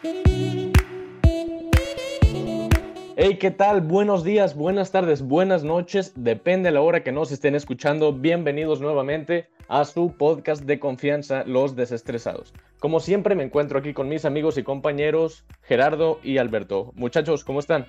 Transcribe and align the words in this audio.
Hey, 0.00 0.70
¿qué 3.40 3.50
tal? 3.50 3.80
Buenos 3.80 4.22
días, 4.22 4.54
buenas 4.54 4.92
tardes, 4.92 5.22
buenas 5.22 5.64
noches, 5.64 6.12
depende 6.14 6.68
de 6.68 6.74
la 6.74 6.82
hora 6.82 7.02
que 7.02 7.10
nos 7.10 7.32
estén 7.32 7.56
escuchando. 7.56 8.12
Bienvenidos 8.12 8.80
nuevamente 8.80 9.48
a 9.66 9.84
su 9.84 10.14
podcast 10.16 10.62
de 10.62 10.78
confianza, 10.78 11.42
Los 11.46 11.74
Desestresados. 11.74 12.54
Como 12.78 13.00
siempre 13.00 13.34
me 13.34 13.42
encuentro 13.42 13.80
aquí 13.80 13.92
con 13.92 14.08
mis 14.08 14.24
amigos 14.24 14.56
y 14.56 14.62
compañeros 14.62 15.44
Gerardo 15.62 16.20
y 16.22 16.38
Alberto. 16.38 16.92
Muchachos, 16.94 17.42
¿cómo 17.42 17.58
están? 17.58 17.86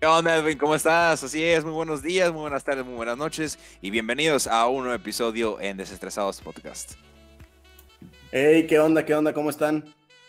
¿Qué 0.00 0.08
onda, 0.08 0.36
Edwin? 0.36 0.58
¿Cómo 0.58 0.74
estás? 0.74 1.22
Así 1.22 1.44
es, 1.44 1.64
muy 1.64 1.72
buenos 1.72 2.02
días, 2.02 2.32
muy 2.32 2.40
buenas 2.40 2.64
tardes, 2.64 2.84
muy 2.84 2.96
buenas 2.96 3.16
noches 3.16 3.60
y 3.80 3.90
bienvenidos 3.90 4.48
a 4.48 4.66
un 4.66 4.82
nuevo 4.82 4.96
episodio 4.96 5.60
en 5.60 5.76
Desestresados 5.76 6.40
Podcast. 6.40 6.94
Hey, 8.32 8.66
¿qué 8.66 8.80
onda? 8.80 9.04
¿Qué 9.04 9.14
onda? 9.14 9.32
¿Cómo 9.32 9.50
están? 9.50 9.84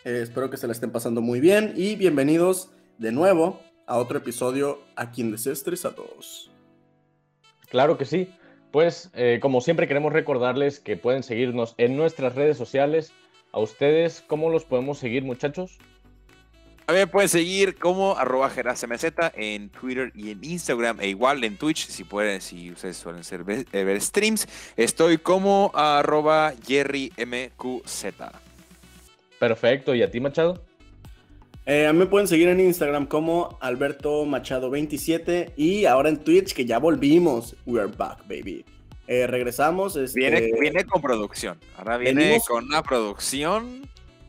Eh, 0.08 0.22
espero 0.22 0.50
que 0.50 0.56
se 0.56 0.68
la 0.68 0.72
estén 0.72 0.92
pasando 0.92 1.20
muy 1.20 1.42
bien 1.42 1.74
y 1.76 1.98
bienvenidos 1.98 2.70
de 2.98 3.12
nuevo 3.12 3.60
a 3.88 3.98
otro 3.98 4.20
episodio 4.20 4.80
aquí 4.96 5.20
en 5.20 5.32
Desestresados. 5.32 6.50
Claro 7.68 7.98
que 7.98 8.06
sí. 8.06 8.30
Pues, 8.72 9.10
eh, 9.16 9.40
como 9.42 9.60
siempre, 9.60 9.86
queremos 9.86 10.14
recordarles 10.14 10.80
que 10.80 10.96
pueden 10.96 11.24
seguirnos 11.24 11.76
en 11.78 11.98
nuestras 11.98 12.36
redes 12.36 12.56
sociales. 12.56 13.12
A 13.52 13.60
ustedes, 13.60 14.24
¿cómo 14.26 14.50
los 14.50 14.64
podemos 14.64 14.98
seguir, 14.98 15.24
muchachos? 15.26 15.78
A 16.88 16.94
mí 16.94 17.00
me 17.00 17.08
pueden 17.08 17.28
seguir 17.28 17.76
como 17.76 18.16
arroba 18.16 18.50
geracmz 18.50 19.04
en 19.36 19.70
Twitter 19.72 20.14
y 20.16 20.32
en 20.32 20.42
Instagram, 20.42 21.02
e 21.02 21.10
igual 21.10 21.44
en 21.44 21.58
Twitch, 21.58 21.86
si 21.86 22.06
pueden, 22.06 22.40
si 22.40 22.72
ustedes 22.72 22.96
suelen 22.96 23.26
ser, 23.26 23.44
ver, 23.44 23.66
eh, 23.74 23.84
ver 23.84 24.00
streams. 24.00 24.48
Estoy 24.78 25.18
como 25.18 25.70
arroba 25.76 26.54
jerrymqz. 26.66 28.47
Perfecto, 29.40 29.94
¿y 29.96 30.02
a 30.04 30.10
ti, 30.12 30.20
Machado? 30.20 30.64
Eh, 31.66 31.86
a 31.86 31.94
mí 31.94 32.00
me 32.00 32.06
pueden 32.06 32.28
seguir 32.28 32.48
en 32.48 32.60
Instagram 32.62 33.08
como 33.08 33.58
Alberto 33.60 34.26
Machado27 34.26 35.52
y 35.58 35.86
ahora 35.86 36.10
en 36.10 36.18
Twitch 36.18 36.54
que 36.54 36.66
ya 36.66 36.80
volvimos. 36.80 37.56
We're 37.66 37.92
back, 37.96 38.20
baby. 38.28 38.64
Eh, 39.08 39.28
regresamos. 39.28 39.96
Este... 39.98 40.20
Viene, 40.20 40.52
viene 40.60 40.86
con 40.86 41.02
producción. 41.02 41.58
Ahora 41.78 41.98
viene 41.98 42.22
Venimos- 42.38 42.46
con 42.48 42.66
una 42.66 42.82
producción. 42.84 43.82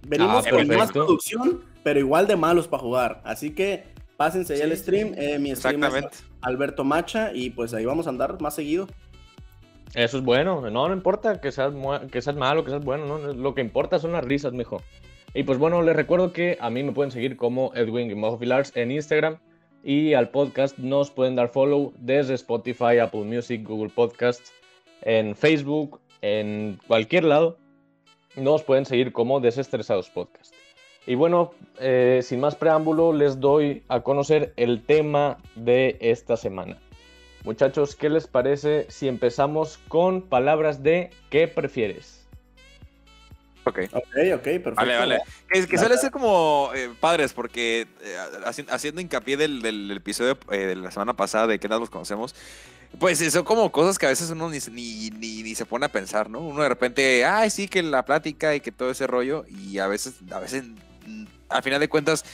Venimos 0.06 0.46
Ah, 0.46 0.50
con 0.50 0.66
más 0.68 0.90
producción, 0.92 1.62
pero 1.84 2.00
igual 2.00 2.26
de 2.26 2.36
malos 2.36 2.66
para 2.66 2.82
jugar. 2.82 3.20
Así 3.24 3.50
que 3.50 3.84
pásense 4.16 4.54
ahí 4.54 4.58
Sí, 4.60 4.64
al 4.64 4.76
stream. 4.76 5.14
Eh, 5.16 5.38
mi 5.38 5.54
stream 5.54 5.76
Exactamente. 5.84 6.08
es 6.16 6.24
Alberto 6.40 6.82
Macha 6.84 7.32
y 7.32 7.50
pues 7.50 7.72
ahí 7.74 7.84
vamos 7.84 8.06
a 8.06 8.10
andar 8.10 8.40
más 8.40 8.54
seguido. 8.56 8.88
Eso 9.94 10.18
es 10.18 10.24
bueno. 10.24 10.60
No, 10.70 10.88
no 10.88 10.94
importa 10.94 11.40
que 11.40 11.52
seas, 11.52 11.72
que 12.10 12.22
seas 12.22 12.36
malo, 12.36 12.64
que 12.64 12.70
seas 12.70 12.84
bueno. 12.84 13.06
¿no? 13.06 13.32
Lo 13.32 13.54
que 13.54 13.60
importa 13.60 13.98
son 13.98 14.12
las 14.12 14.24
risas, 14.24 14.52
mijo. 14.52 14.82
Y 15.34 15.42
pues 15.42 15.58
bueno, 15.58 15.82
les 15.82 15.96
recuerdo 15.96 16.32
que 16.32 16.56
a 16.60 16.70
mí 16.70 16.82
me 16.82 16.92
pueden 16.92 17.10
seguir 17.10 17.36
como 17.36 17.72
Edwin-Vilars 17.74 18.76
en 18.76 18.90
Instagram. 18.90 19.38
Y 19.84 20.14
al 20.14 20.30
podcast 20.30 20.76
nos 20.78 21.10
pueden 21.10 21.36
dar 21.36 21.48
follow 21.48 21.92
desde 21.98 22.34
Spotify, 22.34 22.98
Apple 22.98 23.24
Music, 23.24 23.66
Google 23.66 23.90
Podcasts, 23.94 24.52
en 25.02 25.36
Facebook, 25.36 26.00
en 26.20 26.78
cualquier 26.86 27.24
lado. 27.24 27.58
Nos 28.36 28.64
pueden 28.64 28.84
seguir 28.84 29.12
como 29.12 29.40
Desestresados 29.40 30.10
Podcast. 30.10 30.54
Y 31.06 31.14
bueno, 31.14 31.52
eh, 31.80 32.20
sin 32.22 32.40
más 32.40 32.54
preámbulo, 32.54 33.12
les 33.12 33.40
doy 33.40 33.82
a 33.88 34.00
conocer 34.00 34.52
el 34.56 34.82
tema 34.82 35.38
de 35.54 35.96
esta 36.00 36.36
semana. 36.36 36.78
Muchachos, 37.52 37.96
¿qué 37.96 38.10
les 38.10 38.26
parece 38.26 38.84
si 38.90 39.08
empezamos 39.08 39.78
con 39.88 40.20
palabras 40.20 40.82
de 40.82 41.08
¿qué 41.30 41.48
prefieres? 41.48 42.26
Ok. 43.64 43.78
Ok, 43.90 44.04
ok, 44.34 44.42
perfecto. 44.42 44.74
Vale, 44.74 44.96
vale. 44.98 45.18
Que, 45.50 45.66
que 45.66 45.78
suele 45.78 45.96
ser 45.96 46.10
como 46.10 46.70
eh, 46.74 46.90
padres, 47.00 47.32
porque 47.32 47.86
eh, 48.02 48.16
haci- 48.44 48.66
haciendo 48.68 49.00
hincapié 49.00 49.38
del, 49.38 49.62
del 49.62 49.90
episodio 49.92 50.36
eh, 50.50 50.58
de 50.58 50.76
la 50.76 50.90
semana 50.90 51.14
pasada 51.14 51.46
de 51.46 51.58
que 51.58 51.68
nada 51.70 51.80
los 51.80 51.88
conocemos, 51.88 52.34
pues 52.98 53.18
son 53.32 53.44
como 53.44 53.72
cosas 53.72 53.98
que 53.98 54.04
a 54.04 54.10
veces 54.10 54.28
uno 54.28 54.50
ni, 54.50 54.60
se- 54.60 54.70
ni, 54.70 55.08
ni, 55.08 55.42
ni 55.42 55.54
se 55.54 55.64
pone 55.64 55.86
a 55.86 55.88
pensar, 55.88 56.28
¿no? 56.28 56.40
Uno 56.40 56.62
de 56.62 56.68
repente, 56.68 57.24
ay, 57.24 57.48
sí, 57.48 57.66
que 57.66 57.82
la 57.82 58.04
plática 58.04 58.54
y 58.54 58.60
que 58.60 58.72
todo 58.72 58.90
ese 58.90 59.06
rollo, 59.06 59.46
y 59.48 59.78
a 59.78 59.86
veces, 59.86 60.16
a 60.32 60.38
veces, 60.38 60.64
mm, 61.06 61.24
al 61.48 61.62
final 61.62 61.80
de 61.80 61.88
cuentas, 61.88 62.26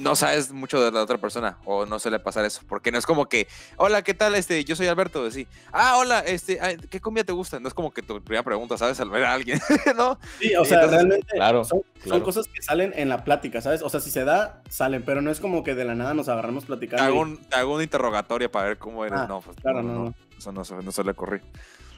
no 0.00 0.16
sabes 0.16 0.50
mucho 0.52 0.82
de 0.82 0.90
la 0.90 1.02
otra 1.02 1.18
persona, 1.18 1.58
o 1.64 1.84
no 1.86 1.98
suele 1.98 2.18
pasar 2.18 2.44
eso, 2.44 2.62
porque 2.68 2.90
no 2.90 2.98
es 2.98 3.06
como 3.06 3.28
que, 3.28 3.46
hola, 3.76 4.02
¿qué 4.02 4.14
tal? 4.14 4.34
Este, 4.34 4.64
yo 4.64 4.74
soy 4.74 4.86
Alberto, 4.86 5.30
sí. 5.30 5.46
Ah, 5.72 5.96
hola, 5.98 6.20
este, 6.20 6.58
¿qué 6.88 7.00
comida 7.00 7.24
te 7.24 7.32
gusta? 7.32 7.60
No 7.60 7.68
es 7.68 7.74
como 7.74 7.92
que 7.92 8.02
tu 8.02 8.22
primera 8.22 8.42
pregunta, 8.42 8.76
¿sabes? 8.78 8.98
Al 9.00 9.10
ver 9.10 9.24
a 9.24 9.34
alguien, 9.34 9.60
¿no? 9.96 10.18
Sí, 10.38 10.54
o 10.54 10.64
sea, 10.64 10.82
Entonces, 10.82 10.90
realmente 10.90 11.26
claro, 11.34 11.64
son, 11.64 11.82
cosas 12.22 12.46
que 12.46 12.62
salen 12.62 12.92
en 12.96 13.08
la 13.08 13.24
plática, 13.24 13.60
¿sabes? 13.60 13.82
O 13.82 13.88
sea, 13.88 14.00
si 14.00 14.10
se 14.10 14.24
da, 14.24 14.62
salen, 14.68 15.02
pero 15.04 15.20
no 15.20 15.30
es 15.30 15.40
como 15.40 15.62
que 15.62 15.74
de 15.74 15.84
la 15.84 15.94
nada 15.94 16.14
nos 16.14 16.28
agarramos 16.28 16.64
Te 16.64 16.68
platicando. 16.68 17.04
hago, 17.04 17.20
un, 17.20 17.36
te 17.36 17.56
hago 17.56 17.74
un 17.74 17.82
interrogatorio 17.82 18.50
para 18.50 18.68
ver 18.68 18.78
cómo 18.78 19.04
eres. 19.04 19.20
Ah, 19.20 19.26
no, 19.28 19.40
pues, 19.40 19.56
claro, 19.60 19.82
no, 19.82 20.04
no. 20.04 20.14
Eso 20.36 20.52
no, 20.52 20.64
se- 20.64 20.74
no 20.76 20.90
suele 20.92 21.10
ocurrir. 21.10 21.42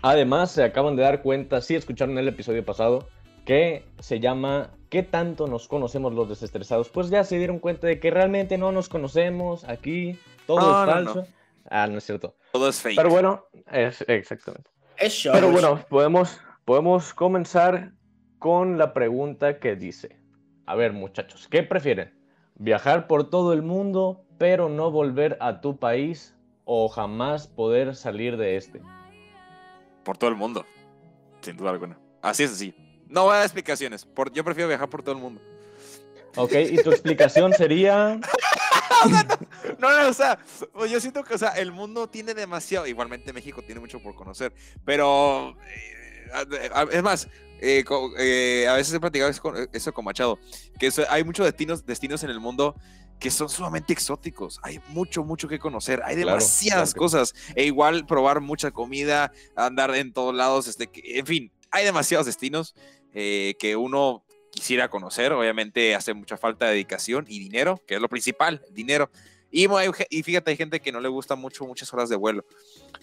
Además, 0.03 0.51
se 0.51 0.65
acaban 0.65 0.97
de 0.97 1.03
dar 1.03 1.23
cuenta, 1.23 1.61
si 1.61 1.77
escucharon 1.77 2.19
el 2.19 2.27
episodio 2.27 2.65
pasado, 2.65 3.09
que 3.45 3.85
se 3.99 4.21
llama 4.21 4.71
¿Qué 4.93 5.03
tanto 5.03 5.47
nos 5.47 5.69
conocemos 5.69 6.13
los 6.13 6.29
desestresados? 6.29 6.91
Pues 6.91 7.09
ya 7.09 7.25
se 7.25 7.39
dieron 7.39 7.61
cuenta 7.61 7.87
de 7.87 7.99
que 7.99 8.11
realmente 8.11 8.59
no 8.59 8.73
nos 8.73 8.91
conocemos 8.91 9.65
aquí, 9.65 10.19
todo 10.47 10.61
No, 10.61 10.67
es 10.83 10.87
no, 10.87 10.93
falso. 10.93 11.27
Ah, 11.71 11.87
no 11.87 11.97
es 11.97 12.05
cierto. 12.05 12.37
Todo 12.53 12.69
es 12.69 12.79
fake. 12.79 12.97
Pero 12.97 13.09
bueno, 13.09 13.47
es, 13.71 14.05
exactamente. 14.07 14.69
Es 14.99 15.15
show, 15.15 15.33
Pero 15.33 15.47
es 15.47 15.53
bueno, 15.55 15.83
podemos, 15.89 16.39
podemos 16.67 17.15
comenzar 17.15 17.93
con 18.39 18.77
la 18.77 18.93
pregunta 18.93 19.59
que 19.59 19.77
dice, 19.77 20.21
a 20.67 20.75
ver 20.75 20.93
muchachos, 20.93 21.49
¿qué 21.49 21.63
prefieren? 21.63 22.13
¿Viajar 22.57 23.07
por 23.07 23.31
todo 23.31 23.55
el 23.55 23.63
mundo 23.63 24.27
pero 24.37 24.69
no 24.69 24.91
volver 24.91 25.39
a 25.41 25.63
tu 25.63 25.79
país 25.79 26.37
o 26.67 26.89
jamás 26.91 27.47
poder 27.47 27.97
salir 27.97 28.37
de 28.37 28.59
este? 28.59 28.83
Por 30.05 30.19
todo 30.19 30.29
el 30.29 30.37
mundo. 30.37 30.67
Sin 31.41 31.57
duda 31.57 31.71
alguna. 31.71 31.99
Así 32.21 32.43
es 32.43 32.53
así. 32.53 32.75
No 33.13 33.25
voy 33.25 33.33
a 33.35 33.37
dar 33.37 33.45
explicaciones. 33.45 34.05
Por, 34.05 34.33
yo 34.33 34.43
prefiero 34.43 34.69
viajar 34.69 34.89
por 34.89 35.03
todo 35.03 35.15
el 35.15 35.21
mundo. 35.21 35.41
Ok, 36.37 36.53
y 36.71 36.83
tu 36.83 36.91
explicación 36.91 37.53
sería... 37.53 38.19
No, 39.79 39.91
no, 39.91 40.09
o 40.09 40.13
sea, 40.13 40.39
pues 40.73 40.91
yo 40.91 41.01
siento 41.01 41.25
que, 41.25 41.35
o 41.35 41.39
sea, 41.39 41.51
el 41.51 41.73
mundo 41.73 42.09
tiene 42.09 42.35
demasiado. 42.35 42.87
Igualmente 42.87 43.33
México 43.33 43.61
tiene 43.63 43.81
mucho 43.81 44.01
por 44.01 44.15
conocer. 44.15 44.53
Pero. 44.85 45.57
eh, 45.69 46.71
es 46.93 47.03
más, 47.03 47.29
eh, 47.61 47.85
eh, 48.19 48.67
a 48.69 48.75
veces 48.75 48.95
he 48.95 49.01
platicado 49.01 49.29
eso 49.31 49.43
con, 49.43 49.69
eso 49.73 49.93
con 49.93 50.05
Machado. 50.05 50.39
Que 50.79 50.87
eso- 50.87 51.05
hay 51.09 51.25
muchos 51.25 51.45
destinos, 51.47 51.85
destinos 51.85 52.23
en 52.23 52.31
el 52.31 52.39
mundo 52.39 52.77
que 53.19 53.31
son 53.31 53.49
sumamente 53.49 53.93
exóticos. 53.93 54.61
Hay 54.63 54.81
mucho, 54.89 55.25
mucho 55.25 55.49
que 55.49 55.59
conocer. 55.59 56.01
Hay 56.05 56.15
demasiadas 56.17 56.93
claro 56.93 57.05
cosas. 57.05 57.35
E 57.57 57.65
igual 57.65 58.07
probar 58.07 58.41
mucha 58.41 58.71
comida, 58.71 59.33
andar 59.57 59.93
en 59.97 60.13
todos 60.13 60.35
lados. 60.35 60.69
Este, 60.69 60.89
en 61.19 61.27
fin, 61.27 61.53
hay 61.71 61.85
demasiados 61.85 62.27
destinos 62.27 62.75
eh, 63.15 63.55
que 63.59 63.77
uno 63.77 64.25
quisiera 64.51 64.89
conocer. 64.89 65.33
Obviamente 65.33 65.95
hace 65.95 66.15
mucha 66.15 66.37
falta 66.37 66.67
de 66.67 66.73
dedicación 66.73 67.25
y 67.29 67.39
dinero, 67.39 67.81
que 67.87 67.95
es 67.97 68.01
lo 68.01 68.09
principal, 68.09 68.63
dinero. 68.71 69.11
Y, 69.55 69.67
y 70.09 70.23
fíjate, 70.23 70.51
hay 70.51 70.57
gente 70.57 70.81
que 70.81 70.91
no 70.93 70.99
le 71.01 71.09
gusta 71.11 71.35
mucho 71.35 71.67
muchas 71.67 71.93
horas 71.93 72.09
de 72.09 72.17
vuelo. 72.17 72.43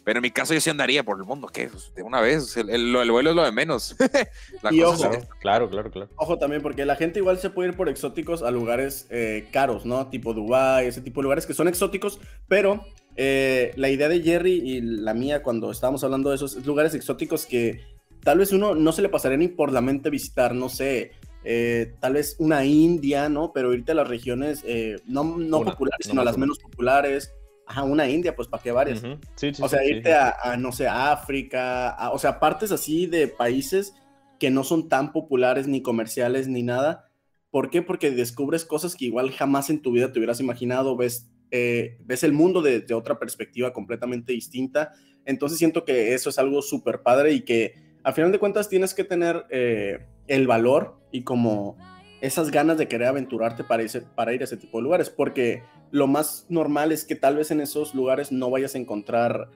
Pero 0.03 0.17
en 0.17 0.23
mi 0.23 0.31
caso 0.31 0.55
yo 0.55 0.59
sí 0.59 0.69
andaría 0.71 1.03
por 1.03 1.17
el 1.19 1.23
mundo, 1.23 1.47
que 1.47 1.67
pues, 1.67 1.93
de 1.93 2.01
una 2.01 2.21
vez, 2.21 2.57
el, 2.57 2.71
el- 2.71 2.95
el 2.95 3.11
vuelo 3.11 3.29
es 3.29 3.35
lo 3.35 3.43
de 3.43 3.51
menos. 3.51 3.95
La 4.63 4.73
Y 4.73 4.81
cosa 4.81 5.09
ojo, 5.11 5.19
Claro, 5.39 5.69
claro, 5.69 5.91
claro. 5.91 6.09
Ojo 6.15 6.39
también, 6.39 6.63
porque 6.63 6.85
la 6.85 6.95
gente 6.95 7.19
igual 7.19 7.37
se 7.37 7.51
puede 7.51 7.69
ir 7.69 7.75
por 7.75 7.87
exóticos 7.87 8.41
a 8.41 8.49
lugares 8.49 9.05
eh, 9.11 9.47
caros, 9.51 9.85
¿no? 9.85 10.07
Tipo 10.09 10.33
Dubái, 10.33 10.87
ese 10.87 11.01
tipo 11.01 11.21
de 11.21 11.23
lugares 11.25 11.45
que 11.45 11.53
son 11.53 11.67
exóticos, 11.67 12.19
pero 12.47 12.83
eh, 13.15 13.71
la 13.75 13.89
idea 13.89 14.09
de 14.09 14.21
Jerry 14.23 14.53
y 14.53 14.81
la 14.81 15.13
mía 15.13 15.43
cuando 15.43 15.69
estábamos 15.69 16.03
hablando 16.03 16.31
de 16.31 16.37
esos 16.37 16.65
lugares 16.65 16.95
exóticos 16.95 17.45
que 17.45 17.85
tal 18.23 18.39
vez 18.39 18.51
uno 18.51 18.75
no 18.75 18.91
se 18.91 19.01
le 19.01 19.09
pasaría 19.09 19.37
ni 19.37 19.47
por 19.47 19.71
la 19.71 19.81
mente 19.81 20.09
visitar, 20.09 20.53
no 20.55 20.69
sé, 20.69 21.11
eh, 21.43 21.93
tal 21.99 22.13
vez 22.13 22.35
una 22.39 22.65
India, 22.65 23.29
¿no? 23.29 23.53
Pero 23.53 23.73
irte 23.73 23.91
a 23.93 23.95
las 23.95 24.07
regiones 24.07 24.63
eh, 24.65 24.97
no, 25.05 25.23
no 25.23 25.59
Una, 25.59 25.71
populares, 25.71 26.07
no 26.07 26.11
sino 26.11 26.23
las 26.23 26.37
menos 26.37 26.59
populares. 26.59 27.33
Ajá, 27.65 27.83
una 27.83 28.09
India, 28.09 28.35
pues 28.35 28.47
para 28.47 28.63
qué 28.63 28.71
varias. 28.71 29.03
Ujú, 29.03 29.19
sí, 29.35 29.53
sí, 29.53 29.61
O 29.63 29.69
sea, 29.69 29.79
sí, 29.81 29.91
irte 29.91 30.13
a, 30.13 30.35
a, 30.41 30.57
no 30.57 30.71
sé, 30.71 30.87
a 30.87 31.11
África, 31.11 31.89
a- 31.89 32.11
o 32.11 32.17
sea, 32.17 32.39
partes 32.39 32.71
así 32.71 33.05
de 33.05 33.27
países 33.27 33.93
que 34.39 34.49
no 34.49 34.63
son 34.63 34.89
tan 34.89 35.11
populares 35.13 35.67
ni 35.67 35.81
comerciales 35.81 36.47
ni 36.47 36.63
nada. 36.63 37.09
¿Por 37.51 37.69
qué? 37.69 37.81
Porque 37.81 38.11
descubres 38.11 38.65
cosas 38.65 38.95
que 38.95 39.05
igual 39.05 39.31
jamás 39.31 39.69
en 39.69 39.81
tu 39.81 39.91
vida 39.91 40.11
te 40.11 40.19
hubieras 40.19 40.39
imaginado, 40.39 40.95
ves, 40.97 41.29
eh, 41.51 41.97
ves 42.05 42.23
el 42.23 42.33
mundo 42.33 42.61
de, 42.61 42.81
de 42.81 42.93
otra 42.93 43.19
perspectiva 43.19 43.71
completamente 43.71 44.33
distinta. 44.33 44.91
Entonces 45.25 45.57
siento 45.59 45.85
que 45.85 46.13
eso 46.15 46.29
es 46.29 46.39
algo 46.39 46.61
súper 46.61 47.01
padre 47.03 47.33
y 47.33 47.41
que 47.41 47.88
a 48.03 48.13
final 48.13 48.31
de 48.31 48.39
cuentas 48.39 48.69
tienes 48.69 48.93
que 48.93 49.03
tener 49.03 49.45
eh, 49.49 50.05
el 50.27 50.47
valor 50.47 50.97
y 51.11 51.23
como 51.23 51.77
esas 52.21 52.51
ganas 52.51 52.77
de 52.77 52.87
querer 52.87 53.07
aventurarte 53.07 53.63
para, 53.63 53.83
para 54.15 54.33
ir 54.33 54.41
a 54.41 54.43
ese 54.43 54.57
tipo 54.57 54.77
de 54.77 54.83
lugares, 54.83 55.09
porque 55.09 55.63
lo 55.91 56.07
más 56.07 56.45
normal 56.49 56.91
es 56.91 57.05
que 57.05 57.15
tal 57.15 57.37
vez 57.37 57.51
en 57.51 57.61
esos 57.61 57.95
lugares 57.95 58.31
no 58.31 58.49
vayas 58.49 58.75
a 58.75 58.77
encontrar 58.77 59.49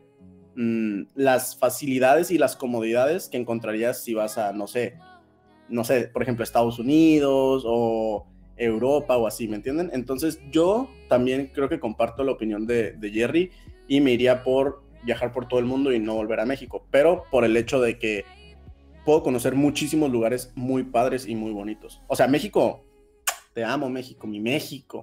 mm, 0.56 1.04
las 1.16 1.58
facilidades 1.58 2.32
y 2.32 2.38
las 2.38 2.56
comodidades 2.56 3.30
que 3.30 3.38
encontrarías 3.38 4.04
si 4.04 4.14
vas 4.14 4.38
a, 4.38 4.54
no 4.54 4.68
sé, 4.68 4.98
no 5.70 5.84
sé, 5.84 6.10
por 6.12 6.24
ejemplo, 6.24 6.44
Estados 6.44 6.80
Unidos 6.80 7.64
o 7.66 8.28
Europa 8.56 9.18
o 9.18 9.28
así, 9.28 9.48
¿me 9.48 9.56
entienden? 9.58 9.90
Entonces 9.94 10.40
yo 10.52 10.90
también 11.10 11.52
creo 11.54 11.70
que 11.70 11.80
comparto 11.80 12.24
la 12.24 12.32
opinión 12.32 12.66
de, 12.66 12.94
de 12.94 13.12
Jerry 13.12 13.52
y 13.88 14.00
me 14.00 14.12
iría 14.12 14.44
por 14.44 14.84
viajar 15.04 15.32
por 15.32 15.48
todo 15.48 15.60
el 15.60 15.66
mundo 15.66 15.92
y 15.92 16.00
no 16.00 16.16
volver 16.16 16.40
a 16.40 16.46
México, 16.46 16.86
pero 16.92 17.24
por 17.32 17.46
el 17.46 17.56
hecho 17.58 17.80
de 17.82 17.98
que 18.00 18.26
puedo 19.06 19.24
conocer 19.24 19.56
muchísimos 19.56 20.12
lugares 20.12 20.52
muy 20.56 20.84
padres 20.84 21.28
y 21.28 21.36
muy 21.36 21.52
bonitos. 21.52 22.02
O 22.08 22.16
sea, 22.16 22.28
México, 22.28 22.84
te 23.54 23.64
amo 23.64 23.90
México, 23.90 24.28
mi 24.28 24.40
México, 24.40 25.02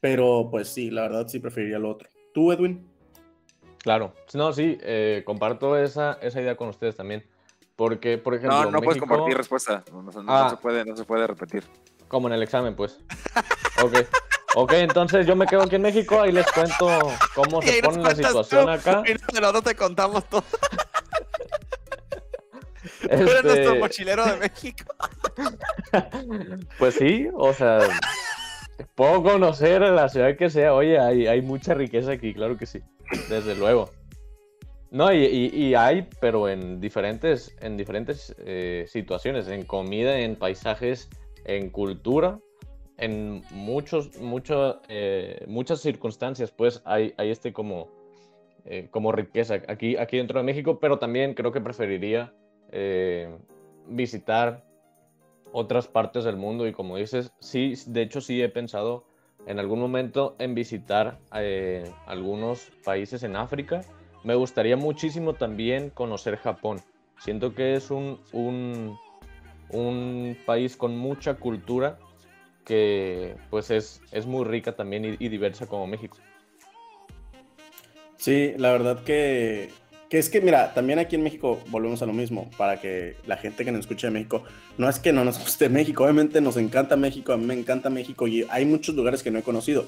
pero 0.00 0.48
pues 0.50 0.68
sí, 0.68 0.90
la 0.90 1.02
verdad 1.02 1.26
sí 1.28 1.38
preferiría 1.38 1.78
lo 1.78 1.90
otro. 1.90 2.08
¿Tú, 2.34 2.52
Edwin? 2.52 2.86
Claro, 3.78 4.12
no, 4.34 4.52
sí, 4.52 4.76
eh, 4.82 5.22
comparto 5.24 5.76
esa, 5.78 6.18
esa 6.20 6.40
idea 6.42 6.56
con 6.56 6.68
ustedes 6.68 6.94
también. 6.96 7.24
Porque, 7.76 8.18
por 8.18 8.34
ejemplo. 8.34 8.64
No, 8.64 8.70
no 8.72 8.80
puedes 8.82 9.00
compartir 9.00 9.36
respuesta. 9.36 9.84
No, 9.92 10.02
no, 10.02 10.10
no 10.10 10.24
Ah. 10.26 10.50
se 10.50 10.56
puede, 10.56 10.84
no 10.84 10.96
se 10.96 11.04
puede 11.04 11.26
repetir. 11.28 11.62
Como 12.08 12.26
en 12.26 12.34
el 12.34 12.42
examen, 12.42 12.74
pues. 12.74 12.98
Ok. 13.82 13.94
Ok, 14.54 14.72
entonces 14.72 15.26
yo 15.26 15.36
me 15.36 15.46
quedo 15.46 15.62
aquí 15.62 15.76
en 15.76 15.82
México 15.82 16.24
y 16.26 16.32
les 16.32 16.50
cuento 16.52 16.88
cómo 17.34 17.60
ahí 17.60 17.68
se 17.68 17.82
pone 17.82 18.02
la 18.02 18.14
situación 18.14 18.64
tú, 18.64 18.70
acá. 18.70 19.02
Y 19.06 19.12
nosotros 19.40 19.62
te 19.64 19.74
contamos 19.74 20.24
todo. 20.28 20.42
Tú 23.00 23.06
eres 23.08 23.44
nuestro 23.44 23.52
Este, 23.72 23.78
mochilero 23.78 24.24
de 24.26 24.36
México. 24.38 24.84
pues 26.78 26.94
sí, 26.94 27.28
o 27.34 27.52
sea, 27.52 27.80
puedo 28.94 29.22
conocer 29.22 29.82
la 29.82 30.08
ciudad 30.08 30.36
que 30.36 30.48
sea. 30.50 30.74
Oye, 30.74 30.98
hay, 30.98 31.26
hay 31.26 31.42
mucha 31.42 31.74
riqueza 31.74 32.12
aquí, 32.12 32.32
claro 32.34 32.56
que 32.56 32.66
sí, 32.66 32.80
desde 33.28 33.54
luego. 33.54 33.90
No, 34.90 35.12
y, 35.12 35.24
y- 35.24 35.54
y 35.54 35.74
hay, 35.74 36.08
pero 36.20 36.48
en 36.48 36.80
diferentes, 36.80 37.54
en 37.60 37.76
diferentes 37.76 38.34
eh, 38.38 38.86
situaciones, 38.88 39.46
en 39.48 39.64
comida, 39.64 40.18
en 40.18 40.34
paisajes, 40.36 41.08
en 41.44 41.68
cultura, 41.70 42.38
en 42.98 43.42
muchos, 43.50 44.18
mucho, 44.18 44.82
eh, 44.88 45.44
muchas 45.46 45.80
circunstancias, 45.80 46.50
pues 46.50 46.82
hay, 46.84 47.14
hay 47.16 47.30
este 47.30 47.52
como, 47.52 47.88
eh, 48.64 48.88
como 48.90 49.12
riqueza 49.12 49.62
aquí, 49.68 49.96
aquí 49.96 50.16
dentro 50.16 50.40
de 50.40 50.44
México, 50.44 50.78
pero 50.80 50.98
también 50.98 51.34
creo 51.34 51.52
que 51.52 51.60
preferiría 51.60 52.34
eh, 52.72 53.30
visitar 53.86 54.64
otras 55.52 55.86
partes 55.86 56.24
del 56.24 56.36
mundo 56.36 56.66
y 56.66 56.72
como 56.72 56.96
dices, 56.96 57.32
sí, 57.38 57.74
de 57.86 58.02
hecho 58.02 58.20
sí 58.20 58.42
he 58.42 58.48
pensado 58.48 59.04
en 59.46 59.60
algún 59.60 59.78
momento 59.78 60.34
en 60.40 60.54
visitar 60.54 61.18
algunos 62.06 62.70
países 62.84 63.22
en 63.22 63.36
África. 63.36 63.80
Me 64.24 64.34
gustaría 64.34 64.76
muchísimo 64.76 65.34
también 65.34 65.88
conocer 65.90 66.36
Japón. 66.36 66.80
Siento 67.18 67.54
que 67.54 67.74
es 67.74 67.90
un, 67.90 68.18
un, 68.32 68.98
un 69.70 70.36
país 70.44 70.76
con 70.76 70.98
mucha 70.98 71.34
cultura 71.34 71.98
que 72.68 73.34
pues 73.48 73.70
es, 73.70 74.02
es 74.12 74.26
muy 74.26 74.44
rica 74.44 74.76
también 74.76 75.16
y, 75.18 75.28
diversa 75.28 75.66
como 75.66 75.86
México. 75.86 76.18
Sí, 78.18 78.52
la 78.58 78.72
verdad 78.72 79.02
que, 79.04 79.70
que 80.10 80.18
es 80.18 80.28
que, 80.28 80.42
mira, 80.42 80.74
también 80.74 80.98
aquí 80.98 81.16
en 81.16 81.22
México 81.22 81.60
volvemos 81.68 82.02
a 82.02 82.06
lo 82.06 82.12
mismo, 82.12 82.50
para 82.58 82.78
que 82.78 83.16
la 83.26 83.38
gente 83.38 83.64
que 83.64 83.72
nos 83.72 83.80
escucha 83.80 84.08
de 84.08 84.12
México, 84.12 84.44
no 84.76 84.86
es 84.88 84.98
que 84.98 85.14
no 85.14 85.24
nos 85.24 85.38
guste 85.38 85.70
México, 85.70 86.04
obviamente 86.04 86.42
nos 86.42 86.58
encanta 86.58 86.96
México, 86.96 87.32
a 87.32 87.38
mí 87.38 87.46
me 87.46 87.54
encanta 87.54 87.88
México 87.88 88.26
y 88.28 88.46
hay 88.50 88.66
muchos 88.66 88.94
lugares 88.94 89.22
que 89.22 89.30
no 89.30 89.38
he 89.38 89.42
conocido, 89.42 89.86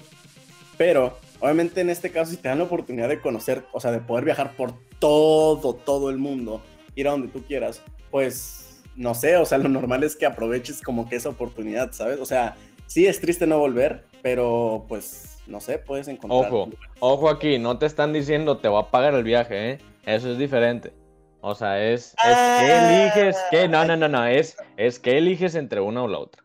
pero 0.79 1.19
obviamente 1.41 1.83
en 1.83 1.91
este 1.91 2.11
caso 2.11 2.31
si 2.31 2.39
te 2.39 2.49
dan 2.49 2.59
la 2.59 2.65
oportunidad 2.65 3.11
de 3.11 3.21
conocer, 3.21 3.65
o 3.73 3.81
sea, 3.81 3.93
de 3.93 4.01
poder 4.01 4.25
viajar 4.25 4.57
por 4.57 4.73
todo, 4.99 5.75
todo 5.75 6.09
el 6.09 6.17
mundo, 6.17 6.63
ir 6.95 7.09
a 7.09 7.11
donde 7.11 7.29
tú 7.29 7.43
quieras, 7.43 7.83
pues, 8.11 8.81
no 8.97 9.15
sé, 9.15 9.37
o 9.37 9.45
sea, 9.45 9.59
lo 9.59 9.69
normal 9.69 10.05
es 10.05 10.17
que 10.17 10.27
aproveches 10.27 10.83
como 10.83 11.09
que 11.09 11.17
esa 11.17 11.29
oportunidad, 11.29 11.93
¿sabes? 11.93 12.21
O 12.21 12.27
sea, 12.27 12.57
sí 12.91 13.07
es 13.07 13.21
triste 13.21 13.47
no 13.47 13.59
volver, 13.59 14.05
pero 14.21 14.85
pues, 14.89 15.39
no 15.47 15.61
sé, 15.61 15.79
puedes 15.79 16.09
encontrar... 16.09 16.53
Ojo, 16.53 16.71
ojo 16.99 17.31
aquí, 17.31 17.59
no 17.59 17.79
te 17.79 17.87
están 17.87 18.13
diciendo 18.13 18.59
te 18.59 18.67
voy 18.67 18.83
a 18.83 18.91
pagar 18.91 19.15
el 19.15 19.23
viaje, 19.23 19.71
¿eh? 19.71 19.79
Eso 20.05 20.33
es 20.33 20.39
diferente. 20.39 20.93
O 21.41 21.55
sea, 21.55 21.81
es, 21.83 22.15
es 22.29 22.37
que 22.59 22.77
eliges, 22.77 23.37
que 23.51 23.69
no, 23.69 23.85
no, 23.85 23.97
no, 23.97 24.09
no, 24.09 24.27
es, 24.27 24.57
es 24.77 24.99
que 24.99 25.17
eliges 25.19 25.55
entre 25.55 25.81
una 25.81 26.03
o 26.03 26.09
la 26.09 26.19
otra. 26.19 26.43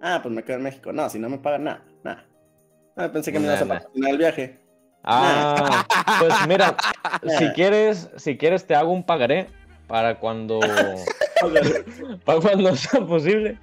Ah, 0.00 0.20
pues 0.22 0.32
me 0.32 0.44
quedo 0.44 0.56
en 0.58 0.62
México. 0.62 0.92
No, 0.92 1.10
si 1.10 1.18
no 1.18 1.28
me 1.28 1.38
pagan 1.38 1.64
nada, 1.64 1.84
nada. 2.04 2.24
Ah, 2.96 3.10
pensé 3.12 3.32
que 3.32 3.40
me 3.40 3.46
Nah, 3.48 3.52
ibas 3.54 3.62
a 3.62 3.64
nah. 3.66 3.74
patrocinar 3.74 4.10
el 4.12 4.18
viaje. 4.18 4.58
Ah, 5.02 5.84
pues 6.20 6.32
mira, 6.46 6.76
si 7.36 7.44
Nah. 7.44 7.52
quieres, 7.54 8.10
si 8.16 8.38
quieres 8.38 8.66
te 8.66 8.74
hago 8.76 8.92
un 8.92 9.02
pagaré 9.02 9.48
para 9.88 10.18
cuando, 10.18 10.60
para 12.24 12.40
cuando 12.40 12.74
sea 12.76 13.00
posible. 13.00 13.58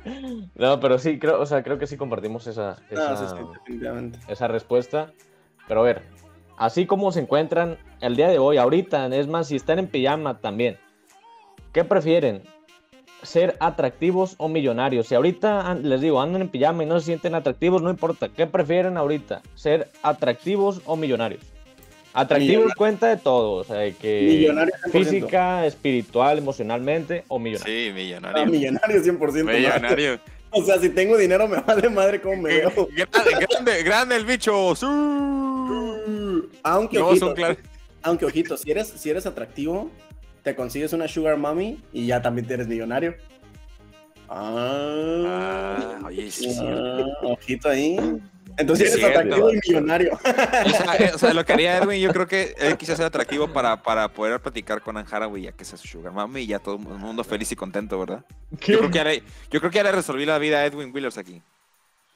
No, 0.55 0.79
pero 0.79 0.97
sí, 0.99 1.19
creo, 1.19 1.41
o 1.41 1.45
sea, 1.45 1.63
creo 1.63 1.77
que 1.77 1.87
sí 1.87 1.97
compartimos 1.97 2.47
esa, 2.47 2.77
No, 2.91 3.01
esa, 3.01 3.35
sí, 3.67 4.11
esa 4.27 4.47
respuesta. 4.47 5.11
Pero 5.67 5.81
a 5.81 5.83
ver, 5.83 6.03
así 6.57 6.85
como 6.85 7.11
se 7.11 7.21
encuentran 7.21 7.77
el 8.01 8.15
día 8.15 8.29
de 8.29 8.39
hoy, 8.39 8.57
ahorita, 8.57 9.07
es 9.07 9.27
más, 9.27 9.47
si 9.47 9.55
están 9.55 9.79
en 9.79 9.87
pijama 9.87 10.39
también, 10.39 10.77
¿qué 11.73 11.83
prefieren? 11.83 12.43
¿Ser 13.23 13.57
atractivos 13.59 14.35
o 14.37 14.47
millonarios? 14.47 15.07
Si 15.07 15.15
ahorita 15.15 15.73
les 15.75 16.01
digo, 16.01 16.21
andan 16.21 16.43
en 16.43 16.49
pijama 16.49 16.83
y 16.83 16.85
no 16.85 16.99
se 16.99 17.07
sienten 17.07 17.33
atractivos, 17.33 17.81
no 17.81 17.89
importa. 17.89 18.29
¿Qué 18.29 18.45
prefieren 18.45 18.97
ahorita? 18.97 19.41
¿Ser 19.55 19.89
atractivos 20.03 20.81
o 20.85 20.95
millonarios? 20.95 21.54
Atractivos 22.17 22.47
Millonario. 22.49 22.75
cuenta 22.77 23.07
de 23.09 23.17
todo, 23.17 23.51
o 23.51 23.63
sea, 23.65 23.91
que 23.91 24.21
Millonario 24.21 24.73
100%. 24.85 24.91
física, 24.91 25.65
espiritual, 25.65 26.37
emocionalmente 26.37 27.25
o 27.27 27.39
millonario. 27.39 27.73
Sí, 27.73 27.89
Ah, 27.89 27.93
millonario. 27.93 28.45
millonario 28.45 29.03
100%. 29.03 29.51
¿no? 29.51 29.57
Millonario. 29.57 30.19
O 30.57 30.63
sea, 30.63 30.79
si 30.79 30.87
tengo 30.87 31.17
dinero 31.17 31.49
me 31.49 31.57
vale 31.57 31.89
madre 31.89 32.21
cómo 32.21 32.43
me 32.43 32.59
veo. 32.59 32.71
grande, 32.95 33.45
grande, 33.49 33.83
grande 33.83 34.15
el 34.15 34.23
bicho. 34.25 34.53
Aunque, 36.63 36.97
No, 36.97 37.07
ojito, 37.09 37.33
aunque, 38.03 38.25
ojito, 38.25 38.55
si 38.55 38.71
eres, 38.71 38.87
si 38.87 39.09
eres 39.09 39.25
atractivo, 39.25 39.91
te 40.43 40.55
consigues 40.55 40.93
una 40.93 41.07
sugar 41.09 41.35
mommy 41.37 41.81
y 41.91 42.05
ya 42.07 42.21
también 42.21 42.49
eres 42.49 42.67
millonario. 42.67 43.15
Ah, 44.29 45.77
Ah, 45.77 45.99
oye, 46.05 46.31
sí, 46.31 46.49
sí. 46.51 46.59
ah, 46.63 47.03
ojito 47.23 47.67
ahí. 47.69 47.97
Entonces 48.57 48.93
Sí, 48.93 49.01
eres 49.01 49.17
atractivo 49.17 49.51
y 49.51 49.59
millonario. 49.65 50.13
O 50.13 50.69
sea, 50.69 50.95
eh, 50.99 51.11
o 51.13 51.17
sea, 51.17 51.33
lo 51.33 51.43
que 51.45 51.53
haría 51.53 51.77
Edwin, 51.77 51.99
yo 52.01 52.11
creo 52.11 52.27
que 52.27 52.55
él 52.57 52.77
quisiera 52.77 52.97
ser 52.97 53.05
atractivo 53.07 53.51
para, 53.51 53.81
para 53.83 54.07
poder 54.09 54.39
platicar 54.41 54.81
con 54.81 54.95
Anne 54.97 55.07
Hathaway, 55.11 55.43
ya 55.43 55.51
que 55.51 55.63
es 55.63 55.69
su 55.69 55.77
sugar 55.87 56.13
mami 56.13 56.41
y 56.41 56.47
ya 56.47 56.59
todo 56.59 56.75
el 56.75 56.81
mundo 56.81 57.23
feliz 57.23 57.51
y 57.51 57.55
contento, 57.55 57.99
¿verdad? 57.99 58.23
Yo 58.61 58.79
creo 58.79 58.89
que 58.91 58.97
ya 58.97 59.03
le, 59.03 59.23
yo 59.51 59.59
creo 59.59 59.69
que 59.71 59.75
ya 59.77 59.83
le 59.83 59.91
resolví 59.91 60.25
la 60.25 60.37
vida 60.39 60.59
a 60.59 60.65
Edwin 60.65 60.91
Willers 60.93 61.17
aquí. 61.17 61.41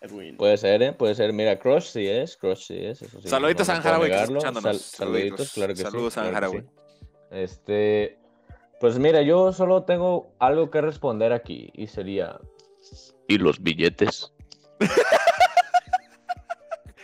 Edwin. 0.02 0.38
Puede 0.38 0.56
ser, 0.58 0.82
¿eh? 0.82 0.94
Puede 0.94 1.14
ser. 1.14 1.34
Mira, 1.34 1.60
Crush 1.60 1.84
sí 1.92 2.08
es, 2.08 2.38
Crush 2.38 2.68
sí 2.68 2.78
es. 2.78 3.02
Eso 3.02 3.20
sí, 3.22 3.28
Saluditos 3.28 3.68
no 3.68 3.74
a 3.74 3.78
Anne 3.96 4.16
escuchándonos. 4.22 4.64
Sal- 4.64 4.80
saluditos, 4.80 5.50
Saluditos. 5.50 5.54
claro 5.54 5.74
que 5.74 5.82
Saludos 5.82 6.14
sí. 6.14 6.20
a 6.22 6.24
Anne 6.24 6.50
sí. 6.52 6.64
Este, 7.32 8.18
pues 8.80 8.98
mira, 8.98 9.22
yo 9.24 9.52
solo 9.52 9.84
tengo 9.84 10.32
algo 10.40 10.72
que 10.72 10.80
responder 10.80 11.34
aquí 11.34 11.70
y 11.74 11.88
sería... 11.88 12.40
¿Y 13.28 13.38
los 13.40 13.62
billetes? 13.62 14.32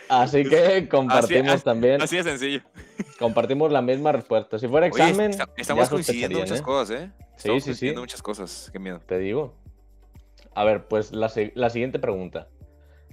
Así 0.08 0.44
que 0.44 0.88
compartimos 0.88 1.54
así- 1.54 1.64
también, 1.64 2.00
Así 2.00 2.16
de 2.16 2.22
sencillo. 2.22 2.60
compartimos 3.18 3.72
la 3.72 3.82
misma 3.82 4.12
respuesta. 4.12 4.58
Si 4.58 4.68
fuera 4.68 4.86
Oye, 4.86 5.02
examen, 5.02 5.30
está- 5.30 5.48
estamos 5.56 5.88
coincidiendo 5.88 6.38
muchas 6.38 6.60
¿eh? 6.60 6.62
cosas, 6.62 7.00
¿eh? 7.00 7.10
Sí, 7.18 7.24
Estamos 7.36 7.36
sí, 7.36 7.60
sí. 7.60 7.66
coincidiendo 7.70 8.00
muchas 8.02 8.22
cosas. 8.22 8.70
Qué 8.72 8.78
miedo. 8.78 9.00
Te 9.06 9.18
digo. 9.18 9.54
A 10.54 10.64
ver, 10.64 10.86
pues 10.88 11.12
la, 11.12 11.30
la 11.54 11.70
siguiente 11.70 11.98
pregunta. 11.98 12.48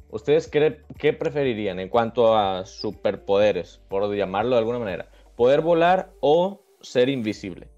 ¿Ustedes 0.09 0.47
qué, 0.47 0.81
qué 0.99 1.11
preferirían 1.13 1.79
en 1.79 1.89
cuanto 1.89 2.37
a 2.37 2.65
superpoderes, 2.65 3.81
por 3.89 4.13
llamarlo 4.15 4.51
de 4.51 4.59
alguna 4.59 4.79
manera? 4.79 5.09
¿Poder 5.35 5.61
volar 5.61 6.11
o 6.19 6.63
ser 6.81 7.09
invisible? 7.09 7.69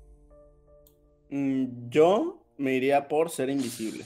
Mm, 1.30 1.90
Yo 1.90 2.44
me 2.58 2.74
iría 2.74 3.08
por 3.08 3.30
ser 3.30 3.50
invisible. 3.50 4.04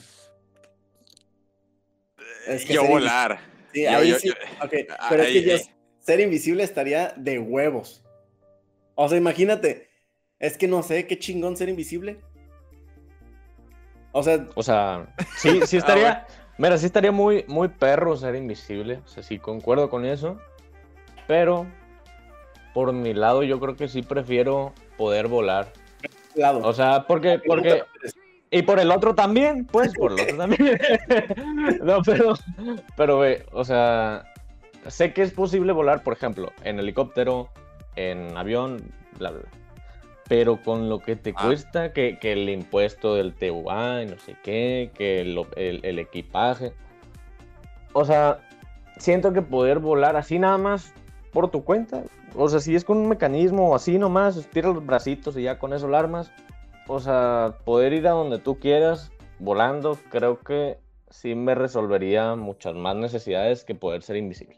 Es 2.47 2.65
que 2.65 2.73
yo 2.73 2.81
ser 2.81 2.89
volar. 2.91 3.39
Sí, 3.87 3.91
Yo- 3.91 3.97
ahí 3.97 4.09
yo- 4.09 4.19
sí. 4.19 4.27
yo- 4.29 4.65
ok, 4.65 4.73
pero 5.09 5.23
es 5.23 5.29
que 5.29 5.43
yo- 5.43 5.53
ahí. 5.55 5.61
ser 5.99 6.19
invisible 6.19 6.63
estaría 6.63 7.13
de 7.15 7.39
huevos. 7.39 8.03
O 8.95 9.07
sea, 9.09 9.17
imagínate. 9.17 9.87
Es 10.39 10.57
que 10.57 10.67
no 10.67 10.83
sé, 10.83 11.05
qué 11.07 11.19
chingón 11.19 11.57
ser 11.57 11.67
invisible. 11.69 12.19
O 14.11 14.23
sea, 14.23 14.47
O 14.55 14.63
sea, 14.63 15.13
sí, 15.37 15.59
sí 15.65 15.75
Ah, 15.77 15.79
estaría. 15.79 16.27
Mira, 16.57 16.77
sí 16.77 16.85
estaría 16.87 17.11
muy, 17.11 17.45
muy 17.47 17.67
perro 17.69 18.17
ser 18.17 18.35
invisible. 18.35 19.01
O 19.05 19.07
sea, 19.07 19.23
sí 19.23 19.39
concuerdo 19.39 19.89
con 19.89 20.05
eso. 20.05 20.37
Pero 21.27 21.67
por 22.73 22.91
mi 22.91 23.13
lado, 23.13 23.43
yo 23.43 23.59
creo 23.59 23.75
que 23.75 23.87
sí 23.87 24.01
prefiero 24.01 24.73
poder 24.97 25.27
volar. 25.27 25.71
lado. 26.35 26.59
O 26.63 26.73
sea, 26.73 27.05
porque, 27.07 27.39
porque 27.45 27.83
Y 28.51 28.63
por 28.63 28.79
el 28.79 28.91
otro 28.91 29.13
también, 29.13 29.65
pues, 29.65 29.93
por 29.93 30.11
el 30.13 30.21
otro 30.21 30.37
también. 30.37 30.79
no, 31.83 32.01
pero, 32.03 32.33
pero, 32.95 33.19
ve, 33.19 33.45
o 33.51 33.63
sea, 33.63 34.23
sé 34.87 35.13
que 35.13 35.21
es 35.21 35.31
posible 35.31 35.71
volar, 35.71 36.03
por 36.03 36.13
ejemplo, 36.13 36.51
en 36.63 36.79
helicóptero, 36.79 37.49
en 37.95 38.35
avión, 38.37 38.81
bla, 39.17 39.31
bla. 39.31 39.41
Pero 40.27 40.61
con 40.61 40.89
lo 40.89 40.99
que 40.99 41.15
te 41.15 41.33
Ah. 41.35 41.45
cuesta, 41.47 41.91
que, 41.93 42.19
que 42.19 42.33
el 42.33 42.49
impuesto 42.49 43.15
del 43.15 43.33
TUA 43.33 44.03
y 44.03 44.05
no 44.07 44.17
sé 44.19 44.35
qué, 44.43 44.91
que 44.93 45.23
lo- 45.25 45.47
el, 45.55 45.79
el 45.83 45.99
equipaje. 45.99 46.71
o 47.93 48.05
sea, 48.05 48.39
siento 48.97 49.33
que 49.33 49.41
poder 49.41 49.79
volar 49.79 50.15
así 50.15 50.37
nada 50.37 50.57
más 50.59 50.93
por 51.33 51.49
tu 51.49 51.63
cuenta, 51.63 52.03
o 52.35 52.47
sea, 52.47 52.59
si 52.59 52.75
es 52.75 52.83
con 52.83 52.97
un 52.97 53.09
mecanismo 53.09 53.73
así 53.75 53.97
nomás, 53.97 54.37
estira 54.37 54.69
los 54.69 54.85
bracitos 54.85 55.35
y 55.37 55.43
ya 55.43 55.57
con 55.57 55.73
eso 55.73 55.87
lo 55.87 55.97
armas, 55.97 56.31
o 56.89 56.99
sea, 56.99 57.59
poder 57.65 57.93
ir 57.93 58.07
a 58.07 58.11
donde 58.11 58.39
tú 58.39 58.59
quieras 58.59 59.11
volando, 59.37 59.95
creo 60.09 60.39
que 60.41 60.79
sí 61.11 61.35
me 61.35 61.53
resolvería 61.53 62.35
muchas 62.35 62.73
más 62.73 62.95
necesidades 62.95 63.63
que 63.63 63.75
poder 63.75 64.01
ser 64.01 64.15
invisible. 64.17 64.55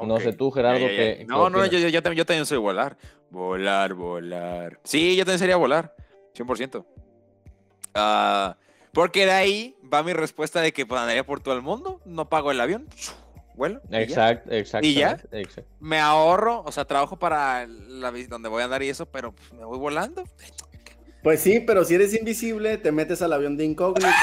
No 0.00 0.20
sé 0.20 0.32
tú, 0.32 0.50
Gerardo, 0.52 0.78
Ya, 0.78 0.86
ya, 0.86 0.92
ya. 0.92 0.96
¿qué- 0.96 1.18
qué 1.18 1.24
No, 1.24 1.50
no, 1.50 1.66
yo, 1.66 1.78
yo, 1.78 1.88
yo 1.88 2.02
también, 2.02 2.18
yo 2.18 2.26
también 2.26 2.46
soy 2.46 2.58
volar. 2.58 2.96
Volar, 3.30 3.94
volar. 3.94 4.78
Sí, 4.84 5.16
yo 5.16 5.24
también 5.24 5.38
sería 5.40 5.56
volar. 5.56 5.94
100%. 6.34 6.84
Ah, 7.94 8.56
porque 8.92 9.24
de 9.24 9.32
ahí 9.32 9.76
va 9.92 10.02
mi 10.04 10.12
respuesta 10.12 10.60
de 10.60 10.72
que 10.72 10.86
pues, 10.86 11.00
andaría 11.00 11.24
por 11.24 11.40
todo 11.40 11.54
el 11.54 11.62
mundo, 11.62 12.00
no 12.04 12.28
pago 12.28 12.50
el 12.52 12.60
avión, 12.60 12.86
vuelo. 13.56 13.80
Exacto, 13.90 14.50
exacto. 14.52 14.86
¿Y 14.86 14.94
ya? 14.94 15.18
exacto. 15.32 15.70
Me 15.80 15.98
ahorro, 15.98 16.62
o 16.64 16.70
sea, 16.72 16.84
trabajo 16.84 17.16
para 17.18 17.66
la, 17.66 18.12
donde 18.28 18.48
voy 18.48 18.62
a 18.62 18.66
andar 18.66 18.82
y 18.82 18.88
eso, 18.88 19.06
pero 19.06 19.32
pues, 19.32 19.52
me 19.52 19.64
voy 19.64 19.78
volando. 19.78 20.22
Pues 21.22 21.40
sí, 21.40 21.58
pero 21.60 21.84
si 21.84 21.94
eres 21.96 22.14
invisible, 22.14 22.78
te 22.78 22.92
metes 22.92 23.20
al 23.22 23.32
avión 23.32 23.56
de 23.56 23.64
incógnito. 23.64 24.06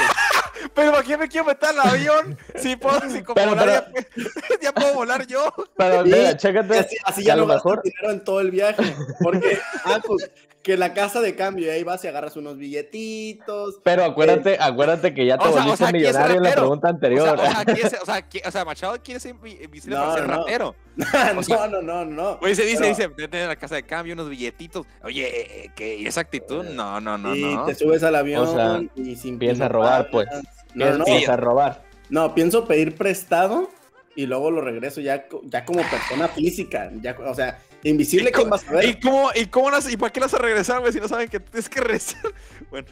Pero 0.74 0.92
¿para 0.92 1.02
qué 1.04 1.18
me 1.18 1.28
quiero 1.28 1.46
meter 1.46 1.68
al 1.68 1.80
avión? 1.80 2.38
Si 2.56 2.74
puedo, 2.76 2.98
si 3.10 3.22
como 3.22 3.34
Pero, 3.34 3.50
volar, 3.50 3.92
Ya, 4.16 4.24
ya 4.62 4.72
puedo 4.72 4.94
volar 4.94 5.26
yo. 5.26 5.52
Sí, 5.56 5.62
Pero 5.76 6.04
mira, 6.04 6.30
Y 6.30 6.36
chécate. 6.36 6.88
así, 7.04 7.22
ya 7.22 7.36
no 7.36 7.42
lo 7.44 7.54
mejor- 7.54 7.82
dinero 7.82 8.10
en 8.10 8.24
todo 8.24 8.40
el 8.40 8.50
viaje. 8.50 8.82
Porque, 9.20 9.58
ah, 9.84 10.00
pues, 10.04 10.30
que 10.64 10.78
la 10.78 10.94
casa 10.94 11.20
de 11.20 11.36
cambio, 11.36 11.66
y 11.66 11.68
ahí 11.68 11.84
vas 11.84 12.02
y 12.04 12.08
agarras 12.08 12.36
unos 12.36 12.56
billetitos. 12.56 13.80
Pero 13.84 14.02
acuérdate, 14.02 14.56
acuérdate 14.58 15.12
que 15.12 15.26
ya 15.26 15.36
te 15.36 15.44
O 15.46 15.52
sea, 15.52 15.60
o 15.60 15.64
volviste 15.64 15.84
sea, 15.84 15.92
millonario 15.92 16.36
en 16.38 16.42
la 16.42 16.52
pregunta 16.52 16.88
anterior. 16.88 17.28
o 17.28 18.06
sea, 18.06 18.62
o 18.62 18.64
Machado 18.64 18.96
quiere 19.04 19.20
ser 19.20 19.36
invisible 19.44 19.94
No, 19.94 20.02
para 20.02 20.14
ser 20.14 20.26
no. 20.26 20.36
ratero. 20.38 20.74
no, 20.96 21.68
no, 21.68 21.82
no, 21.82 22.04
no. 22.06 22.38
Oye, 22.40 22.54
se 22.54 22.64
dice, 22.64 22.78
Pero- 22.78 22.88
dice, 22.88 23.08
de 23.08 23.28
tener 23.28 23.46
la 23.46 23.56
casa 23.56 23.74
de 23.74 23.82
cambio, 23.82 24.14
unos 24.14 24.30
billetitos. 24.30 24.86
Oye, 25.02 25.70
¿qué? 25.76 25.96
¿Y 25.96 26.06
esa 26.06 26.22
actitud? 26.22 26.64
No, 26.64 26.98
no, 26.98 27.18
no, 27.18 27.36
y 27.36 27.42
no. 27.42 27.66
te 27.66 27.74
subes 27.74 28.02
al 28.02 28.16
avión 28.16 28.90
y 28.96 29.16
sin 29.16 29.34
empieza 29.34 29.64
a 29.64 29.66
y 29.66 29.68
no 29.68 29.74
robar, 29.74 30.08
pues. 30.10 30.26
No, 30.74 30.86
no, 30.86 30.98
no. 30.98 31.06
Empieza 31.06 31.34
a 31.34 31.36
robar. 31.36 31.82
No, 32.08 32.34
pienso 32.34 32.64
pedir 32.66 32.94
prestado 32.94 33.68
y 34.16 34.24
luego 34.24 34.50
lo 34.50 34.62
regreso 34.62 35.02
ya, 35.02 35.26
ya 35.44 35.64
como 35.66 35.82
persona 35.82 36.28
física. 36.28 36.90
Ya, 37.02 37.16
o 37.22 37.34
sea, 37.34 37.58
invisible, 37.84 38.30
¿Y 38.30 38.32
¿quién 38.32 38.50
vas 38.50 38.66
a 38.68 38.72
ver? 38.72 38.84
¿Y 38.86 39.00
cómo, 39.00 39.30
y 39.34 39.46
cómo 39.46 39.70
las- 39.70 39.90
y 39.92 39.96
para 39.96 40.12
qué 40.12 40.20
las 40.20 40.32
vas 40.32 40.40
a 40.40 40.42
regresar, 40.42 40.80
güey, 40.80 40.92
si 40.92 41.00
no 41.00 41.06
saben 41.08 41.28
que 41.28 41.38
tienes 41.40 41.68
que 41.68 41.80
regresar? 41.80 42.20
Bueno, 42.70 42.88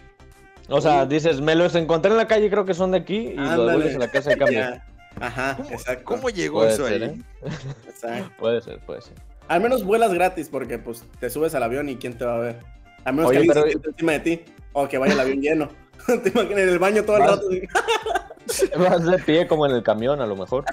O 0.69 0.81
sea, 0.81 1.05
dices, 1.07 1.41
me 1.41 1.55
los 1.55 1.75
encontré 1.75 2.11
en 2.11 2.17
la 2.17 2.29
calle, 2.29 2.49
creo 2.51 2.65
que 2.65 2.75
son 2.75 2.93
de 2.93 2.99
aquí, 2.99 3.17
y 3.17 3.35
los 3.35 3.51
Ándale. 3.51 3.71
devuelves 3.73 3.97
a 3.97 3.99
la 3.99 4.09
casa 4.11 4.31
de 4.31 4.37
cambio. 4.39 4.65
Ajá, 5.21 5.57
¿cómo, 5.59 5.71
exacto. 5.71 6.05
cómo 6.05 6.31
llegó 6.31 6.61
Puede 6.61 6.73
eso 6.73 6.87
ser, 6.87 7.03
ahí? 7.03 7.09
¿eh? 7.11 7.49
exacto. 7.89 8.31
Puede 8.39 8.61
ser, 8.63 8.79
puede 8.81 9.03
ser. 9.03 9.13
Al 9.49 9.61
menos 9.61 9.85
vuelas 9.85 10.15
gratis 10.15 10.49
porque 10.49 10.79
pues 10.79 11.05
te 11.21 11.29
subes 11.29 11.55
al 11.55 11.63
avión 11.65 11.89
y 11.89 11.97
quién 11.97 12.17
te 12.17 12.25
va 12.25 12.37
a 12.37 12.39
ver. 12.39 12.57
Al 13.05 13.15
menos 13.15 13.31
Oye, 13.31 13.43
que 13.43 13.51
alguien 13.59 13.79
pero- 13.81 13.91
encima 13.91 14.13
de 14.13 14.21
ti 14.21 14.45
o 14.73 14.89
que 14.89 14.97
vaya 14.99 15.13
el 15.15 15.21
avión 15.21 15.41
lleno. 15.43 15.69
te 16.07 16.29
imaginas 16.31 16.59
en 16.63 16.69
el 16.71 16.79
baño 16.79 17.05
todo 17.05 17.17
el 17.17 17.23
Vas- 17.25 17.31
rato. 17.31 18.79
Vas 18.79 19.05
de 19.05 19.19
pie 19.19 19.47
como 19.47 19.67
en 19.67 19.73
el 19.73 19.83
camión, 19.83 20.21
a 20.21 20.27
lo 20.27 20.37
mejor. 20.37 20.65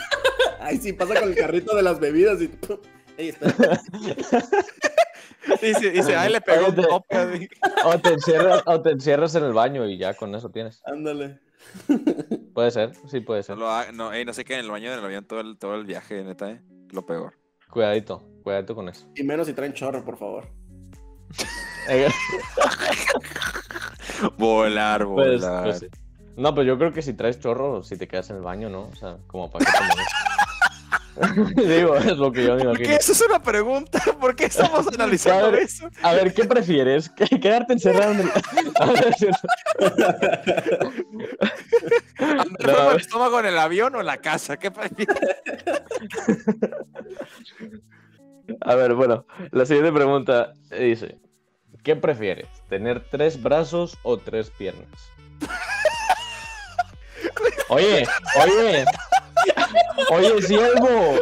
Ay, 0.60 0.78
sí, 0.78 0.94
pasa 0.94 1.20
con 1.20 1.30
el 1.30 1.36
carrito 1.36 1.76
de 1.76 1.82
las 1.84 2.00
bebidas 2.00 2.42
y 2.42 2.50
Ey. 3.20 3.34
Dice, 5.62 5.90
dice, 5.92 6.16
ay, 6.16 6.32
le 6.32 6.40
pegó 6.42 6.68
un 6.68 6.76
tope. 6.76 7.50
O 7.86 8.00
te, 8.00 8.14
encierras, 8.14 8.64
o 8.66 8.82
te 8.82 8.92
encierras 8.92 9.36
en 9.36 9.44
el 9.44 9.52
baño 9.54 9.86
y 9.88 9.98
ya 9.98 10.14
con 10.14 10.34
eso 10.36 10.50
tienes. 10.52 10.82
Ándale. 10.86 11.40
Puede 12.54 12.72
ser, 12.72 12.94
sí 13.10 13.20
puede 13.20 13.40
No, 13.42 13.44
ser. 13.44 13.58
lo 13.58 13.70
ha- 13.70 13.92
no, 13.92 14.14
ey, 14.14 14.24
no 14.26 14.34
sé 14.34 14.46
qué 14.46 14.54
en 14.54 14.62
el 14.62 14.72
baño 14.72 14.90
del 14.92 15.04
avión 15.04 15.26
todo 15.26 15.42
el, 15.42 15.58
todo 15.58 15.76
el 15.76 15.86
viaje, 15.86 16.24
neta, 16.24 16.50
eh. 16.52 16.62
Lo 16.92 17.06
peor. 17.06 17.34
Cuidadito, 17.70 18.24
cuidadito 18.44 18.74
con 18.76 18.88
eso. 18.90 19.08
Y 19.16 19.24
menos 19.24 19.48
si 19.48 19.54
traen 19.54 19.74
chorro, 19.74 20.04
por 20.06 20.18
favor. 20.18 20.48
Volar, 24.38 25.06
pues, 25.06 25.42
volar. 25.42 25.64
pues 25.64 25.80
sí. 25.80 25.88
No, 26.36 26.54
pues 26.56 26.68
yo 26.68 26.78
creo 26.78 26.94
que 26.94 27.02
si 27.02 27.14
traes 27.14 27.40
chorro, 27.40 27.84
si 27.84 27.98
te 27.98 28.08
quedas 28.08 28.30
en 28.30 28.38
el 28.38 28.42
baño, 28.44 28.70
¿no? 28.70 28.84
O 28.88 28.96
sea, 28.96 29.18
como 29.28 29.50
para 29.52 29.66
que. 29.66 29.72
Digo, 31.56 31.96
es 31.98 32.18
lo 32.18 32.32
que 32.32 32.46
yo 32.46 32.56
me 32.56 32.64
¿Por 32.64 32.78
qué 32.78 32.84
imagino. 32.84 32.98
eso 33.00 33.12
es 33.12 33.22
una 33.22 33.42
pregunta? 33.42 34.02
¿Por 34.20 34.36
qué 34.36 34.46
estamos 34.46 34.88
analizando 34.94 35.48
A 35.48 35.50
ver. 35.52 35.64
eso? 35.64 35.90
A 36.02 36.14
ver, 36.14 36.34
¿qué 36.34 36.46
prefieres? 36.46 37.10
¿Que- 37.10 37.40
¿Quedarte 37.40 37.74
encerrado 37.74 38.12
en 38.14 38.20
el... 38.22 38.30
A 38.80 38.86
ver, 38.92 39.08
es 39.10 39.16
cierto. 39.18 39.48
¿Andar 42.20 42.46
No, 42.60 42.74
con 42.74 42.76
a 42.76 42.82
el 42.84 42.88
ver. 42.92 43.02
estómago 43.02 43.40
en 43.40 43.46
el 43.48 43.58
avión 43.58 43.96
o 43.96 44.00
en 44.00 44.06
la 44.06 44.18
casa? 44.18 44.58
¿Qué 44.58 44.72
prefieres? 44.72 45.16
A 48.62 48.76
ver, 48.76 48.94
bueno, 48.96 49.26
la 49.52 49.66
siguiente 49.66 49.92
pregunta 49.92 50.54
dice: 50.72 51.20
¿Qué 51.84 51.96
prefieres? 51.96 52.48
¿Tener 52.68 53.04
tres 53.10 53.42
brazos 53.42 53.98
o 54.04 54.18
tres 54.18 54.50
piernas? 54.52 54.88
Oye, 57.70 58.06
oye, 58.44 58.86
oye, 60.12 60.42
siervo. 60.42 61.22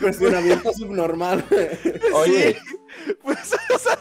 Cuestionamiento 0.00 0.72
subnormal. 0.72 1.44
Oye, 2.14 2.56
Pues, 3.22 3.38
o 3.70 3.78
sea, 3.78 3.98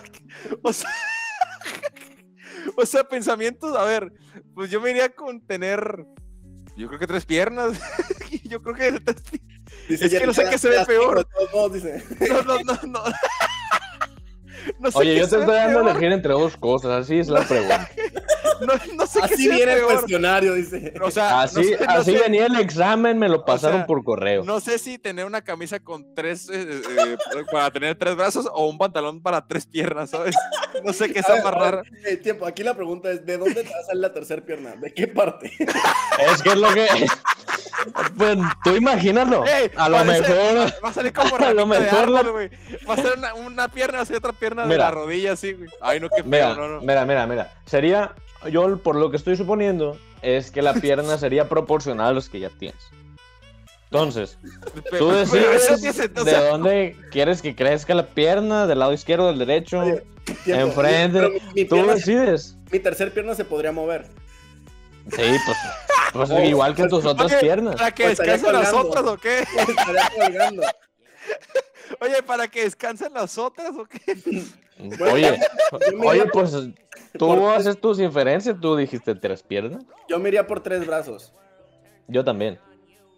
o 0.61 0.73
sea, 0.73 0.89
o 2.77 2.85
sea, 2.85 3.03
pensamientos, 3.03 3.75
a 3.75 3.83
ver, 3.83 4.11
pues 4.53 4.69
yo 4.71 4.79
me 4.81 4.91
iría 4.91 5.09
con 5.09 5.41
tener, 5.45 6.05
yo 6.77 6.87
creo 6.87 6.99
que 6.99 7.07
tres 7.07 7.25
piernas. 7.25 7.77
yo 8.43 8.61
creo 8.61 8.75
que 8.75 8.99
tres 8.99 9.21
pi- 9.31 9.41
Dice, 9.89 10.05
Es 10.05 10.13
que 10.13 10.25
no 10.27 10.33
sé 10.33 10.45
qué 10.49 10.57
se 10.57 10.69
ve 10.69 10.85
peor. 10.85 11.27
todos 11.51 11.73
dice. 11.73 12.03
no, 12.29 12.41
no, 12.43 12.59
no, 12.63 12.79
no. 12.87 13.03
No 14.79 14.91
sé 14.91 14.97
oye, 14.97 15.15
yo 15.15 15.27
te 15.27 15.37
estoy 15.39 15.55
dando 15.55 15.79
a 15.79 15.91
elegir 15.91 16.11
entre 16.11 16.33
dos 16.33 16.57
cosas, 16.57 16.91
así 16.91 17.19
es 17.19 17.27
la 17.27 17.41
pregunta. 17.41 17.89
No, 18.61 18.73
no 18.95 19.05
sé 19.07 19.19
qué 19.27 19.33
Así 19.33 19.47
viene 19.49 19.73
el 19.73 19.79
peor. 19.79 19.93
cuestionario, 19.93 20.53
dice. 20.53 20.93
O 21.01 21.11
sea, 21.11 21.41
Así, 21.41 21.57
no 21.57 21.63
sé, 21.63 21.85
no 21.85 21.91
así 21.91 22.11
sé- 22.13 22.19
venía 22.19 22.45
el 22.45 22.55
examen, 22.59 23.17
me 23.19 23.27
lo 23.29 23.43
pasaron 23.45 23.79
sea, 23.79 23.85
por 23.87 24.03
correo. 24.03 24.43
No 24.43 24.59
sé 24.59 24.77
si 24.79 24.97
tener 24.97 25.25
una 25.25 25.41
camisa 25.41 25.79
con 25.79 26.13
tres, 26.15 26.49
eh, 26.49 26.81
eh, 26.89 27.17
para 27.51 27.71
tener 27.71 27.95
tres 27.97 28.15
brazos 28.15 28.47
o 28.51 28.67
un 28.67 28.77
pantalón 28.77 29.21
para 29.21 29.45
tres 29.45 29.65
piernas, 29.65 30.09
¿sabes? 30.11 30.35
No 30.83 30.93
sé 30.93 31.11
qué 31.11 31.19
A 31.27 31.31
a 31.31 31.33
ver, 31.35 31.43
raro. 31.43 31.83
eh, 32.05 32.17
tiempo, 32.17 32.45
aquí 32.45 32.63
la 32.63 32.73
pregunta 32.75 33.11
es, 33.11 33.25
¿de 33.25 33.37
dónde 33.37 33.63
te 33.63 33.69
va 33.69 33.79
a 33.79 33.83
salir 33.85 34.01
la 34.01 34.13
tercera 34.13 34.41
pierna? 34.43 34.75
¿De 34.75 34.93
qué 34.93 35.07
parte? 35.07 35.51
Es 36.33 36.41
que 36.43 36.49
es 36.49 36.55
lo 36.57 36.73
que. 36.73 36.87
Pues 38.17 38.37
tú 38.63 38.75
imagínalo. 38.75 39.43
Ey, 39.45 39.69
A 39.75 39.89
lo 39.89 39.97
parece- 39.97 40.21
mejor. 40.29 40.73
Va 40.83 40.89
a 40.89 40.93
salir 40.93 41.11
como 41.13 41.35
A 41.35 41.53
lo 41.53 41.65
de 41.65 41.79
mejor 41.79 42.09
la- 42.09 42.21
güey. 42.23 42.49
Va 42.87 42.93
a 42.93 42.97
ser 42.97 43.17
una, 43.17 43.33
una 43.33 43.67
pierna, 43.67 44.01
así 44.01 44.13
otra 44.13 44.31
pierna 44.31 44.65
de 44.65 44.77
la 44.77 44.91
rodilla, 44.91 45.33
así, 45.33 45.53
güey. 45.53 45.69
Ay, 45.81 45.99
no, 45.99 46.07
qué 46.09 46.23
Mira, 46.23 46.53
feo, 46.55 46.67
no, 46.67 46.75
no. 46.75 46.81
mira, 46.81 47.05
mira, 47.05 47.25
mira. 47.27 47.51
Sería. 47.65 48.13
Yo, 48.49 48.77
por 48.77 48.95
lo 48.95 49.09
que 49.11 49.17
estoy 49.17 49.35
suponiendo, 49.37 49.97
es 50.21 50.51
que 50.51 50.61
la 50.61 50.73
pierna 50.81 51.17
sería 51.17 51.49
proporcional 51.49 52.07
a 52.07 52.13
los 52.13 52.29
que 52.29 52.39
ya 52.39 52.49
tienes. 52.49 52.81
Entonces, 53.91 54.39
tú 54.97 55.11
decides 55.11 55.97
de 56.15 56.49
dónde 56.49 56.95
quieres 57.11 57.43
que 57.43 57.55
crezca 57.55 57.93
la 57.93 58.07
pierna, 58.07 58.65
del 58.65 58.79
lado 58.79 58.91
izquierdo, 58.93 59.27
del 59.27 59.37
derecho. 59.37 59.83
Enfrente. 60.47 61.19
pero 61.19 61.29
mi, 61.29 61.39
mi 61.53 61.65
Tú 61.65 61.75
pierna- 61.75 61.93
decides. 61.95 62.55
mi 62.71 62.79
tercer 62.79 63.13
pierna 63.13 63.35
se 63.35 63.45
podría 63.45 63.71
mover. 63.71 64.07
Sí, 65.11 65.35
pues, 65.45 65.57
pues 66.13 66.29
Oh, 66.31 66.39
igual 66.41 66.73
que 66.73 66.87
tus 66.87 67.05
otras 67.05 67.31
oye, 67.31 67.41
piernas. 67.41 67.75
¿Para 67.75 67.91
que 67.91 68.03
Pues 68.05 68.17
descansen 68.17 68.53
las 68.53 68.73
otras 68.73 69.03
o 69.05 69.17
qué? 69.17 69.39
Estaría 69.41 70.09
colgando. 70.15 70.63
Oye, 71.99 72.23
¿para 72.23 72.47
que 72.47 72.63
descansen 72.63 73.13
las 73.13 73.37
otras 73.37 73.71
o 73.77 73.85
qué? 73.85 74.17
Oye, 75.11 75.39
oye, 76.03 76.25
pues 76.31 76.51
tú 77.17 77.27
por- 77.27 77.55
haces 77.55 77.79
tus 77.79 77.99
inferencias, 77.99 78.55
tú 78.59 78.75
dijiste 78.75 79.15
tres 79.15 79.43
piernas. 79.43 79.83
Yo 80.09 80.19
me 80.19 80.29
iría 80.29 80.45
por 80.47 80.61
tres 80.61 80.85
brazos. 80.85 81.33
Yo 82.07 82.23
también, 82.23 82.59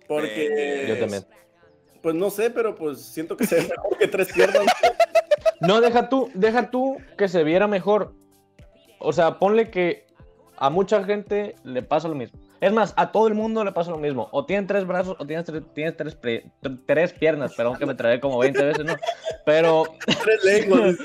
Porque. 0.08 0.86
yo 0.88 1.00
también. 1.00 1.26
Pues 2.02 2.14
no 2.14 2.30
sé, 2.30 2.52
pero 2.52 2.76
pues 2.76 3.02
siento 3.02 3.36
que 3.36 3.48
se 3.48 3.56
ve 3.56 3.62
mejor 3.64 3.98
que 3.98 4.08
tres 4.08 4.32
piernas. 4.32 4.64
No, 5.62 5.82
deja 5.82 6.10
tú, 6.10 6.30
deja 6.36 6.70
tú 6.70 6.98
que 7.18 7.28
se 7.28 7.44
viera 7.44 7.68
mejor. 7.68 8.14
O 9.00 9.12
sea, 9.14 9.40
ponle 9.40 9.72
que 9.72 10.06
a 10.58 10.70
mucha 10.70 11.04
gente 11.04 11.56
le 11.64 11.82
pasa 11.82 12.08
lo 12.08 12.16
mismo. 12.16 12.40
Es 12.66 12.74
más, 12.74 12.94
a 12.98 13.12
todo 13.12 13.28
el 13.28 13.36
mundo 13.36 13.64
le 13.64 13.72
pasa 13.72 13.92
lo 13.92 13.98
mismo. 13.98 14.28
O 14.32 14.46
tienen 14.46 14.66
tres 14.66 14.88
brazos 14.88 15.16
o 15.20 15.26
tienes 15.26 15.46
tres, 15.46 15.62
tienes 15.74 15.96
tres, 15.96 16.16
pre- 16.16 16.46
tr- 16.64 16.80
tres 16.88 17.14
piernas. 17.14 17.54
Perdón 17.54 17.76
que 17.78 17.86
me 17.86 17.94
trae 17.94 18.20
como 18.20 18.40
20 18.40 18.64
veces, 18.66 18.86
¿no? 18.86 18.96
Pero... 19.46 19.84
tres 20.06 20.44
lenguas. 20.44 20.96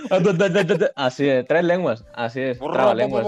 Así 0.96 1.28
es, 1.28 1.46
tres 1.46 1.64
lenguas. 1.64 2.04
Así 2.14 2.40
es, 2.40 2.58
lenguas. 2.96 3.26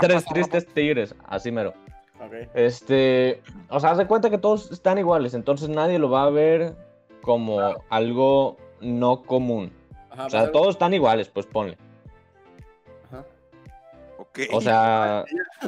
Tres 0.00 0.24
tristes 0.26 0.66
tigres, 0.74 1.14
así 1.26 1.50
mero. 1.50 1.72
Ok. 2.24 2.48
Este, 2.54 3.40
o 3.70 3.80
sea, 3.80 3.92
haz 3.92 3.98
de 3.98 4.06
cuenta 4.06 4.28
que 4.30 4.38
todos 4.38 4.70
están 4.70 4.98
iguales, 4.98 5.32
entonces 5.34 5.68
nadie 5.68 5.98
lo 5.98 6.10
va 6.10 6.24
a 6.24 6.30
ver 6.30 6.74
como 7.22 7.58
algo 7.88 8.58
no 8.80 9.22
común. 9.22 9.72
Ajá, 10.10 10.26
O 10.26 10.30
sea, 10.30 10.40
vale. 10.40 10.52
todos 10.52 10.68
están 10.74 10.92
iguales, 10.92 11.28
pues 11.30 11.46
ponle. 11.46 11.78
O 14.52 14.60
sea, 14.60 15.24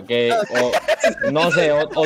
que, 0.08 0.32
o, 0.32 1.30
no 1.30 1.50
sé, 1.50 1.70
o, 1.72 1.82
o- 1.94 2.04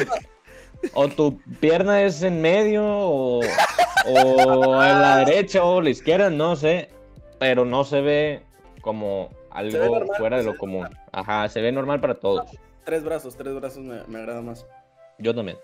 o 0.94 1.08
tu 1.08 1.38
pierna 1.60 2.02
es 2.02 2.22
en 2.22 2.40
medio, 2.40 2.84
o, 2.86 3.40
o 3.40 4.82
en 4.84 5.00
la 5.00 5.24
derecha 5.24 5.64
o 5.64 5.80
la 5.80 5.90
izquierda, 5.90 6.30
no 6.30 6.56
sé, 6.56 6.88
pero 7.38 7.64
no 7.64 7.84
se 7.84 8.00
ve 8.00 8.42
como 8.80 9.28
ve 9.28 9.36
algo 9.50 9.78
normal, 9.98 10.16
fuera 10.16 10.36
de 10.38 10.44
lo 10.44 10.56
común. 10.56 10.88
Ajá, 11.12 11.48
se 11.48 11.60
ve 11.60 11.72
normal 11.72 12.00
para 12.00 12.14
todos. 12.14 12.44
Tres 12.84 13.02
brazos, 13.04 13.36
tres 13.36 13.54
brazos 13.54 13.82
me, 13.82 14.02
me 14.06 14.18
agrada 14.20 14.40
más. 14.40 14.66
Yo 15.18 15.34
también. 15.34 15.58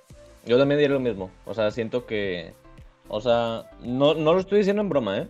Yo 0.44 0.58
también 0.58 0.78
diría 0.80 0.94
lo 0.94 1.00
mismo. 1.00 1.30
O 1.44 1.54
sea, 1.54 1.70
siento 1.70 2.06
que. 2.06 2.52
O 3.08 3.20
sea, 3.20 3.64
no, 3.80 4.14
no 4.14 4.32
lo 4.34 4.40
estoy 4.40 4.58
diciendo 4.58 4.82
en 4.82 4.88
broma, 4.88 5.18
¿eh? 5.18 5.28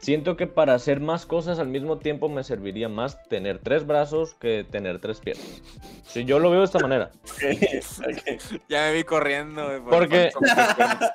Siento 0.00 0.36
que 0.36 0.46
para 0.48 0.74
hacer 0.74 0.98
más 1.00 1.26
cosas 1.26 1.58
al 1.60 1.68
mismo 1.68 1.98
tiempo 1.98 2.28
me 2.28 2.42
serviría 2.42 2.88
más 2.88 3.22
tener 3.28 3.58
tres 3.60 3.86
brazos 3.86 4.34
que 4.34 4.64
tener 4.68 5.00
tres 5.00 5.20
piernas. 5.20 5.62
Si 6.04 6.24
yo 6.24 6.38
lo 6.40 6.50
veo 6.50 6.60
de 6.60 6.64
esta 6.66 6.78
manera. 6.80 7.10
Ya 8.68 8.82
me 8.86 8.92
vi 8.94 9.04
corriendo. 9.04 9.64
por- 9.84 9.90
Porque- 9.90 10.30
por- 10.32 10.48
por- 10.48 11.12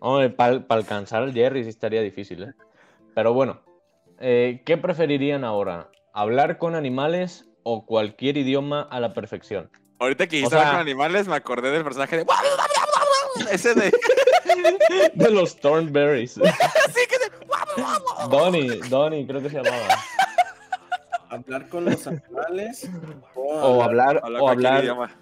Hombre, 0.00 0.30
para 0.30 0.62
alcanzar 0.70 1.22
al 1.22 1.34
Jerry 1.34 1.62
sí 1.64 1.68
estaría 1.70 2.00
difícil, 2.00 2.42
¿eh? 2.44 2.52
Pero 3.14 3.34
bueno, 3.34 3.60
eh, 4.18 4.62
¿qué 4.64 4.78
preferirían 4.78 5.44
ahora? 5.44 5.90
¿Hablar 6.14 6.56
con 6.58 6.74
animales 6.74 7.46
o 7.62 7.84
cualquier 7.84 8.36
idioma 8.38 8.80
a 8.90 9.00
la 9.00 9.12
perfección? 9.12 9.70
Ahorita 9.98 10.26
que 10.26 10.36
O 10.36 10.38
dijiste 10.38 10.56
sea- 10.56 10.60
hablar 10.60 10.74
con 10.76 10.80
animales, 10.80 11.28
me 11.28 11.36
acordé 11.36 11.70
del 11.70 11.84
personaje 11.84 12.16
de. 12.18 12.26
Ese 13.52 13.74
de. 13.74 13.92
De 15.14 15.30
los 15.30 15.56
Thornberries. 15.56 16.38
Así 16.38 17.00
que 17.08 17.18
de. 17.18 17.30
Donnie, 18.30 18.80
Donnie 18.88 19.26
creo 19.26 19.40
que 19.42 19.50
se 19.50 19.56
llamaba. 19.62 19.96
Hablar 21.28 21.68
con 21.68 21.84
los 21.84 22.06
animales 22.06 22.88
o, 23.34 23.42
O 23.42 23.82
hablar, 23.82 24.20
Hablar 24.22 24.42
o 24.42 24.48
hablar. 24.48 24.82
idioma. 24.84 25.16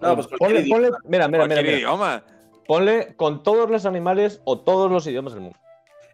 No, 0.00 0.14
pues 0.16 0.26
ponle, 0.38 0.60
idioma. 0.60 0.88
ponle- 0.88 0.98
mira, 1.04 1.28
mira, 1.28 1.46
mira, 1.46 1.62
mira. 1.62 1.76
idioma. 1.78 2.24
Ponle 2.66 3.14
con 3.16 3.42
todos 3.42 3.68
los 3.70 3.84
animales 3.86 4.40
o 4.44 4.58
todos 4.60 4.90
los 4.90 5.06
idiomas 5.06 5.34
del 5.34 5.42
mundo. 5.42 5.58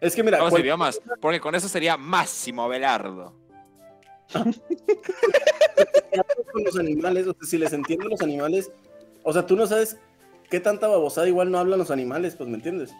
Es 0.01 0.15
que 0.15 0.23
mira, 0.23 0.37
Todos 0.37 0.47
los 0.47 0.53
cual- 0.53 0.63
idiomas. 0.63 1.01
Porque 1.21 1.39
con 1.39 1.55
eso 1.55 1.67
sería 1.69 1.95
Máximo 1.97 2.67
Belardo. 2.67 3.33
con 6.53 6.63
los 6.63 6.77
animales, 6.77 7.27
o 7.27 7.33
sea, 7.33 7.47
si 7.49 7.57
les 7.57 7.73
entiendo 7.73 8.07
los 8.09 8.21
animales, 8.21 8.71
o 9.23 9.33
sea, 9.33 9.45
tú 9.45 9.55
no 9.55 9.65
sabes 9.67 9.97
qué 10.49 10.59
tanta 10.59 10.87
babosada 10.87 11.27
igual 11.27 11.51
no 11.51 11.59
hablan 11.59 11.79
los 11.79 11.91
animales, 11.91 12.35
pues, 12.35 12.49
¿me 12.49 12.55
entiendes? 12.55 12.93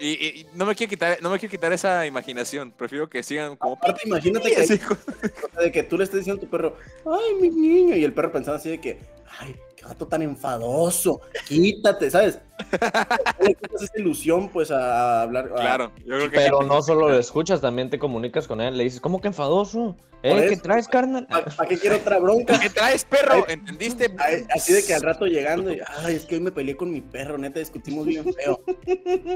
Y, 0.00 0.46
no 0.54 0.66
me 0.66 0.74
quiero 0.74 0.90
quitar, 0.90 1.22
no 1.22 1.30
me 1.30 1.38
quiero 1.38 1.50
quitar 1.50 1.72
esa 1.72 2.04
imaginación. 2.06 2.72
Prefiero 2.72 3.08
que 3.08 3.22
sigan 3.22 3.54
como. 3.54 3.74
Aparte, 3.74 4.00
imagínate 4.04 4.50
que, 4.50 5.60
de 5.62 5.70
que 5.70 5.82
tú 5.84 5.96
le 5.96 6.02
estés 6.02 6.20
diciendo 6.20 6.42
a 6.42 6.44
tu 6.44 6.50
perro, 6.50 6.76
ay, 7.06 7.34
mi 7.40 7.50
niño, 7.50 7.94
y 7.94 8.02
el 8.02 8.12
perro 8.12 8.32
pensando 8.32 8.56
así 8.56 8.70
de 8.70 8.80
que, 8.80 8.98
ay, 9.38 9.54
qué 9.82 9.88
gato 9.88 10.06
tan 10.06 10.22
enfadoso, 10.22 11.20
quítate, 11.46 12.10
¿sabes? 12.10 12.38
Le 13.40 13.56
esa 13.80 13.92
ilusión, 13.98 14.48
pues, 14.48 14.70
a 14.70 15.22
hablar. 15.22 15.46
a- 15.52 15.60
Claro, 15.60 15.92
yo 15.98 16.04
creo 16.16 16.30
que. 16.30 16.36
Pero 16.36 16.62
no 16.62 16.82
solo 16.82 17.08
lo 17.08 17.18
escuchas, 17.18 17.60
también 17.60 17.90
te 17.90 17.98
comunicas 17.98 18.46
con 18.46 18.60
él. 18.60 18.76
Le 18.76 18.84
dices, 18.84 19.00
¿cómo 19.00 19.20
que 19.20 19.28
enfadoso? 19.28 19.96
¿Eh? 20.22 20.46
¿Qué 20.48 20.56
traes, 20.56 20.86
carnal? 20.86 21.26
¿Para 21.26 21.68
qué 21.68 21.76
quiero 21.78 21.96
otra 21.96 22.20
bronca? 22.20 22.58
¿Qué 22.60 22.70
traes, 22.70 23.04
perro? 23.04 23.44
¿Entendiste? 23.48 24.14
Ay, 24.18 24.46
Así 24.54 24.72
de 24.72 24.84
que 24.84 24.94
al 24.94 25.02
rato 25.02 25.26
llegando, 25.26 25.72
y, 25.72 25.80
ay, 26.04 26.14
es 26.14 26.24
que 26.26 26.36
hoy 26.36 26.40
me 26.40 26.52
peleé 26.52 26.76
con 26.76 26.92
mi 26.92 27.00
perro, 27.00 27.36
neta, 27.38 27.58
discutimos 27.58 28.06
bien 28.06 28.32
feo. 28.32 28.60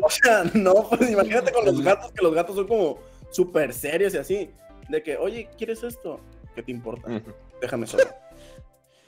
O 0.02 0.10
sea, 0.10 0.44
no, 0.54 0.88
pues 0.88 1.10
imagínate 1.10 1.50
con 1.50 1.64
los 1.64 1.82
gatos, 1.82 2.12
que 2.12 2.22
los 2.22 2.34
gatos 2.34 2.54
son 2.54 2.68
como 2.68 2.98
súper 3.30 3.74
serios 3.74 4.14
y 4.14 4.18
así. 4.18 4.50
De 4.88 5.02
que, 5.02 5.16
oye, 5.16 5.48
¿quieres 5.58 5.82
esto? 5.82 6.20
¿Qué 6.54 6.62
te 6.62 6.70
importa? 6.70 7.08
Déjame 7.60 7.88
solo. 7.88 8.04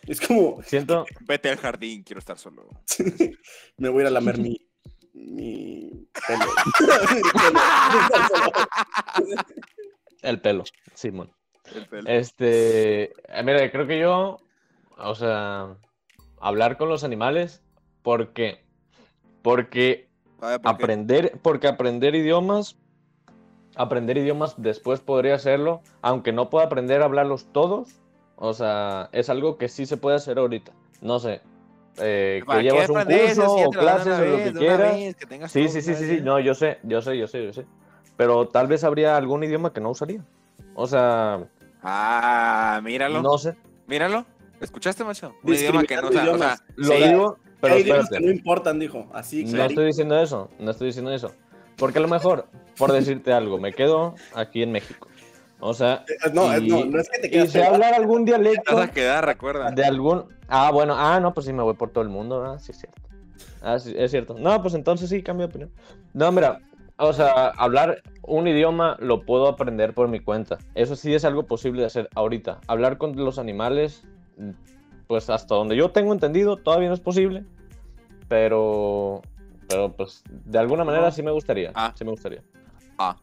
Es 0.09 0.23
como, 0.23 0.63
Siento, 0.63 1.05
Vete 1.21 1.51
al 1.51 1.59
jardín, 1.59 2.03
quiero 2.03 2.19
estar 2.19 2.39
solo. 2.39 2.67
me 3.77 3.91
voy 3.91 3.99
a 3.99 4.03
ir 4.03 4.07
a 4.07 4.11
lamer 4.11 4.39
mi, 4.39 4.59
mi 5.13 6.09
pelo. 6.27 6.45
el 10.23 10.41
pelo, 10.41 10.65
Simón. 10.95 11.31
El 11.75 11.87
pelo. 11.87 12.09
Este, 12.09 13.05
eh, 13.05 13.43
mira, 13.45 13.71
creo 13.71 13.87
que 13.87 13.99
yo, 13.99 14.39
o 14.97 15.15
sea, 15.15 15.77
hablar 16.41 16.79
con 16.79 16.89
los 16.89 17.05
animales, 17.05 17.63
porque, 18.03 18.65
porque 19.43 20.09
A 20.41 20.49
ver, 20.49 20.61
¿por 20.63 20.63
qué? 20.63 20.83
aprender, 20.83 21.39
porque 21.43 21.69
aprender 21.69 22.15
idiomas, 22.15 22.79
aprender 23.77 24.17
idiomas 24.17 24.55
después 24.57 25.01
podría 25.01 25.35
hacerlo, 25.35 25.83
aunque 26.01 26.33
no 26.33 26.49
pueda 26.49 26.65
aprender 26.65 27.03
a 27.03 27.05
hablarlos 27.05 27.53
todos, 27.53 28.01
o 28.39 28.55
sea, 28.55 29.09
es 29.13 29.29
algo 29.29 29.59
que 29.59 29.69
sí 29.69 29.87
se 29.87 29.97
puede 29.97 30.17
hacer 30.17 30.39
ahorita. 30.39 30.73
No 31.01 31.19
sé, 31.19 31.41
eh, 32.01 32.43
¿Para 32.47 32.61
que 32.61 32.65
llevas 32.65 32.89
un 32.89 33.05
curso 33.05 33.55
o 33.55 33.71
clases 33.71 34.19
o 34.19 34.25
lo 34.25 34.37
que 34.39 34.53
quieras. 34.53 34.97
vez, 34.97 35.17
que 35.17 35.49
Sí, 35.49 35.69
sí, 35.69 35.83
sí, 35.83 35.95
sí, 35.95 36.07
sí, 36.07 36.21
no, 36.23 36.39
yo 36.41 36.55
sé, 36.55 36.79
yo 36.83 37.03
sé, 37.03 37.19
yo 37.19 37.27
sé, 37.27 37.45
yo 37.45 37.53
sé. 37.53 37.67
Pero 38.17 38.49
tal 38.49 38.67
vez 38.67 38.85
habría 38.85 39.17
algún 39.17 39.45
idioma 39.45 39.73
que 39.73 39.81
no 39.81 39.91
usaría. 39.91 40.25
O 40.75 40.87
sea, 40.87 41.41
Ah, 41.83 42.81
míralo. 42.83 43.23
no 43.23 43.39
sé. 43.39 43.55
Míralo. 43.87 44.27
¿Escuchaste, 44.61 45.05
macho? 45.05 45.35
Un 45.43 45.55
idioma 45.55 45.85
que 45.85 45.97
no 45.97 46.03
Discriminando 46.11 46.33
o 46.35 46.39
sea. 46.49 46.59
Lo 46.77 46.89
sí, 46.89 47.03
digo, 47.05 47.39
pero 47.61 47.75
Hay 47.75 47.83
idiomas 47.83 48.09
que 48.09 48.21
no 48.21 48.31
importan, 48.31 48.79
dijo. 48.79 49.09
Así, 49.13 49.45
No 49.45 49.51
clarito. 49.53 49.69
estoy 49.81 49.87
diciendo 49.87 50.21
eso, 50.21 50.51
no 50.59 50.71
estoy 50.73 50.89
diciendo 50.89 51.13
eso. 51.13 51.33
Porque 51.77 51.99
a 51.99 52.03
lo 52.03 52.09
mejor, 52.09 52.47
por 52.77 52.93
decirte 52.93 53.33
algo, 53.33 53.59
me 53.59 53.73
quedo 53.73 54.15
aquí 54.35 54.63
en 54.63 54.73
México. 54.73 55.09
O 55.61 55.75
sea, 55.75 56.05
Eh, 56.09 56.31
No, 56.33 56.57
y- 56.57 56.69
no, 56.69 56.85
no 56.85 57.01
es 57.01 57.09
que 57.09 57.19
te 57.21 57.27
y 57.27 57.31
quedas 57.31 57.51
sé 57.51 57.59
pegado. 57.59 57.75
hablar 57.75 57.95
algún 57.95 58.25
te 58.25 58.31
dialecto 58.33 58.77
vas 58.77 58.89
a 58.89 58.93
quedar, 58.93 59.25
recuerda. 59.27 59.71
de 59.71 59.85
algún... 59.85 60.25
Ah, 60.49 60.71
bueno, 60.73 60.95
ah, 60.97 61.19
no, 61.21 61.35
pues 61.35 61.47
sí, 61.47 61.53
me 61.53 61.63
voy 61.63 61.75
por 61.75 61.91
todo 61.91 62.03
el 62.03 62.11
mundo, 62.11 62.41
¿verdad? 62.41 62.59
Sí, 62.61 62.73
es 62.73 62.79
cierto. 62.79 63.03
Ah, 63.63 63.79
sí, 63.79 63.93
es 63.97 64.11
cierto. 64.11 64.35
No, 64.39 64.63
pues 64.63 64.75
entonces 64.75 65.11
sí, 65.11 65.23
cambio 65.23 65.47
de 65.49 65.51
opinión. 65.51 65.71
No, 66.15 66.31
mira, 66.33 66.61
o 66.97 67.13
sea, 67.13 67.49
hablar 67.57 68.03
un 68.23 68.47
idioma 68.47 68.97
lo 69.01 69.23
puedo 69.27 69.49
aprender 69.49 69.95
por 69.95 70.09
mi 70.09 70.21
cuenta. 70.21 70.59
Eso 70.75 70.95
sí 70.97 71.13
es 71.15 71.25
algo 71.25 71.45
posible 71.45 71.81
de 71.81 71.87
hacer 71.87 72.09
ahorita. 72.15 72.61
Hablar 72.69 72.97
con 72.99 73.17
los 73.17 73.39
animales, 73.39 74.05
pues 75.09 75.29
hasta 75.29 75.55
donde 75.57 75.77
yo 75.77 75.91
tengo 75.91 76.13
entendido, 76.13 76.57
todavía 76.57 76.89
no 76.89 76.95
es 76.95 77.01
posible. 77.01 77.45
Pero, 78.29 79.23
pero 79.69 79.93
pues 79.93 80.23
de 80.29 80.59
alguna 80.59 80.85
manera 80.85 81.11
sí 81.11 81.23
me 81.23 81.31
gustaría. 81.31 81.73
Ah. 81.75 81.93
Sí 81.97 82.05
me 82.05 82.11
gustaría. 82.13 82.43
Ah. 82.99 83.17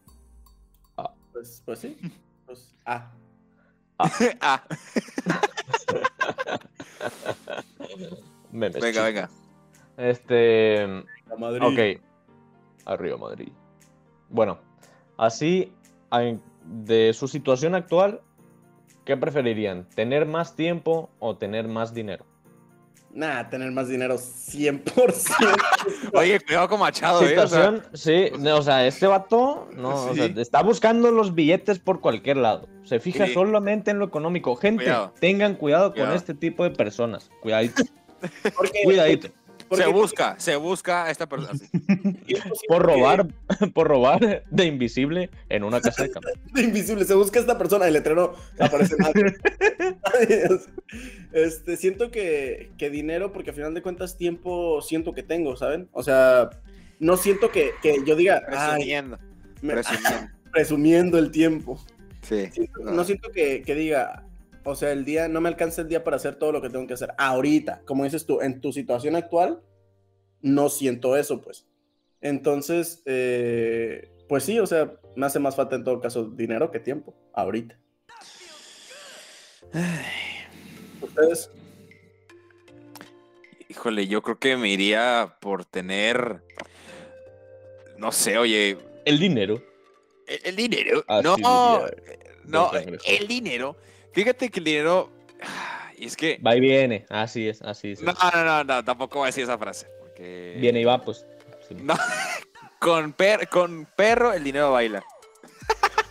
Pues, 1.31 1.61
pues 1.65 1.79
sí. 1.79 1.97
Ah. 2.85 3.11
ah, 4.41 4.63
Memes 8.51 8.81
venga, 8.81 9.03
venga. 9.03 9.29
Este, 9.97 10.85
La 11.27 11.35
Madrid. 11.37 11.63
Ok. 11.63 12.01
Arriba 12.85 13.17
Madrid. 13.17 13.51
Bueno, 14.29 14.59
así 15.17 15.71
de 16.63 17.13
su 17.13 17.27
situación 17.27 17.75
actual, 17.75 18.21
¿qué 19.05 19.17
preferirían? 19.17 19.87
¿Tener 19.89 20.25
más 20.25 20.55
tiempo 20.55 21.09
o 21.19 21.37
tener 21.37 21.67
más 21.67 21.93
dinero? 21.93 22.25
Nah, 23.15 23.49
tener 23.49 23.71
más 23.71 23.87
dinero 23.87 24.15
100%. 24.17 24.83
Oye, 26.13 26.39
cuidado 26.41 26.67
con 26.67 26.81
Machado, 26.81 27.21
¿eh? 27.23 27.39
O 27.39 27.47
sea, 27.47 27.71
Situación, 27.71 27.83
sí, 27.93 28.25
o 28.51 28.61
sea, 28.61 28.85
este 28.85 29.07
vato 29.07 29.69
no, 29.73 30.07
o 30.07 30.13
sea, 30.13 30.25
está 30.25 30.61
buscando 30.61 31.09
los 31.11 31.33
billetes 31.33 31.79
por 31.79 32.01
cualquier 32.01 32.35
lado. 32.37 32.67
Se 32.83 32.99
fija 32.99 33.25
Sí. 33.25 33.33
solamente 33.33 33.89
en 33.91 33.99
lo 33.99 34.05
económico. 34.05 34.55
Gente, 34.57 34.83
Cuidado. 34.83 35.13
tengan 35.21 35.55
cuidado, 35.55 35.91
Cuidado. 35.93 36.09
con 36.11 36.17
este 36.17 36.33
tipo 36.33 36.65
de 36.65 36.71
personas. 36.71 37.31
Cuidadito, 37.41 37.83
Porque, 38.57 38.81
cuidadito. 38.83 39.29
Porque- 39.75 39.83
se 39.83 39.93
busca, 39.93 40.35
se 40.39 40.55
busca 40.55 41.03
a 41.05 41.11
esta 41.11 41.27
persona. 41.27 41.59
Por 42.67 42.81
robar, 42.83 43.27
por 43.73 43.87
robar 43.87 44.43
de 44.49 44.65
invisible 44.65 45.29
en 45.49 45.63
una 45.63 45.79
casa 45.81 46.03
de 46.03 46.11
cambio. 46.11 46.31
de 46.53 46.63
invisible, 46.63 47.05
se 47.05 47.13
busca 47.13 47.39
esta 47.39 47.57
persona, 47.57 47.87
el 47.87 47.93
letrero 47.93 48.35
no 48.59 48.65
aparece 48.65 48.95
nadie. 48.97 49.35
Este, 51.33 51.75
siento 51.77 52.11
que, 52.11 52.71
que 52.77 52.89
dinero, 52.89 53.33
porque 53.33 53.49
al 53.49 53.55
final 53.55 53.73
de 53.73 53.81
cuentas 53.81 54.17
tiempo 54.17 54.81
siento 54.81 55.13
que 55.13 55.23
tengo, 55.23 55.57
¿saben? 55.57 55.89
O 55.91 56.03
sea, 56.03 56.49
no 56.99 57.17
siento 57.17 57.51
que, 57.51 57.71
que 57.81 57.97
yo 58.05 58.15
diga, 58.15 58.41
ay, 58.47 58.77
Presumiendo, 58.77 59.19
me- 59.61 59.73
presumiendo. 59.73 60.27
presumiendo 60.51 61.17
el 61.19 61.31
tiempo. 61.31 61.79
Sí. 62.21 62.47
Siento- 62.51 62.79
no 62.83 63.03
siento 63.03 63.31
que, 63.31 63.61
que 63.63 63.75
diga, 63.75 64.23
o 64.65 64.75
sea, 64.75 64.91
el 64.91 65.05
día, 65.05 65.27
no 65.27 65.39
me 65.41 65.49
alcanza 65.49 65.81
el 65.81 65.87
día 65.87 66.03
para 66.03 66.17
hacer 66.17 66.35
todo 66.35 66.51
lo 66.51 66.61
que 66.61 66.69
tengo 66.69 66.87
que 66.87 66.95
hacer. 66.95 67.13
Ahorita, 67.17 67.83
como 67.85 68.03
dices 68.03 68.25
tú, 68.25 68.41
en 68.41 68.59
tu 68.59 68.73
situación 68.73 69.15
actual, 69.15 69.61
no 70.41 70.69
siento 70.69 71.15
eso, 71.15 71.41
pues. 71.41 71.67
Entonces, 72.19 73.03
eh, 73.05 74.11
pues 74.27 74.43
sí, 74.43 74.59
o 74.59 74.65
sea, 74.65 74.93
me 75.15 75.27
hace 75.27 75.39
más 75.39 75.55
falta 75.55 75.75
en 75.75 75.83
todo 75.83 76.01
caso 76.01 76.25
dinero 76.25 76.71
que 76.71 76.79
tiempo, 76.79 77.15
ahorita. 77.33 77.77
Ustedes, 81.01 81.51
Híjole, 83.69 84.07
yo 84.07 84.21
creo 84.21 84.39
que 84.39 84.57
me 84.57 84.69
iría 84.69 85.37
por 85.41 85.65
tener. 85.65 86.41
No 87.97 88.11
sé, 88.11 88.37
oye. 88.37 88.77
El 89.05 89.19
dinero. 89.19 89.61
El, 90.27 90.39
el 90.43 90.55
dinero. 90.55 91.03
No, 91.23 91.37
no, 92.45 92.71
el 92.73 93.27
dinero. 93.27 93.75
Fíjate 94.15 94.49
que 94.49 94.59
el 94.59 94.65
dinero. 94.65 95.11
Y 95.97 96.07
es 96.07 96.17
que. 96.17 96.39
Va 96.45 96.53
y 96.57 96.59
viene, 96.59 97.05
así 97.09 97.47
es, 97.47 97.61
así 97.61 97.91
es. 97.93 98.01
No, 98.01 98.11
no, 98.11 98.43
no, 98.43 98.63
no, 98.65 98.83
tampoco 98.83 99.19
voy 99.19 99.27
a 99.27 99.29
decir 99.29 99.45
esa 99.45 99.57
frase. 99.57 99.87
Porque... 100.01 100.57
Viene 100.59 100.81
y 100.81 100.83
va, 100.83 101.01
pues. 101.01 101.25
Sí. 101.69 101.75
No, 101.75 101.95
con, 102.79 103.13
per- 103.13 103.47
con 103.47 103.87
perro 103.95 104.33
el 104.33 104.43
dinero 104.43 104.73
baila. 104.73 105.01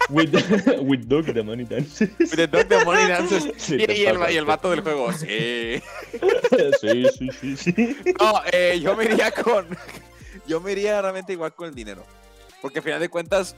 With, 0.09 0.35
with 0.81 1.01
dog 1.07 1.27
the 1.27 1.43
money 1.43 1.65
dance. 1.65 2.03
With 2.19 2.31
the 2.31 2.47
dog 2.47 2.67
the 2.69 2.83
money 2.83 3.07
dances. 3.09 3.53
Sí, 3.59 3.77
y, 3.77 4.07
el, 4.07 4.19
y 4.31 4.37
el 4.39 4.47
vato 4.47 4.71
del 4.71 4.81
juego, 4.81 5.13
sí. 5.13 5.83
sí, 6.81 7.07
sí, 7.19 7.29
sí, 7.39 7.57
sí. 7.59 7.97
No, 8.19 8.41
eh, 8.51 8.81
yo 8.83 8.97
me 8.97 9.05
iría 9.05 9.33
con. 9.33 9.67
Yo 10.47 10.63
me 10.63 10.73
iría 10.73 11.03
realmente 11.03 11.35
igual 11.35 11.55
con 11.55 11.69
el 11.69 11.75
dinero. 11.75 12.07
Porque 12.63 12.79
al 12.79 12.85
final 12.85 13.01
de 13.01 13.11
cuentas. 13.11 13.55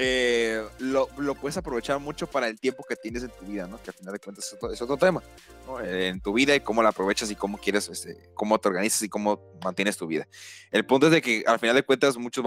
Eh, 0.00 0.64
lo, 0.78 1.08
lo 1.18 1.34
puedes 1.34 1.56
aprovechar 1.56 1.98
mucho 1.98 2.28
para 2.28 2.46
el 2.46 2.60
tiempo 2.60 2.84
que 2.88 2.94
tienes 2.94 3.24
en 3.24 3.30
tu 3.30 3.44
vida, 3.44 3.66
¿no? 3.66 3.82
Que 3.82 3.90
al 3.90 3.94
final 3.94 4.12
de 4.12 4.20
cuentas 4.20 4.46
es 4.46 4.54
otro, 4.54 4.72
es 4.72 4.80
otro 4.80 4.96
tema, 4.96 5.20
¿no? 5.66 5.80
En 5.80 6.20
tu 6.20 6.32
vida 6.32 6.54
y 6.54 6.60
cómo 6.60 6.84
la 6.84 6.90
aprovechas 6.90 7.32
y 7.32 7.34
cómo 7.34 7.58
quieres, 7.58 7.88
este, 7.88 8.30
cómo 8.34 8.60
te 8.60 8.68
organizas 8.68 9.02
y 9.02 9.08
cómo 9.08 9.58
mantienes 9.64 9.96
tu 9.96 10.06
vida. 10.06 10.28
El 10.70 10.86
punto 10.86 11.06
es 11.06 11.12
de 11.12 11.20
que 11.20 11.42
al 11.44 11.58
final 11.58 11.74
de 11.74 11.82
cuentas 11.82 12.16
muchos 12.16 12.44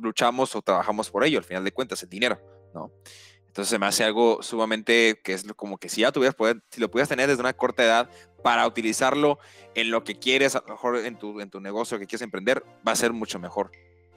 luchamos 0.00 0.54
o 0.54 0.62
trabajamos 0.62 1.10
por 1.10 1.24
ello, 1.24 1.38
al 1.38 1.44
final 1.44 1.64
de 1.64 1.72
cuentas, 1.72 2.00
el 2.04 2.08
dinero, 2.08 2.40
¿no? 2.72 2.92
Entonces 3.48 3.70
se 3.70 3.78
me 3.78 3.86
hace 3.86 4.04
algo 4.04 4.40
sumamente 4.42 5.20
que 5.22 5.32
es 5.32 5.44
como 5.54 5.78
que 5.78 5.88
si 5.88 6.02
ya 6.02 6.12
tuvieras 6.12 6.36
lo 6.76 6.90
pudieras 6.90 7.08
tener 7.08 7.28
desde 7.28 7.40
una 7.40 7.52
corta 7.54 7.84
edad 7.84 8.10
para 8.44 8.66
utilizarlo 8.66 9.40
en 9.74 9.90
lo 9.90 10.04
que 10.04 10.18
quieres, 10.18 10.54
a 10.54 10.62
lo 10.66 10.74
mejor 10.74 10.98
en 10.98 11.18
tu, 11.18 11.40
en 11.40 11.50
tu 11.50 11.60
negocio 11.60 11.98
que 11.98 12.06
quieres 12.06 12.22
emprender, 12.22 12.64
va 12.86 12.92
a 12.92 12.96
ser 12.96 13.12
mucho 13.12 13.40
mejor. 13.40 13.72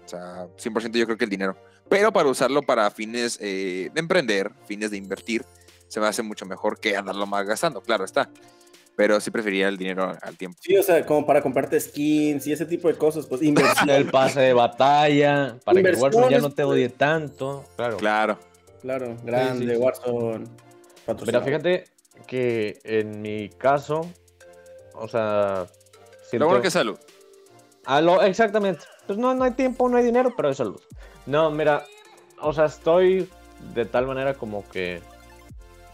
O 0.07 0.09
sea, 0.09 0.47
100% 0.57 0.97
yo 0.97 1.05
creo 1.05 1.17
que 1.17 1.25
el 1.25 1.29
dinero. 1.29 1.57
Pero 1.89 2.13
para 2.13 2.29
usarlo 2.29 2.61
para 2.61 2.89
fines 2.91 3.37
eh, 3.41 3.89
de 3.93 3.99
emprender, 3.99 4.51
fines 4.65 4.89
de 4.89 4.95
invertir, 4.95 5.43
se 5.89 5.99
me 5.99 6.07
hace 6.07 6.23
mucho 6.23 6.45
mejor 6.45 6.79
que 6.79 6.95
andarlo 6.95 7.25
más 7.27 7.45
gastando, 7.45 7.81
claro 7.81 8.05
está. 8.05 8.29
Pero 8.95 9.19
sí 9.19 9.31
preferiría 9.31 9.67
el 9.67 9.77
dinero 9.77 10.17
al 10.21 10.37
tiempo. 10.37 10.57
Sí, 10.61 10.77
o 10.77 10.81
sea, 10.81 11.05
como 11.05 11.25
para 11.25 11.41
comprarte 11.41 11.77
skins 11.79 12.47
y 12.47 12.53
ese 12.53 12.65
tipo 12.65 12.87
de 12.87 12.95
cosas, 12.95 13.25
pues 13.27 13.41
inversión. 13.43 13.89
El 13.89 14.09
pase 14.09 14.39
de 14.39 14.53
batalla, 14.53 15.57
para 15.65 15.81
que 15.81 15.89
el 15.89 15.95
Warzone 15.97 16.29
ya 16.31 16.39
no 16.39 16.49
te 16.51 16.63
Inversiones, 16.63 16.65
odie 16.65 16.89
tanto. 16.89 17.65
Claro. 17.75 17.97
Claro. 17.97 18.39
claro, 18.81 19.17
grande, 19.23 19.75
sí. 19.75 19.79
Warzone. 19.79 20.39
Mira, 20.39 20.51
patrocinado. 21.05 21.43
fíjate 21.45 21.83
que 22.25 22.79
en 22.85 23.21
mi 23.21 23.49
caso, 23.49 24.09
o 24.95 25.07
sea, 25.09 25.65
Lo 25.67 26.27
siento... 26.29 26.45
bueno 26.47 26.61
que 26.61 26.71
salud. 26.71 26.97
Ah, 27.85 28.01
lo- 28.01 28.21
exactamente. 28.23 28.83
Pues 29.07 29.17
no, 29.17 29.33
no 29.33 29.45
hay 29.45 29.51
tiempo, 29.51 29.89
no 29.89 29.97
hay 29.97 30.03
dinero, 30.03 30.33
pero 30.35 30.49
hay 30.49 30.55
salud. 30.55 30.79
No, 31.25 31.49
mira, 31.49 31.85
o 32.41 32.53
sea, 32.53 32.65
estoy 32.65 33.29
de 33.73 33.85
tal 33.85 34.05
manera 34.05 34.33
como 34.35 34.67
que 34.69 35.01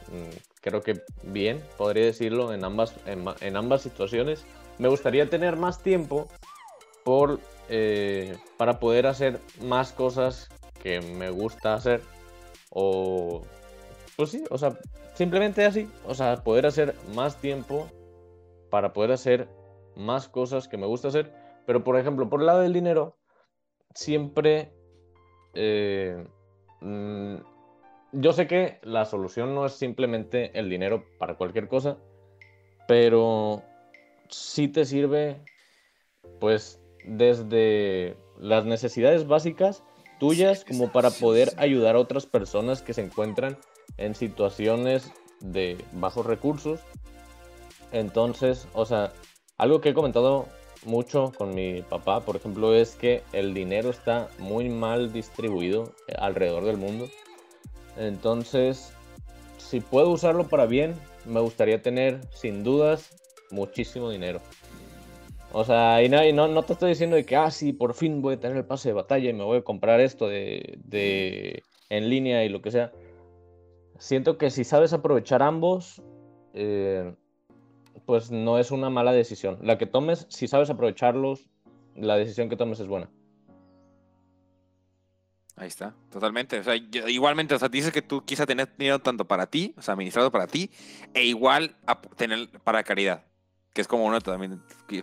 mm, 0.07 0.35
creo 0.61 0.81
que 0.81 1.01
bien, 1.23 1.63
podría 1.77 2.05
decirlo, 2.05 2.53
en 2.53 2.63
ambas, 2.63 2.95
en, 3.05 3.55
ambas 3.55 3.81
situaciones. 3.81 4.45
Me 4.79 4.87
gustaría 4.87 5.29
tener 5.29 5.55
más 5.55 5.79
tiempo 5.81 6.27
por, 7.03 7.39
eh, 7.69 8.35
para 8.57 8.79
poder 8.79 9.05
hacer 9.07 9.39
más 9.61 9.91
cosas 9.91 10.49
que 10.81 11.01
me 11.01 11.29
gusta 11.29 11.75
hacer. 11.75 12.01
O, 12.69 13.43
pues 14.15 14.31
sí, 14.31 14.43
o 14.49 14.57
sea, 14.57 14.77
simplemente 15.13 15.65
así. 15.65 15.87
O 16.07 16.15
sea, 16.15 16.43
poder 16.43 16.65
hacer 16.65 16.95
más 17.13 17.39
tiempo 17.39 17.87
para 18.69 18.93
poder 18.93 19.11
hacer 19.11 19.47
más 19.95 20.27
cosas 20.27 20.67
que 20.67 20.77
me 20.77 20.87
gusta 20.87 21.09
hacer. 21.09 21.42
Pero, 21.65 21.83
por 21.83 21.97
ejemplo, 21.97 22.29
por 22.29 22.41
el 22.41 22.47
lado 22.47 22.61
del 22.61 22.73
dinero, 22.73 23.17
siempre... 23.93 24.73
eh, 25.53 26.25
mm, 26.81 27.35
yo 28.13 28.31
sé 28.31 28.47
que 28.47 28.79
la 28.83 29.05
solución 29.05 29.55
no 29.55 29.65
es 29.65 29.73
simplemente 29.73 30.57
el 30.57 30.69
dinero 30.69 31.03
para 31.17 31.35
cualquier 31.35 31.67
cosa, 31.67 31.97
pero 32.87 33.63
sí 34.29 34.67
te 34.67 34.85
sirve, 34.85 35.41
pues, 36.39 36.79
desde 37.05 38.15
las 38.37 38.65
necesidades 38.65 39.27
básicas 39.27 39.83
tuyas 40.19 40.63
como 40.63 40.91
para 40.91 41.09
poder 41.09 41.49
ayudar 41.57 41.95
a 41.95 41.99
otras 41.99 42.25
personas 42.25 42.81
que 42.81 42.93
se 42.93 43.01
encuentran 43.01 43.57
en 43.97 44.15
situaciones 44.15 45.11
de 45.41 45.83
bajos 45.93 46.25
recursos. 46.25 46.79
Entonces, 47.91 48.67
o 48.73 48.85
sea, 48.85 49.11
algo 49.57 49.81
que 49.81 49.89
he 49.89 49.93
comentado 49.93 50.47
mucho 50.85 51.31
con 51.37 51.53
mi 51.53 51.81
papá, 51.81 52.21
por 52.21 52.35
ejemplo, 52.35 52.73
es 52.75 52.95
que 52.95 53.23
el 53.33 53.53
dinero 53.53 53.89
está 53.89 54.29
muy 54.39 54.69
mal 54.69 55.11
distribuido 55.13 55.93
eh, 56.07 56.15
alrededor 56.17 56.65
del 56.65 56.77
mundo. 56.77 57.07
Entonces, 57.97 58.93
si 59.57 59.79
puedo 59.79 60.09
usarlo 60.09 60.47
para 60.47 60.65
bien, 60.65 60.95
me 61.25 61.39
gustaría 61.39 61.81
tener, 61.81 62.21
sin 62.31 62.63
dudas, 62.63 63.09
muchísimo 63.51 64.09
dinero. 64.09 64.41
O 65.51 65.63
sea, 65.63 66.01
y 66.03 66.09
no, 66.09 66.19
no, 66.33 66.47
no 66.47 66.63
te 66.63 66.73
estoy 66.73 66.89
diciendo 66.89 67.15
de 67.15 67.25
que, 67.25 67.35
ah, 67.35 67.51
sí, 67.51 67.73
por 67.73 67.93
fin 67.93 68.21
voy 68.21 68.35
a 68.35 68.39
tener 68.39 68.57
el 68.57 68.65
pase 68.65 68.89
de 68.89 68.93
batalla 68.93 69.29
y 69.29 69.33
me 69.33 69.43
voy 69.43 69.59
a 69.59 69.61
comprar 69.63 69.99
esto 70.01 70.27
de, 70.27 70.79
de 70.83 71.63
en 71.89 72.09
línea 72.09 72.43
y 72.43 72.49
lo 72.49 72.61
que 72.61 72.71
sea. 72.71 72.91
Siento 73.99 74.39
que 74.39 74.49
si 74.49 74.63
sabes 74.63 74.93
aprovechar 74.93 75.43
ambos, 75.43 76.01
eh, 76.53 77.13
pues 78.05 78.31
no 78.31 78.57
es 78.59 78.71
una 78.71 78.89
mala 78.89 79.11
decisión. 79.11 79.57
La 79.61 79.77
que 79.77 79.85
tomes, 79.85 80.25
si 80.29 80.47
sabes 80.47 80.69
aprovecharlos, 80.69 81.49
la 81.95 82.15
decisión 82.17 82.49
que 82.49 82.55
tomes 82.57 82.79
es 82.79 82.87
buena. 82.87 83.09
Ahí 85.55 85.67
está, 85.67 85.93
totalmente. 86.11 86.59
O 86.59 86.63
sea, 86.63 86.75
yo- 86.75 87.07
igualmente, 87.07 87.53
o 87.53 87.59
sea, 87.59 87.69
dices 87.69 87.91
que 87.93 88.01
tú 88.01 88.25
quizás 88.25 88.47
tener 88.47 88.75
dinero 88.75 88.99
tanto 88.99 89.25
para 89.25 89.45
ti, 89.45 89.73
o 89.77 89.81
sea, 89.83 89.93
administrado 89.93 90.31
para 90.31 90.47
ti, 90.47 90.71
e 91.13 91.25
igual 91.25 91.75
tener 92.17 92.49
para 92.63 92.83
caridad, 92.83 93.23
que 93.71 93.81
es 93.81 93.87
como 93.87 94.05
uno 94.05 94.19
también, 94.19 94.61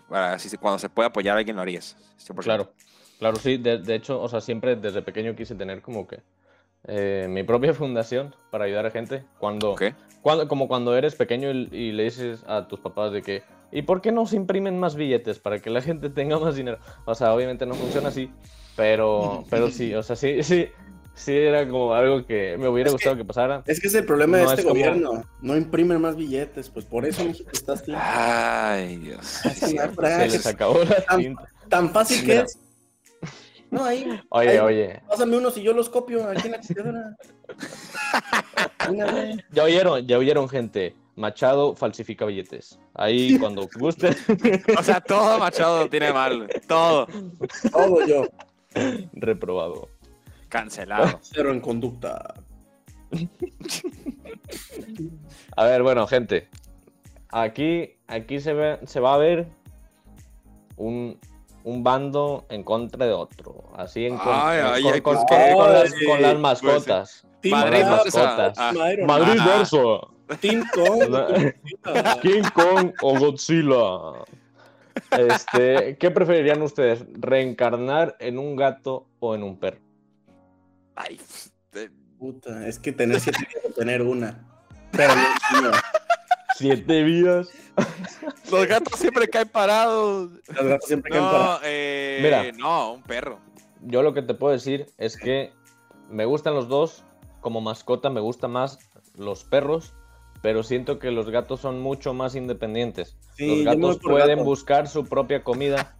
para, 0.09 0.39
si 0.41 0.57
cuando 0.57 0.79
se 0.81 0.89
puede 0.89 1.07
apoyar 1.09 1.37
a 1.37 1.39
alguien 1.39 1.55
lo 1.57 1.63
harías. 1.63 1.97
100%. 2.19 2.43
Claro, 2.43 2.73
claro, 3.21 3.37
sí. 3.37 3.59
De, 3.59 3.79
de 3.79 3.95
hecho, 3.95 4.21
o 4.21 4.29
sea, 4.29 4.41
siempre 4.41 4.75
desde 4.75 5.03
pequeño 5.03 5.37
quise 5.37 5.55
tener 5.55 5.83
como 5.83 6.09
que 6.09 6.21
eh, 6.85 7.27
mi 7.29 7.43
propia 7.43 7.75
fundación 7.75 8.35
para 8.51 8.65
ayudar 8.65 8.87
a 8.87 8.91
gente. 8.91 9.25
Cuando, 9.39 9.77
cuando, 10.23 10.49
como 10.49 10.69
cuando 10.69 10.97
eres 10.97 11.15
pequeño 11.15 11.51
y, 11.51 11.69
y 11.73 11.93
le 11.93 12.05
dices 12.05 12.45
a 12.47 12.69
tus 12.69 12.81
papás 12.81 13.13
de 13.13 13.23
que, 13.23 13.43
¿y 13.73 13.83
por 13.83 14.01
qué 14.01 14.13
no 14.13 14.27
se 14.27 14.37
imprimen 14.37 14.79
más 14.79 14.95
billetes 14.97 15.39
para 15.39 15.59
que 15.61 15.71
la 15.71 15.81
gente 15.83 16.11
tenga 16.11 16.39
más 16.39 16.57
dinero? 16.57 16.79
O 17.05 17.15
sea, 17.15 17.35
obviamente 17.35 17.67
no 17.67 17.75
funciona 17.75 18.09
así, 18.09 18.31
pero, 18.77 19.45
pero 19.51 19.71
sí, 19.71 19.95
o 19.95 20.03
sea, 20.03 20.17
sí, 20.17 20.43
sí, 20.43 20.69
sí 21.15 21.33
era 21.37 21.69
como 21.69 21.93
algo 21.95 22.25
que 22.27 22.57
me 22.59 22.69
hubiera 22.69 22.89
Es 22.89 22.93
que- 22.93 22.97
gustado 22.99 23.17
que 23.17 23.25
pasara. 23.25 23.63
Es 23.67 23.81
que 23.81 23.89
es 23.89 23.95
el 23.95 24.05
problema 24.07 24.39
de 24.39 24.45
No, 24.45 24.51
este 24.51 24.63
es 24.63 24.67
como- 24.67 24.79
gobierno. 24.81 25.23
No 25.43 25.57
imprimen 25.57 26.01
más 26.01 26.17
billetes, 26.17 26.71
pues 26.71 26.85
por 26.87 27.05
eso 27.05 27.25
México 27.25 27.51
está 27.53 27.75
así. 27.75 27.93
Ay, 27.95 28.97
Dios. 28.97 29.25
Se 29.27 29.75
les 29.75 30.47
acabó 30.47 30.83
la 30.85 31.01
Tan- 31.05 31.19
tinta. 31.21 31.45
Tan 31.69 31.91
fácil 31.91 32.21
que 32.23 32.33
Mira. 32.33 32.43
es. 32.43 32.59
No, 33.71 33.85
ahí. 33.85 34.21
Oye, 34.31 34.51
ahí, 34.51 34.59
oye, 34.59 35.03
Pásame 35.09 35.37
unos 35.37 35.57
y 35.57 35.63
yo 35.63 35.73
los 35.73 35.89
copio 35.89 36.29
aquí 36.29 36.47
en 36.47 36.53
la 36.53 36.59
computadora. 36.59 37.17
Ya 39.53 39.65
oyeron, 39.65 40.07
ya 40.07 40.19
oyeron, 40.19 40.49
gente. 40.49 40.97
Machado 41.15 41.77
falsifica 41.77 42.25
billetes. 42.25 42.79
Ahí 42.95 43.39
cuando 43.39 43.69
guste, 43.79 44.09
O 44.79 44.83
sea, 44.83 45.01
todo 45.01 45.39
Machado 45.39 45.89
tiene 45.89 46.13
mal, 46.13 46.49
todo. 46.67 47.07
Todo 47.71 48.07
yo. 48.07 48.25
reprobado. 49.13 49.89
Cancelado. 50.49 51.21
Cero 51.23 51.53
en 51.53 51.61
conducta. 51.61 52.35
A 55.57 55.65
ver, 55.65 55.83
bueno, 55.83 56.07
gente. 56.07 56.49
Aquí, 57.29 57.97
aquí 58.09 58.41
se, 58.41 58.55
ve, 58.55 58.79
se 58.87 58.99
va 58.99 59.15
a 59.15 59.19
ver 59.19 59.47
un, 60.77 61.19
un 61.65 61.83
bando 61.83 62.47
en 62.49 62.63
contra 62.65 63.07
de 63.07 63.13
otro. 63.13 63.65
Así 63.77 64.07
en 64.07 64.17
con- 64.17 64.29
Ay, 64.33 64.59
ay, 64.63 64.83
con, 64.83 64.93
ay, 64.95 65.01
con- 65.01 65.15
pues, 65.27 65.55
con- 65.55 65.73
las, 65.73 65.93
Ay, 65.93 66.05
con 66.07 66.23
las 66.23 66.31
pues, 66.33 66.41
mascotas. 66.41 67.27
Team 67.41 67.59
Madrid 67.59 67.85
mascotas. 67.85 68.59
a- 68.59 68.93
Iron 68.93 69.07
Madrid 69.07 69.41
Ah. 69.41 70.37
Team 70.41 70.65
Kong. 70.73 71.53
King 72.23 72.43
Kong 72.55 72.93
o 73.03 73.19
Godzilla. 73.19 74.25
Este, 75.11 75.97
¿qué 75.99 76.11
preferirían 76.11 76.63
ustedes? 76.63 77.05
¿Reencarnar 77.15 78.17
en 78.21 78.39
un 78.39 78.55
gato 78.57 79.07
o 79.19 79.35
en 79.35 79.43
un 79.43 79.59
perro? 79.59 79.81
Ay, 80.95 81.17
pf, 81.17 81.51
eh, 81.75 81.91
Puta, 82.19 82.67
es 82.69 82.79
que 82.79 82.93
tener 82.93 83.19
siete 83.21 83.39
vidas 83.49 83.65
o 83.71 83.73
tener 83.73 84.03
una. 84.03 84.47
Pero 84.93 85.15
no, 85.53 85.61
no. 85.63 85.71
Siete 86.57 87.03
vidas. 87.03 87.49
los 88.51 88.67
gatos 88.67 88.99
siempre 88.99 89.29
caen 89.29 89.49
parados. 89.49 90.31
Los 90.49 90.67
gatos 90.67 90.87
siempre 90.89 91.11
caen 91.13 91.25
para. 91.25 91.39
No, 91.45 91.59
eh, 91.65 92.21
Mira. 92.23 92.53
no, 92.59 92.93
un 92.95 93.03
perro. 93.03 93.39
Yo 93.83 94.03
lo 94.03 94.13
que 94.15 94.23
te 94.23 94.35
puedo 94.35 94.53
decir 94.53 94.87
es 94.99 95.17
que 95.17 95.53
me 96.11 96.25
gustan 96.25 96.55
los 96.55 96.69
dos. 96.69 97.05
Como 97.41 97.61
mascota 97.63 98.11
me 98.11 98.21
gustan 98.21 98.51
más 98.51 98.79
los 99.17 99.45
perros, 99.45 99.95
pero 100.43 100.63
siento 100.63 100.99
que 100.99 101.11
los 101.11 101.31
gatos 101.31 101.61
son 101.61 101.81
mucho 101.81 102.13
más 102.13 102.35
independientes. 102.35 103.17
Sí, 103.37 103.65
los 103.65 103.75
gatos 103.75 103.99
pueden 104.03 104.39
gato. 104.39 104.45
buscar 104.45 104.89
su 104.89 105.07
propia 105.07 105.43
comida. 105.43 105.97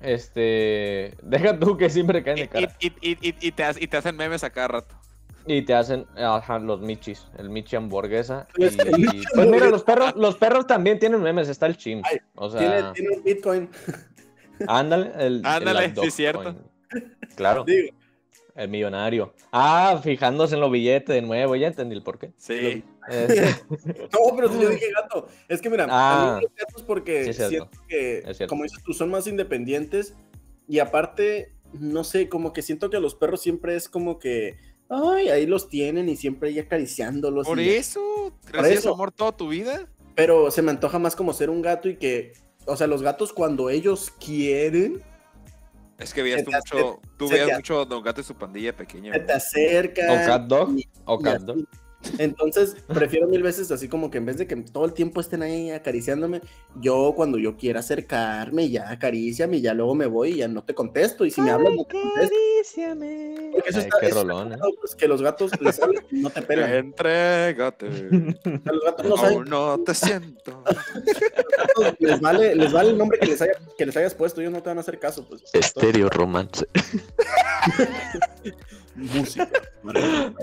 Este, 0.00 1.16
deja 1.22 1.58
tú 1.58 1.76
que 1.76 1.90
siempre 1.90 2.22
caen 2.22 2.36
de 2.36 2.48
cara. 2.48 2.72
y- 2.78 2.86
y- 3.00 3.18
y- 3.20 3.34
y 3.40 3.52
te, 3.52 3.64
ha- 3.64 3.74
y 3.78 3.86
te 3.88 3.96
hacen 3.96 4.16
memes 4.16 4.44
a 4.44 4.50
cada 4.50 4.68
rato. 4.68 4.94
Y 5.46 5.62
te 5.62 5.74
hacen 5.74 6.06
ajá, 6.16 6.58
los 6.58 6.80
michis, 6.80 7.26
el 7.38 7.48
michi 7.50 7.76
hamburguesa. 7.76 8.48
Y, 8.56 8.64
Es 8.64 8.76
que 8.76 8.88
el 8.88 8.98
michi 8.98 9.18
y- 9.18 9.22
pues 9.34 9.48
mira, 9.48 9.66
los 9.68 9.84
perros, 9.84 10.14
los 10.16 10.36
perros 10.36 10.66
también 10.66 10.98
tienen 10.98 11.22
memes, 11.22 11.48
está 11.48 11.66
el 11.66 11.76
chim. 11.76 12.02
Ay, 12.04 12.18
O 12.34 12.50
Tiene, 12.50 12.78
sea, 12.80 12.92
tiene 12.92 13.16
un 13.16 13.22
Bitcoin. 13.22 13.68
ándale, 14.66 15.12
el, 15.18 15.42
Ándale, 15.44 15.92
sí 15.94 16.00
es 16.06 16.14
cierto. 16.14 16.42
coin. 16.42 16.58
Claro, 17.36 17.64
Digo, 17.64 17.94
el 18.54 18.68
millonario. 18.68 19.34
Ah, 19.52 20.00
fijándose 20.02 20.54
en 20.54 20.60
los 20.62 20.70
billetes 20.70 21.14
de 21.14 21.22
nuevo, 21.22 21.54
ya 21.56 21.68
entendí 21.68 21.94
el 21.94 22.02
porqué. 22.02 22.32
Sí. 22.36 22.84
Este, 23.08 23.54
No, 24.12 24.34
pero 24.34 24.52
si 24.52 24.60
yo 24.60 24.68
dije 24.68 24.86
gato. 24.92 25.28
Es 25.46 25.60
que 25.62 25.70
mira, 25.70 25.84
a 25.84 25.88
Ah. 25.90 26.36
mí 26.38 26.42
los 26.42 26.52
gatos 26.56 26.82
porque 26.82 27.22
Sí, 27.22 27.30
es 27.30 27.36
siento 27.48 27.70
que, 27.86 28.18
Es 28.26 28.40
como 28.48 28.64
dices 28.64 28.82
tú, 28.82 28.92
son 28.94 29.12
más 29.12 29.28
independientes 29.28 30.16
y 30.66 30.80
aparte, 30.80 31.52
no 31.72 32.02
sé, 32.02 32.28
como 32.28 32.52
que 32.52 32.62
siento 32.62 32.90
que 32.90 32.98
los 32.98 33.14
perros 33.14 33.40
siempre 33.40 33.76
es 33.76 33.88
como 33.88 34.18
que, 34.18 34.56
ay, 34.88 35.28
ahí 35.28 35.46
los 35.46 35.68
tienen 35.68 36.08
y 36.08 36.16
siempre 36.16 36.48
ahí 36.50 36.58
acariciándolos. 36.58 37.46
Por 37.46 37.60
y- 37.60 37.68
eso, 37.70 38.32
recibes 38.50 38.78
eso. 38.80 38.94
amor 38.94 39.12
toda 39.12 39.32
tu 39.36 39.48
vida. 39.48 39.86
Pero 40.14 40.50
se 40.50 40.62
me 40.62 40.70
antoja 40.70 40.98
más 40.98 41.14
como 41.16 41.32
ser 41.32 41.50
un 41.50 41.60
gato 41.62 41.88
y 41.88 41.96
que, 41.96 42.32
o 42.64 42.76
sea, 42.76 42.86
los 42.86 43.02
gatos 43.02 43.32
cuando 43.32 43.68
ellos 43.70 44.10
quieren, 44.18 45.02
Es 45.98 46.12
que 46.14 46.22
veías 46.22 46.44
tú 46.44 46.50
mucho, 46.50 47.00
tú 47.18 47.28
veías 47.28 47.56
mucho 47.56 47.84
Don 47.86 48.02
Gato 48.02 48.20
y 48.20 48.24
su 48.24 48.34
pandilla 48.34 48.74
pequeña. 48.76 49.12
se 49.14 49.20
te 49.20 49.32
acercan. 49.32 50.10
o 50.10 50.26
cat 50.26 50.42
dog, 50.46 50.78
y- 50.78 50.88
o 51.04 51.18
cat 51.18 51.36
así. 51.36 51.44
dog. 51.46 51.56
Entonces, 52.18 52.76
prefiero 52.86 53.26
mil 53.26 53.42
veces 53.42 53.70
así 53.70 53.88
como 53.88 54.10
que 54.10 54.18
en 54.18 54.26
vez 54.26 54.38
de 54.38 54.46
que 54.46 54.56
todo 54.56 54.84
el 54.84 54.92
tiempo 54.92 55.20
estén 55.20 55.42
ahí 55.42 55.70
acariciándome, 55.70 56.40
yo 56.80 57.12
cuando 57.16 57.38
yo 57.38 57.56
quiera 57.56 57.80
acercarme, 57.80 58.70
ya 58.70 58.90
acaríciame 58.90 59.58
y 59.58 59.60
ya 59.62 59.74
luego 59.74 59.94
me 59.94 60.06
voy 60.06 60.30
y 60.30 60.36
ya 60.36 60.48
no 60.48 60.62
te 60.62 60.74
contesto. 60.74 61.24
Y 61.24 61.30
si 61.30 61.40
me 61.40 61.50
hablas, 61.50 61.72
no 61.74 61.84
te 61.84 62.00
contesto. 62.00 62.34
Porque 63.52 63.70
eso 63.70 63.78
Ay, 63.78 63.84
está, 63.84 63.98
qué 64.00 64.06
eso 64.06 64.20
está 64.20 64.22
rolón, 64.22 64.48
¿eh? 64.48 64.50
cagado, 64.50 64.70
pues, 64.80 64.94
que 64.94 65.08
los 65.08 65.22
gatos 65.22 65.50
les 65.60 65.82
hablan 65.82 66.04
y 66.10 66.20
no 66.20 66.30
te 66.30 66.42
pelan. 66.42 66.74
Entrégate. 66.74 67.90
Los 67.90 68.84
gatos 68.84 69.06
no 69.06 69.16
Aún 69.16 69.20
saben, 69.20 69.44
no 69.48 69.78
te 69.80 69.94
siento. 69.94 70.62
les 71.98 72.20
vale, 72.20 72.54
les 72.54 72.72
vale 72.72 72.90
el 72.90 72.98
nombre 72.98 73.18
que 73.18 73.26
les, 73.26 73.42
haya, 73.42 73.52
que 73.76 73.86
les 73.86 73.96
hayas 73.96 74.14
puesto, 74.14 74.40
ellos 74.40 74.52
no 74.52 74.62
te 74.62 74.68
van 74.68 74.78
a 74.78 74.80
hacer 74.80 74.98
caso. 74.98 75.26
Pues. 75.28 75.42
Estéreo 75.52 76.08
romance. 76.08 76.66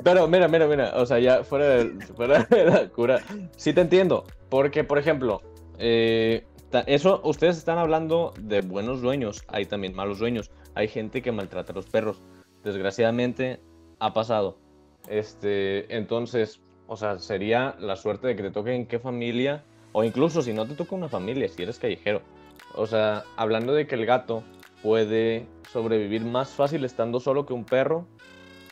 Pero 0.03 0.27
mira, 0.27 0.47
mira, 0.47 0.67
mira, 0.67 0.93
o 0.95 1.05
sea, 1.05 1.19
ya 1.19 1.43
fuera 1.43 1.67
de, 1.67 2.05
fuera 2.15 2.47
la 2.49 2.89
cura, 2.89 3.21
sí 3.55 3.73
te 3.73 3.81
entiendo, 3.81 4.25
porque 4.49 4.83
por 4.83 4.97
ejemplo, 4.97 5.41
eh, 5.79 6.45
eso, 6.87 7.21
ustedes 7.23 7.57
están 7.57 7.77
hablando 7.77 8.33
de 8.39 8.61
buenos 8.61 9.01
dueños, 9.01 9.43
hay 9.47 9.65
también 9.65 9.95
malos 9.95 10.19
dueños, 10.19 10.51
hay 10.75 10.87
gente 10.87 11.21
que 11.21 11.31
maltrata 11.31 11.71
a 11.71 11.75
los 11.75 11.85
perros, 11.85 12.21
desgraciadamente 12.63 13.59
ha 13.99 14.13
pasado, 14.13 14.57
este, 15.07 15.95
entonces, 15.95 16.61
o 16.87 16.97
sea, 16.97 17.19
sería 17.19 17.75
la 17.79 17.95
suerte 17.95 18.27
de 18.27 18.35
que 18.35 18.43
te 18.43 18.51
toque 18.51 18.73
en 18.73 18.85
qué 18.85 18.99
familia, 18.99 19.63
o 19.91 20.03
incluso 20.03 20.41
si 20.41 20.53
no 20.53 20.65
te 20.65 20.75
toca 20.75 20.95
una 20.95 21.09
familia, 21.09 21.47
si 21.47 21.63
eres 21.63 21.79
callejero, 21.79 22.21
o 22.75 22.87
sea, 22.87 23.23
hablando 23.35 23.73
de 23.73 23.87
que 23.87 23.95
el 23.95 24.05
gato 24.05 24.43
puede 24.81 25.45
sobrevivir 25.71 26.23
más 26.23 26.49
fácil 26.49 26.83
estando 26.85 27.19
solo 27.19 27.45
que 27.45 27.53
un 27.53 27.63
perro, 27.65 28.05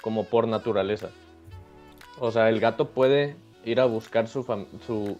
como 0.02 0.26
por 0.26 0.48
naturaleza. 0.48 1.10
O 2.20 2.32
sea, 2.32 2.50
el 2.50 2.60
gato 2.60 2.90
puede 2.90 3.36
ir 3.66 3.80
a 3.80 3.86
buscar 3.86 4.28
su, 4.28 4.46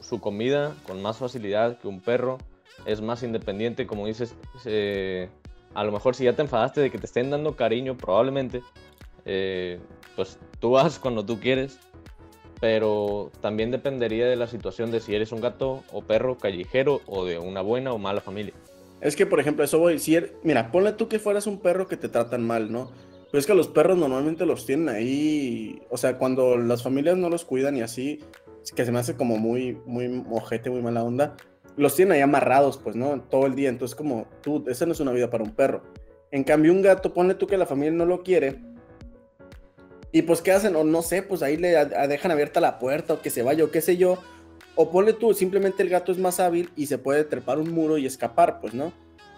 su, 0.02 0.20
comida 0.20 0.76
con 0.86 1.02
más 1.02 1.18
facilidad 1.18 1.80
que 1.80 1.88
un 1.88 2.02
perro. 2.02 2.38
Es 2.86 3.02
más 3.02 3.24
independiente, 3.24 3.86
como 3.88 4.08
dices. 4.08 4.36
a 5.74 5.84
lo 5.84 5.92
mejor 5.92 6.16
si 6.16 6.26
ya 6.26 6.34
te 6.34 6.42
enfadaste 6.42 6.82
de 6.82 6.92
que 6.92 6.98
te 6.98 7.06
estén 7.06 7.30
dando 7.30 7.56
cariño, 7.56 7.96
probablemente, 7.96 8.62
eh, 9.26 9.80
pues 10.16 10.40
tú 10.60 10.72
vas 10.72 11.00
cuando 11.00 11.26
tú 11.26 11.40
quieres. 11.40 11.80
Pero 12.60 13.32
también 13.42 13.72
dependería 13.72 14.28
de 14.28 14.36
la 14.36 14.46
situación 14.46 14.92
de 14.92 15.00
si 15.00 15.16
eres 15.16 15.32
un 15.32 15.42
gato 15.42 15.84
o 15.92 16.04
perro 16.04 16.38
callejero 16.38 17.02
o 17.08 17.26
de 17.26 17.40
una 17.40 17.62
buena 17.62 17.92
o 17.92 17.98
mala 17.98 18.22
familia. 18.22 18.54
Es 19.02 19.16
que, 19.16 19.26
por 19.26 19.40
ejemplo, 19.40 19.66
eso 19.66 19.80
voy 19.80 19.94
a 19.94 19.96
decir, 19.96 20.36
mira, 20.44 20.72
ponle 20.72 20.92
tú 20.94 21.08
que 21.08 21.18
fueras 21.18 21.48
un 21.48 21.60
perro 21.60 21.88
que 21.88 21.98
te 21.98 22.08
tratan 22.08 22.46
mal, 22.46 22.72
¿no? 22.72 22.92
Pero 23.32 23.40
es 23.40 23.48
que 23.48 23.54
los 23.54 23.70
perros 23.70 23.98
normalmente 23.98 24.46
los 24.46 24.66
tienen 24.66 24.90
ahí, 24.90 25.82
o 25.90 25.98
sea, 25.98 26.18
cuando 26.18 26.58
las 26.58 26.84
familias 26.84 27.18
no 27.18 27.30
los 27.30 27.46
cuidan 27.46 27.78
y 27.78 27.82
así, 27.82 28.20
que 28.76 28.86
se 28.86 28.92
me 28.92 29.00
hace 29.00 29.16
como 29.16 29.38
muy, 29.38 29.80
muy 29.86 30.24
ojete, 30.30 30.70
muy 30.70 30.82
mala 30.82 31.04
onda, 31.04 31.38
los 31.78 31.96
tienen 31.96 32.14
ahí 32.14 32.22
amarrados, 32.22 32.78
pues, 32.78 32.96
¿no? 32.96 33.22
Todo 33.22 33.46
el 33.46 33.56
día, 33.56 33.70
entonces 33.70 33.96
como, 33.96 34.28
tú, 34.42 34.66
esa 34.68 34.86
no 34.86 34.92
es 34.92 35.00
una 35.00 35.14
vida 35.14 35.30
para 35.30 35.44
un 35.44 35.52
perro. 35.52 35.82
En 36.30 36.44
cambio, 36.44 36.74
un 36.74 36.82
gato, 36.82 37.14
ponle 37.14 37.36
tú 37.36 37.48
que 37.48 37.58
la 37.58 37.66
familia 37.66 37.92
no 37.92 38.06
lo 38.06 38.22
quiere, 38.22 38.60
y 40.12 40.24
pues, 40.24 40.42
¿qué 40.42 40.52
hacen? 40.52 40.76
O 40.76 40.84
no 40.84 41.02
sé, 41.02 41.24
pues 41.24 41.42
ahí 41.42 41.58
le 41.58 41.70
dejan 41.86 42.32
abierta 42.32 42.60
la 42.60 42.80
puerta 42.80 43.14
o 43.14 43.22
que 43.22 43.30
se 43.30 43.44
vaya 43.44 43.64
o 43.64 43.72
qué 43.72 43.82
sé 43.82 43.98
yo. 43.98 44.18
O 44.76 44.92
ponle 44.92 45.14
tú, 45.14 45.34
simplemente 45.34 45.84
el 45.84 45.90
gato 45.90 46.12
es 46.12 46.18
más 46.18 46.40
hábil 46.40 46.70
y 46.76 46.88
se 46.88 46.98
puede 46.98 47.24
trepar 47.24 47.60
un 47.60 47.72
muro 47.72 47.98
y 47.98 48.06
escapar, 48.06 48.60
pues, 48.60 48.74
¿no? 48.74 48.92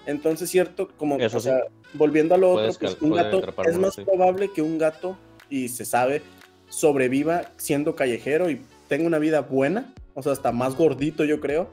Entonces, 0.06 0.50
cierto, 0.50 0.89
como, 0.98 1.18
Eso 1.18 1.38
o 1.38 1.39
sí. 1.39 1.50
sea, 1.50 1.60
volviendo 1.94 2.36
a 2.36 2.38
lo 2.38 2.52
otro, 2.52 2.74
pues 2.80 2.98
un 3.02 3.12
gato, 3.12 3.42
es 3.66 3.78
más 3.78 3.96
sí. 3.96 4.04
probable 4.04 4.52
que 4.54 4.62
un 4.62 4.78
gato, 4.78 5.18
y 5.50 5.70
se 5.70 5.86
sabe, 5.86 6.22
sobreviva 6.70 7.52
siendo 7.58 7.96
callejero 7.96 8.50
y 8.50 8.62
tenga 8.88 9.08
una 9.08 9.20
vida 9.20 9.42
buena, 9.42 9.94
o 10.13 10.24
sea, 10.24 10.32
hasta 10.32 10.52
más 10.52 10.76
gordito, 10.76 11.24
yo 11.24 11.39
creo, 11.39 11.70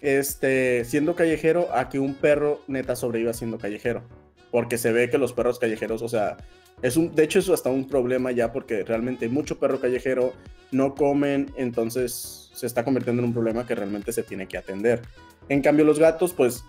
este, 0.00 0.84
siendo 0.84 1.14
callejero, 1.14 1.68
a 1.72 1.88
que 1.88 1.98
un 1.98 2.14
perro 2.14 2.62
neta 2.66 2.96
sobreviva 2.96 3.32
siendo 3.32 3.58
callejero. 3.58 4.02
Porque 4.50 4.78
se 4.78 4.92
ve 4.92 5.10
que 5.10 5.18
los 5.18 5.32
perros 5.32 5.58
callejeros, 5.58 6.02
o 6.02 6.08
sea, 6.08 6.36
es 6.82 6.96
un, 6.96 7.14
de 7.14 7.24
hecho, 7.24 7.38
es 7.38 7.48
hasta 7.50 7.70
un 7.70 7.86
problema 7.86 8.32
ya 8.32 8.52
porque 8.52 8.84
realmente 8.84 9.26
hay 9.26 9.30
mucho 9.30 9.58
perro 9.58 9.80
callejero, 9.80 10.32
no 10.72 10.94
comen, 10.94 11.52
entonces 11.56 12.50
se 12.54 12.66
está 12.66 12.84
convirtiendo 12.84 13.22
en 13.22 13.28
un 13.28 13.34
problema 13.34 13.66
que 13.66 13.74
realmente 13.74 14.12
se 14.12 14.22
tiene 14.22 14.48
que 14.48 14.58
atender. 14.58 15.02
En 15.48 15.62
cambio, 15.62 15.84
los 15.84 15.98
gatos, 15.98 16.32
pues, 16.32 16.64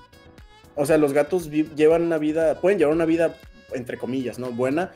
o 0.76 0.86
sea, 0.86 0.98
los 0.98 1.14
gatos 1.14 1.50
llevan 1.50 2.04
una 2.04 2.18
vida, 2.18 2.60
pueden 2.60 2.80
llevar 2.80 2.94
una 2.96 3.06
vida, 3.06 3.36
entre 3.74 3.98
comillas, 3.98 4.40
¿no? 4.40 4.52
Buena, 4.52 4.92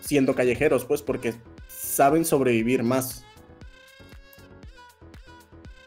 siendo 0.00 0.34
callejeros, 0.34 0.84
pues, 0.84 1.02
porque 1.02 1.34
saben 1.68 2.24
sobrevivir 2.24 2.82
más. 2.82 3.24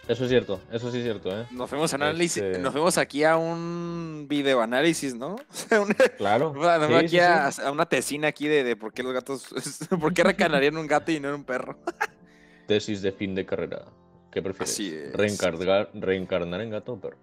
Eso 0.06 0.25
es 0.25 0.29
cierto, 0.29 0.60
eso 0.69 0.91
sí 0.91 0.97
es 0.97 1.03
cierto, 1.06 1.29
¿eh? 1.32 1.45
Nos 1.51 1.69
fuimos 1.69 1.93
a 1.93 1.95
análisis, 1.95 2.43
Este- 2.43 2.60
nos 2.60 2.73
fuimos 2.73 2.97
aquí 2.97 3.23
a 3.23 3.38
un 3.38 4.25
video 4.27 4.62
análisis, 4.62 5.15
¿no? 5.15 5.38
Una- 5.71 5.95
Claro. 6.17 6.51
Bueno, 6.58 6.88
Sí, 6.89 6.93
aquí 6.95 7.08
sí, 7.10 7.19
a, 7.19 7.51
sí. 7.53 7.62
a 7.62 7.71
una 7.71 7.86
tesina 7.86 8.27
aquí 8.27 8.49
de, 8.49 8.65
de 8.65 8.75
por 8.75 8.91
qué 8.93 9.01
los 9.01 9.13
gatos, 9.13 9.47
por 10.01 10.13
qué 10.13 10.23
recanarían 10.25 10.75
un 10.75 10.88
gato 10.88 11.10
y 11.13 11.21
no 11.21 11.29
en 11.29 11.36
un 11.36 11.43
perro. 11.45 11.77
Tesis 12.67 13.01
de 13.01 13.13
fin 13.13 13.34
de 13.34 13.45
carrera. 13.45 13.86
¿Qué 14.29 14.41
prefieres? 14.41 14.73
Así 14.73 14.93
es. 14.93 15.13
Reencarnar, 15.13 15.89
reencarnar 15.93 16.60
en 16.60 16.71
gato 16.71 16.93
o 16.93 16.99
perro. 16.99 17.17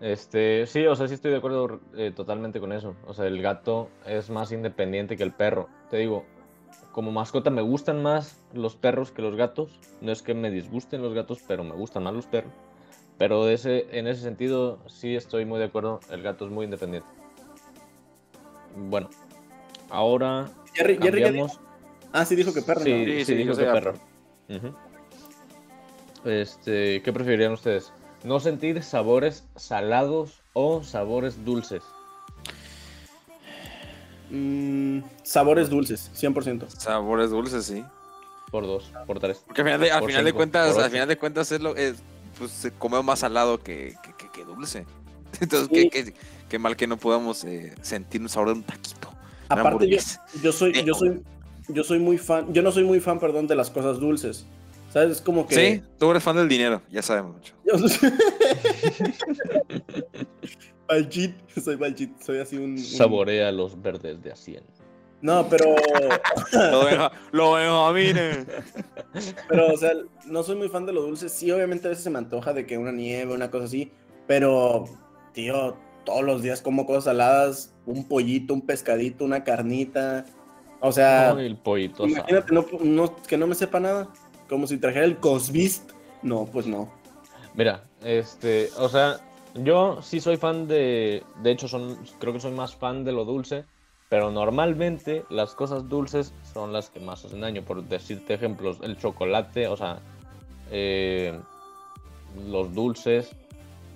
Este, 0.00 0.66
sí, 0.66 0.86
o 0.86 0.94
sea, 0.94 1.08
sí 1.08 1.14
estoy 1.14 1.32
de 1.32 1.38
acuerdo 1.38 1.80
eh, 1.96 2.12
totalmente 2.14 2.60
con 2.60 2.72
eso. 2.72 2.94
O 3.06 3.14
sea, 3.14 3.26
el 3.26 3.42
gato 3.42 3.90
es 4.06 4.30
más 4.30 4.52
independiente 4.52 5.16
que 5.16 5.24
el 5.24 5.32
perro. 5.32 5.68
Te 5.90 5.96
digo, 5.96 6.24
como 6.92 7.10
mascota 7.10 7.50
me 7.50 7.62
gustan 7.62 8.02
más 8.02 8.40
los 8.52 8.76
perros 8.76 9.10
que 9.10 9.22
los 9.22 9.34
gatos. 9.34 9.80
No 10.00 10.12
es 10.12 10.22
que 10.22 10.34
me 10.34 10.50
disgusten 10.50 11.02
los 11.02 11.14
gatos, 11.14 11.40
pero 11.46 11.64
me 11.64 11.74
gustan 11.74 12.04
más 12.04 12.14
los 12.14 12.26
perros. 12.26 12.52
Pero 13.18 13.44
de 13.44 13.54
ese, 13.54 13.86
en 13.98 14.06
ese 14.06 14.22
sentido 14.22 14.78
sí 14.86 15.16
estoy 15.16 15.44
muy 15.44 15.58
de 15.58 15.64
acuerdo. 15.64 15.98
El 16.10 16.22
gato 16.22 16.44
es 16.46 16.52
muy 16.52 16.64
independiente. 16.64 17.08
Bueno, 18.76 19.10
ahora 19.90 20.48
Jerry, 20.74 20.98
Jerry 21.02 21.20
ya 21.22 21.32
dijo-. 21.32 21.60
Ah, 22.12 22.24
sí 22.24 22.36
dijo 22.36 22.54
que 22.54 22.62
perro. 22.62 22.82
Sí, 22.82 22.92
¿no? 22.92 23.04
Sí, 23.04 23.18
sí, 23.18 23.24
sí, 23.24 23.34
dijo 23.34 23.56
que 23.56 23.64
perro. 23.64 23.94
Este, 26.24 27.02
¿qué 27.02 27.12
preferirían 27.12 27.52
ustedes? 27.52 27.92
¿No 28.24 28.40
sentir 28.40 28.82
sabores 28.82 29.44
salados 29.56 30.42
o 30.52 30.82
sabores 30.82 31.44
dulces? 31.44 31.82
Mm, 34.30 35.00
sabores 35.22 35.70
dulces, 35.70 36.10
100%. 36.14 36.68
Sabores 36.68 37.30
dulces, 37.30 37.64
sí. 37.64 37.84
Por 38.50 38.66
dos, 38.66 38.92
por 39.06 39.20
tres. 39.20 39.42
Porque 39.46 39.62
al 39.62 39.66
final 39.68 39.80
de, 39.80 39.90
al 39.90 40.24
de 40.24 40.32
cuentas, 40.32 40.76
al 40.76 40.90
final 40.90 41.08
de 41.08 41.16
cuentas 41.18 41.52
es 41.52 41.60
lo 41.60 41.76
es, 41.76 41.96
pues 42.38 42.50
se 42.50 42.72
come 42.72 43.00
más 43.02 43.20
salado 43.20 43.58
que, 43.62 43.94
que, 44.02 44.12
que- 44.14 44.30
que 44.30 44.44
dulce. 44.44 44.86
Entonces, 45.40 45.68
Sí. 45.72 45.88
qué, 45.90 46.04
qué- 46.04 46.14
qué 46.48 46.58
mal 46.58 46.76
que 46.76 46.86
no 46.86 46.96
podamos 46.96 47.44
eh, 47.44 47.74
sentir 47.82 48.20
un 48.22 48.28
sabor 48.28 48.48
de 48.48 48.54
un 48.54 48.62
taquito. 48.62 49.12
Aparte, 49.48 49.88
yo, 49.88 49.96
yo 50.42 50.52
soy, 50.52 50.72
yo 50.84 50.92
Eh, 50.92 50.98
soy, 50.98 51.22
yo 51.68 51.84
soy 51.84 51.98
muy 51.98 52.18
fan, 52.18 52.52
yo 52.52 52.62
no 52.62 52.70
soy 52.72 52.84
muy 52.84 53.00
fan, 53.00 53.18
perdón, 53.18 53.46
de 53.46 53.54
las 53.54 53.70
cosas 53.70 53.98
dulces. 54.00 54.46
¿Sabes? 54.90 55.10
Es 55.12 55.20
como 55.20 55.46
que. 55.46 55.54
Sí, 55.54 55.82
tú 55.98 56.10
eres 56.10 56.22
fan 56.22 56.36
del 56.36 56.48
dinero, 56.48 56.80
ya 56.90 57.02
sabemos 57.02 57.34
mucho. 57.34 57.54
Yo 57.64 57.78
soy- 57.88 58.10
Balchit, 60.88 61.34
soy 61.62 61.76
Balchit, 61.76 62.18
soy 62.22 62.38
así 62.38 62.56
un. 62.56 62.72
un- 62.72 62.78
Saborea 62.78 63.52
los 63.52 63.80
verdes 63.80 64.22
de 64.22 64.32
a 64.32 64.36
100. 64.36 64.62
No, 65.20 65.46
pero. 65.48 65.74
Lo 66.70 66.84
deja, 66.84 67.10
lo 67.32 67.52
Benjamines. 67.54 68.46
Pero, 69.48 69.74
o 69.74 69.76
sea, 69.76 69.90
no 70.26 70.42
soy 70.44 70.54
muy 70.56 70.68
fan 70.68 70.86
de 70.86 70.92
lo 70.92 71.02
dulce. 71.02 71.28
Sí, 71.28 71.50
obviamente 71.50 71.86
a 71.88 71.90
veces 71.90 72.04
se 72.04 72.10
me 72.10 72.18
antoja 72.18 72.52
de 72.52 72.66
que 72.66 72.78
una 72.78 72.92
nieve, 72.92 73.34
una 73.34 73.50
cosa 73.50 73.64
así. 73.64 73.90
Pero, 74.28 74.84
tío, 75.32 75.76
todos 76.04 76.22
los 76.22 76.40
días 76.42 76.62
como 76.62 76.86
cosas 76.86 77.04
saladas. 77.04 77.74
Un 77.84 78.06
pollito, 78.06 78.54
un 78.54 78.64
pescadito, 78.64 79.24
una 79.24 79.42
carnita. 79.42 80.24
O 80.80 80.92
sea, 80.92 81.30
el 81.32 81.56
pollito 81.56 82.06
imagínate 82.06 82.54
no, 82.54 82.64
no- 82.80 83.16
que 83.16 83.36
no 83.36 83.48
me 83.48 83.56
sepa 83.56 83.80
nada. 83.80 84.08
Como 84.48 84.66
si 84.66 84.78
trajera 84.78 85.04
el 85.04 85.18
Cosbist. 85.18 85.90
No, 86.22 86.46
pues 86.46 86.66
no. 86.66 86.90
Mira, 87.54 87.84
este, 88.02 88.70
o 88.78 88.88
sea, 88.88 89.18
yo 89.54 90.00
sí 90.02 90.20
soy 90.20 90.36
fan 90.36 90.68
de, 90.68 91.22
de 91.42 91.50
hecho 91.50 91.68
son, 91.68 91.98
creo 92.18 92.32
que 92.32 92.40
soy 92.40 92.52
más 92.52 92.74
fan 92.74 93.04
de 93.04 93.12
lo 93.12 93.24
dulce, 93.24 93.64
pero 94.08 94.30
normalmente 94.30 95.24
las 95.30 95.54
cosas 95.54 95.88
dulces 95.88 96.32
son 96.52 96.72
las 96.72 96.90
que 96.90 97.00
más 97.00 97.24
hacen 97.24 97.40
daño. 97.40 97.62
Por 97.62 97.84
decirte 97.84 98.34
ejemplos, 98.34 98.78
el 98.82 98.96
chocolate, 98.98 99.68
o 99.68 99.76
sea, 99.76 99.98
eh, 100.70 101.38
los 102.48 102.74
dulces, 102.74 103.34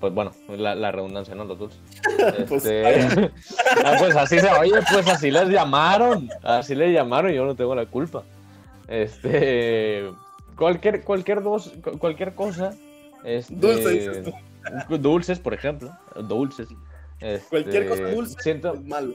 pues 0.01 0.13
bueno, 0.13 0.33
la, 0.49 0.75
la 0.75 0.91
redundancia, 0.93 1.35
¿no? 1.35 1.45
Los 1.45 1.59
dulces. 1.59 1.81
Pues, 2.49 2.65
Este, 2.67 3.31
ah, 3.85 3.97
pues 3.99 4.17
así 4.17 4.39
se 4.39 4.51
oye, 4.51 4.75
pues 4.93 5.09
así 5.09 5.31
les 5.31 5.49
llamaron, 5.49 6.29
así 6.43 6.75
les 6.75 6.93
llamaron, 6.93 7.33
yo 7.33 7.45
no 7.45 7.55
tengo 7.55 7.75
la 7.75 7.87
culpa. 7.87 8.23
Este, 8.89 10.11
cualquier, 10.57 11.05
cualquier 11.05 11.43
dos, 11.43 11.73
cu- 11.83 11.99
cualquier 11.99 12.35
cosa, 12.35 12.77
este, 13.25 13.55
Dulce, 13.55 13.91
dices 13.91 14.35
dulces, 15.01 15.39
por 15.39 15.55
ejemplo, 15.55 15.91
dulces. 16.29 16.69
este, 17.21 17.49
Cualquier 17.49 17.89
cosa 17.89 18.11
dulce 18.11 18.41
Siento, 18.41 18.75
es 18.75 18.85
malo. 18.85 19.15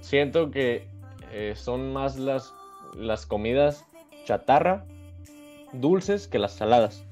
siento 0.00 0.50
que 0.50 0.86
eh, 1.32 1.54
son 1.56 1.92
más 1.92 2.16
las, 2.18 2.54
las 2.94 3.26
comidas 3.26 3.84
chatarra, 4.24 4.84
dulces, 5.72 6.28
que 6.28 6.38
las 6.38 6.52
saladas. 6.52 7.04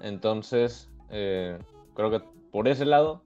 Entonces, 0.00 0.88
eh, 1.10 1.58
creo 1.94 2.10
que 2.10 2.20
por 2.50 2.68
ese 2.68 2.84
lado, 2.84 3.22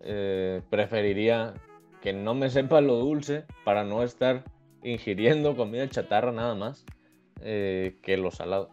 eh, 0.00 0.62
preferiría 0.70 1.54
que 2.02 2.12
no 2.12 2.34
me 2.34 2.50
sepa 2.50 2.80
lo 2.80 2.96
dulce 2.96 3.44
para 3.64 3.84
no 3.84 4.02
estar 4.02 4.44
ingiriendo 4.82 5.56
comida 5.56 5.88
chatarra 5.88 6.32
nada 6.32 6.54
más 6.54 6.84
que 7.40 8.16
lo 8.20 8.30
salado. 8.32 8.70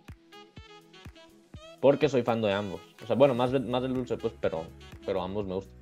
Porque 1.86 2.10
soy 2.10 2.24
fan 2.24 2.41
de 2.41 2.52
ambos. 2.52 2.82
O 3.04 3.06
sea, 3.06 3.15
bueno, 3.15 3.36
más, 3.36 3.52
de- 3.52 3.60
más 3.60 3.84
del 3.84 3.93
dulce, 3.93 4.17
pues, 4.17 4.34
pero, 4.41 4.63
pero 5.06 5.21
ambos 5.21 5.45
me 5.45 5.54
gustan. 5.54 5.76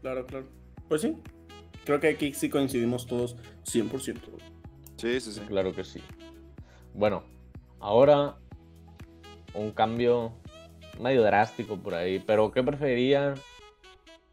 Claro, 0.00 0.24
claro. 0.24 0.46
Pues 0.88 1.02
sí. 1.02 1.18
Creo 1.84 2.00
que 2.00 2.08
aquí 2.08 2.32
sí 2.32 2.48
coincidimos 2.48 3.06
todos 3.06 3.36
100%. 3.66 4.22
Sí, 4.96 5.20
sí, 5.20 5.32
sí. 5.34 5.40
Claro 5.46 5.74
que 5.74 5.84
sí. 5.84 6.00
Bueno, 6.94 7.24
ahora 7.78 8.38
un 9.52 9.70
cambio 9.72 10.32
medio 10.98 11.20
drástico 11.22 11.76
por 11.76 11.94
ahí, 11.94 12.20
pero 12.26 12.50
¿qué 12.50 12.62
preferirían? 12.62 13.34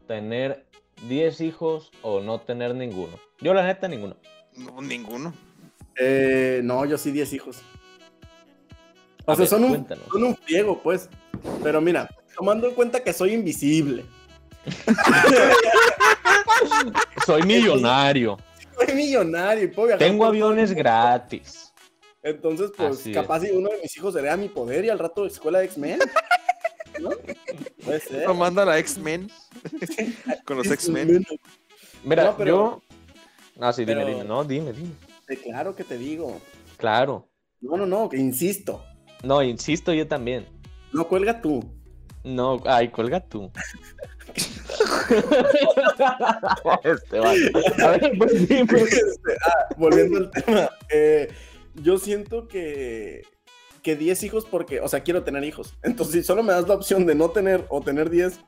¿Tener 0.08 0.64
10 1.10 1.42
hijos 1.42 1.90
o 2.00 2.22
no 2.22 2.40
tener 2.40 2.74
ninguno? 2.74 3.18
Yo 3.42 3.52
la 3.52 3.66
neta 3.66 3.86
ninguno. 3.86 4.16
No, 4.56 4.80
ninguno. 4.80 5.34
Eh, 6.00 6.62
no, 6.64 6.86
yo 6.86 6.96
sí 6.96 7.12
10 7.12 7.34
hijos. 7.34 7.60
O 9.26 9.32
A 9.32 9.34
sea, 9.36 9.40
ver, 9.42 9.48
son, 9.48 9.64
un, 9.64 9.86
son 10.10 10.24
un 10.24 10.36
friego, 10.36 10.80
pues. 10.82 11.08
Pero 11.62 11.80
mira, 11.80 12.08
tomando 12.36 12.68
en 12.68 12.74
cuenta 12.74 13.02
que 13.02 13.12
soy 13.12 13.34
invisible. 13.34 14.04
Soy 17.24 17.42
millonario. 17.42 18.38
Soy 18.78 18.94
millonario 18.94 19.64
y 19.64 19.68
puedo 19.68 19.88
viajar 19.88 20.06
Tengo 20.06 20.24
aviones 20.24 20.72
gratis. 20.72 21.72
Entonces, 22.22 22.72
pues, 22.76 23.00
Así 23.00 23.12
capaz 23.12 23.40
si 23.40 23.50
uno 23.50 23.68
de 23.70 23.78
mis 23.82 23.96
hijos 23.96 24.14
hereda 24.16 24.36
mi 24.36 24.48
poder 24.48 24.84
y 24.84 24.88
al 24.90 24.98
rato 24.98 25.22
de 25.22 25.28
escuela 25.28 25.60
de 25.60 25.66
X-Men. 25.66 25.98
¿No? 27.00 27.10
Puede 27.84 28.00
ser. 28.00 28.26
Lo 28.26 28.34
manda 28.34 28.62
a 28.62 28.66
la 28.66 28.78
X-Men. 28.78 29.30
Con 30.44 30.56
los 30.58 30.66
X-Men. 30.70 31.24
Mira, 32.04 32.24
No, 32.24 32.36
pero- 32.36 32.46
yo... 32.48 32.82
Ah, 33.60 33.72
sí, 33.72 33.84
dime, 33.84 34.02
pero- 34.02 34.08
dime. 34.14 34.24
No, 34.24 34.44
dime, 34.44 34.72
dime. 34.72 34.90
Claro 35.42 35.74
que 35.74 35.84
te 35.84 35.96
digo. 35.98 36.40
Claro. 36.76 37.28
No, 37.60 37.76
no, 37.76 37.86
no, 37.86 38.08
que 38.08 38.16
insisto. 38.18 38.84
No, 39.22 39.42
insisto 39.42 39.92
yo 39.92 40.06
también. 40.06 40.46
No 40.92 41.08
cuelga 41.08 41.40
tú. 41.40 41.64
No, 42.24 42.62
ay, 42.66 42.88
cuelga 42.88 43.20
tú. 43.20 43.50
este 46.84 47.18
vale. 47.18 47.50
A 47.82 47.88
ver, 47.90 48.12
pues 48.18 48.48
dime. 48.48 48.80
Este, 48.80 49.32
ah, 49.44 49.74
volviendo 49.76 50.18
al 50.18 50.30
tema. 50.30 50.70
eh, 50.90 51.28
yo 51.74 51.98
siento 51.98 52.48
que, 52.48 53.22
que 53.82 53.96
10 53.96 54.22
hijos 54.24 54.44
porque, 54.44 54.80
o 54.80 54.88
sea, 54.88 55.00
quiero 55.00 55.22
tener 55.22 55.44
hijos. 55.44 55.74
Entonces, 55.82 56.14
si 56.14 56.22
solo 56.22 56.42
me 56.42 56.52
das 56.52 56.68
la 56.68 56.74
opción 56.74 57.06
de 57.06 57.14
no 57.14 57.30
tener 57.30 57.64
o 57.68 57.80
tener 57.80 58.10
10, 58.10 58.40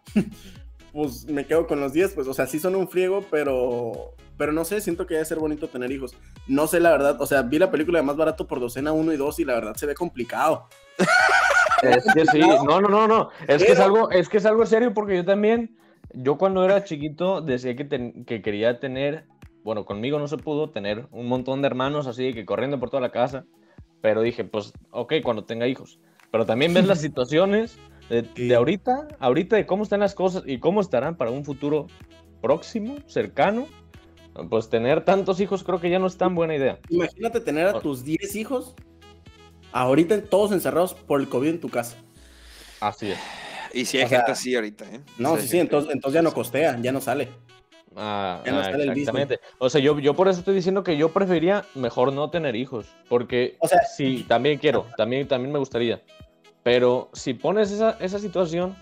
pues 0.99 1.27
me 1.27 1.47
quedo 1.47 1.69
con 1.69 1.79
los 1.81 1.93
10. 1.93 2.15
Pues, 2.15 2.27
o 2.27 2.35
sea, 2.35 2.49
sí 2.49 2.59
son 2.59 2.75
un 2.75 2.89
friego, 2.89 3.25
pero, 3.31 4.15
pero 4.37 4.51
no 4.51 4.65
sé, 4.65 4.81
siento 4.81 5.07
que 5.07 5.15
debe 5.15 5.27
ser 5.27 5.39
bonito 5.39 5.69
tener 5.69 5.93
hijos. 5.93 6.17
No 6.49 6.67
sé 6.67 6.81
la 6.81 6.91
verdad, 6.91 7.21
o 7.21 7.27
sea, 7.27 7.43
vi 7.43 7.61
la 7.61 7.71
película 7.71 8.01
de 8.01 8.05
más 8.05 8.17
barato 8.17 8.49
por 8.49 8.59
docena 8.59 8.91
1 8.91 9.13
y 9.13 9.17
2 9.17 9.39
y 9.39 9.45
la 9.45 9.55
verdad 9.55 9.77
se 9.77 9.87
ve 9.87 9.95
complicado. 9.95 10.67
Es 11.83 12.05
que 12.13 12.27
sí, 12.27 12.41
no, 12.67 12.81
no, 12.81 12.89
no, 12.89 13.07
no. 13.07 13.31
Es 13.47 13.63
que 13.63 13.71
es 13.73 13.79
Pero- 13.79 13.85
algo, 13.85 14.11
es 14.11 14.29
que 14.29 14.39
es 14.39 14.47
algo 14.47 14.67
serio 14.67 14.93
porque 14.93 15.15
yo 15.15 15.25
también, 15.25 15.77
yo 16.13 16.37
cuando 16.37 16.65
era 16.65 16.83
chiquito 16.83 17.43
decía 17.43 17.77
que, 17.77 17.85
ten- 17.85 18.25
que 18.25 18.43
quería 18.43 18.81
tener, 18.81 19.27
bueno, 19.63 19.85
conmigo 19.85 20.19
no 20.19 20.27
se 20.27 20.37
pudo 20.37 20.71
tener 20.71 21.07
un 21.13 21.29
montón 21.29 21.63
de 21.63 21.69
hermanos 21.69 22.09
así 22.09 22.35
que 22.35 22.45
corriendo 22.45 22.81
por 22.81 22.91
toda 22.91 23.01
la 23.03 23.13
casa, 23.13 23.45
pero 24.01 24.23
dije, 24.23 24.43
pues, 24.43 24.73
ok, 24.91 25.15
cuando 25.23 25.45
tenga 25.45 25.69
hijos. 25.69 26.01
Pero 26.33 26.45
también 26.45 26.75
ves 26.75 26.89
las 26.89 27.01
situaciones 27.01 27.79
de, 28.09 28.25
Sí. 28.35 28.49
de 28.49 28.55
ahorita, 28.55 29.09
ahorita 29.19 29.57
de 29.57 29.67
cómo 29.67 29.83
están 29.83 30.01
las 30.01 30.15
cosas 30.15 30.43
y 30.47 30.59
cómo 30.59 30.81
estarán 30.81 31.17
para 31.17 31.31
un 31.31 31.45
futuro 31.45 31.87
próximo, 32.41 32.97
cercano. 33.07 33.67
Pues 34.51 34.69
tener 34.71 35.05
tantos 35.05 35.41
hijos 35.41 35.65
creo 35.65 35.81
que 35.81 35.91
ya 35.91 35.99
no 35.99 36.07
es 36.07 36.17
tan 36.17 36.35
buena 36.35 36.55
idea. 36.55 36.79
Imagínate 36.91 37.41
tener 37.41 37.67
a 37.67 37.81
tus 37.81 38.05
10 38.05 38.37
hijos 38.37 38.75
ahorita 39.73 40.21
todos 40.23 40.53
encerrados 40.53 40.95
por 40.95 41.21
el 41.21 41.29
COVID 41.29 41.49
en 41.49 41.61
tu 41.61 41.69
casa. 41.69 41.97
Así 42.81 43.11
es. 43.11 43.19
Y 43.75 43.85
si 43.85 43.99
hay 43.99 44.05
O 44.05 44.09
sea, 44.09 44.19
gente 44.21 44.33
así 44.33 44.55
ahorita, 44.55 44.85
¿eh? 44.87 45.01
No, 45.19 45.37
sí, 45.37 45.43
sí, 45.43 45.49
gente- 45.49 45.63
entonces, 45.63 45.93
entonces 45.95 46.15
ya 46.15 46.23
no 46.23 46.33
costea, 46.33 46.79
ya 46.81 46.93
no 46.93 47.01
sale. 47.01 47.29
Ah, 47.97 48.41
Ya 48.47 48.53
no 48.53 48.61
ah, 48.61 48.65
sale 48.65 48.85
el 48.85 48.91
mismo. 48.91 49.01
exactamente. 49.01 49.41
O 49.59 49.69
sea, 49.69 49.81
yo, 49.81 49.99
yo 49.99 50.15
por 50.15 50.29
eso 50.29 50.39
estoy 50.39 50.55
diciendo 50.55 50.85
que 50.85 50.97
yo 50.97 51.09
preferiría 51.13 51.65
mejor 51.75 52.13
no 52.13 52.31
tener 52.31 52.55
hijos. 52.55 52.87
Porque 53.09 53.57
O 53.59 53.67
sea, 53.67 53.81
sí, 53.83 54.25
también 54.29 54.59
quiero, 54.59 54.87
también, 54.97 55.27
también 55.27 55.53
me 55.53 55.59
gustaría. 55.59 56.01
Pero 56.63 57.11
si 57.13 57.35
pones 57.35 57.71
esa, 57.71 57.97
esa 58.01 58.19
situación, 58.19 58.77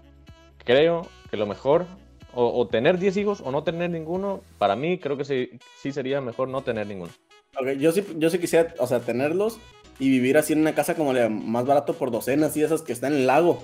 creo 0.65 1.09
que 1.31 1.37
lo 1.37 1.47
mejor, 1.47 1.87
o, 2.35 2.61
o 2.61 2.69
tener 2.69 2.99
10 2.99 3.17
hijos 3.19 3.41
o 3.45 3.51
no 3.51 3.63
tener 3.63 3.91
ninguno, 3.91 4.43
para 4.59 4.77
mí 4.77 4.99
creo 4.99 5.17
que 5.17 5.25
sí, 5.25 5.51
sí 5.81 5.93
sería 5.93 6.21
mejor 6.21 6.49
no 6.49 6.63
tener 6.63 6.87
ninguno. 6.87 7.13
Ok, 7.59 7.71
yo 7.79 7.93
sí, 7.93 8.05
yo 8.17 8.29
sí 8.29 8.39
quisiera, 8.39 8.75
o 8.79 8.87
sea, 8.87 9.01
tenerlos 9.01 9.59
y 9.99 10.11
vivir 10.11 10.37
así 10.37 10.53
en 10.53 10.61
una 10.61 10.75
casa 10.75 10.95
como 10.95 11.13
la 11.13 11.29
más 11.29 11.65
barato 11.65 11.95
por 11.95 12.11
docenas 12.11 12.57
y 12.57 12.63
esas 12.63 12.83
que 12.83 12.93
están 12.93 13.15
en 13.15 13.21
el 13.21 13.27
lago. 13.27 13.63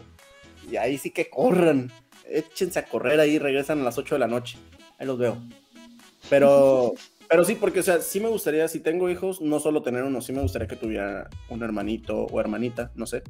Y 0.70 0.76
ahí 0.76 0.96
sí 0.98 1.10
que 1.10 1.28
corran. 1.28 1.90
Échense 2.28 2.78
a 2.78 2.84
correr 2.86 3.20
ahí, 3.20 3.38
regresan 3.38 3.80
a 3.80 3.84
las 3.84 3.98
8 3.98 4.14
de 4.14 4.18
la 4.20 4.28
noche. 4.28 4.56
Ahí 4.98 5.06
los 5.06 5.18
veo. 5.18 5.36
Pero, 6.30 6.94
pero 7.28 7.44
sí, 7.44 7.56
porque, 7.56 7.80
o 7.80 7.82
sea, 7.82 8.00
sí 8.00 8.20
me 8.20 8.28
gustaría, 8.28 8.66
si 8.68 8.80
tengo 8.80 9.10
hijos, 9.10 9.42
no 9.42 9.60
solo 9.60 9.82
tener 9.82 10.04
uno, 10.04 10.22
sí 10.22 10.32
me 10.32 10.40
gustaría 10.40 10.68
que 10.68 10.76
tuviera 10.76 11.28
un 11.50 11.62
hermanito 11.62 12.24
o 12.24 12.40
hermanita, 12.40 12.92
no 12.94 13.06
sé. 13.06 13.22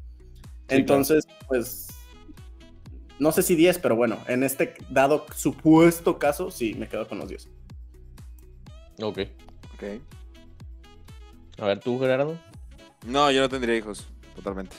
Entonces, 0.68 1.26
pues, 1.48 1.88
no 3.18 3.32
sé 3.32 3.42
si 3.42 3.54
10, 3.54 3.78
pero 3.78 3.96
bueno, 3.96 4.18
en 4.26 4.42
este 4.42 4.74
dado 4.90 5.26
supuesto 5.34 6.18
caso, 6.18 6.50
sí, 6.50 6.74
me 6.74 6.88
quedo 6.88 7.06
con 7.08 7.18
los 7.18 7.28
10. 7.28 7.48
Ok. 9.00 9.18
Ok. 9.74 9.84
A 11.58 11.66
ver, 11.66 11.80
tú, 11.80 11.98
Gerardo. 11.98 12.38
No, 13.06 13.30
yo 13.30 13.40
no 13.40 13.48
tendría 13.48 13.76
hijos, 13.76 14.06
totalmente. 14.34 14.76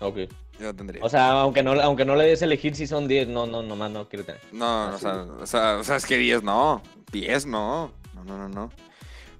Ok. 0.00 0.18
Yo 0.58 0.66
no 0.66 0.74
tendría. 0.74 1.04
O 1.04 1.08
sea, 1.08 1.40
aunque 1.40 1.62
no, 1.62 1.72
aunque 1.80 2.04
no 2.04 2.16
le 2.16 2.24
des 2.24 2.42
elegir 2.42 2.74
si 2.76 2.86
son 2.86 3.08
10, 3.08 3.28
no, 3.28 3.46
no, 3.46 3.62
nomás 3.62 3.90
no 3.90 4.08
quiero 4.08 4.24
tener. 4.24 4.40
no, 4.52 4.88
así. 4.88 5.02
sea, 5.02 5.22
o 5.22 5.46
sea, 5.46 5.76
o 5.78 5.84
sea, 5.84 5.96
es 5.96 6.06
que 6.06 6.18
10 6.18 6.42
no. 6.42 6.82
10 7.12 7.46
no. 7.46 7.92
No, 8.14 8.24
no, 8.24 8.38
no, 8.38 8.48
no. 8.48 8.70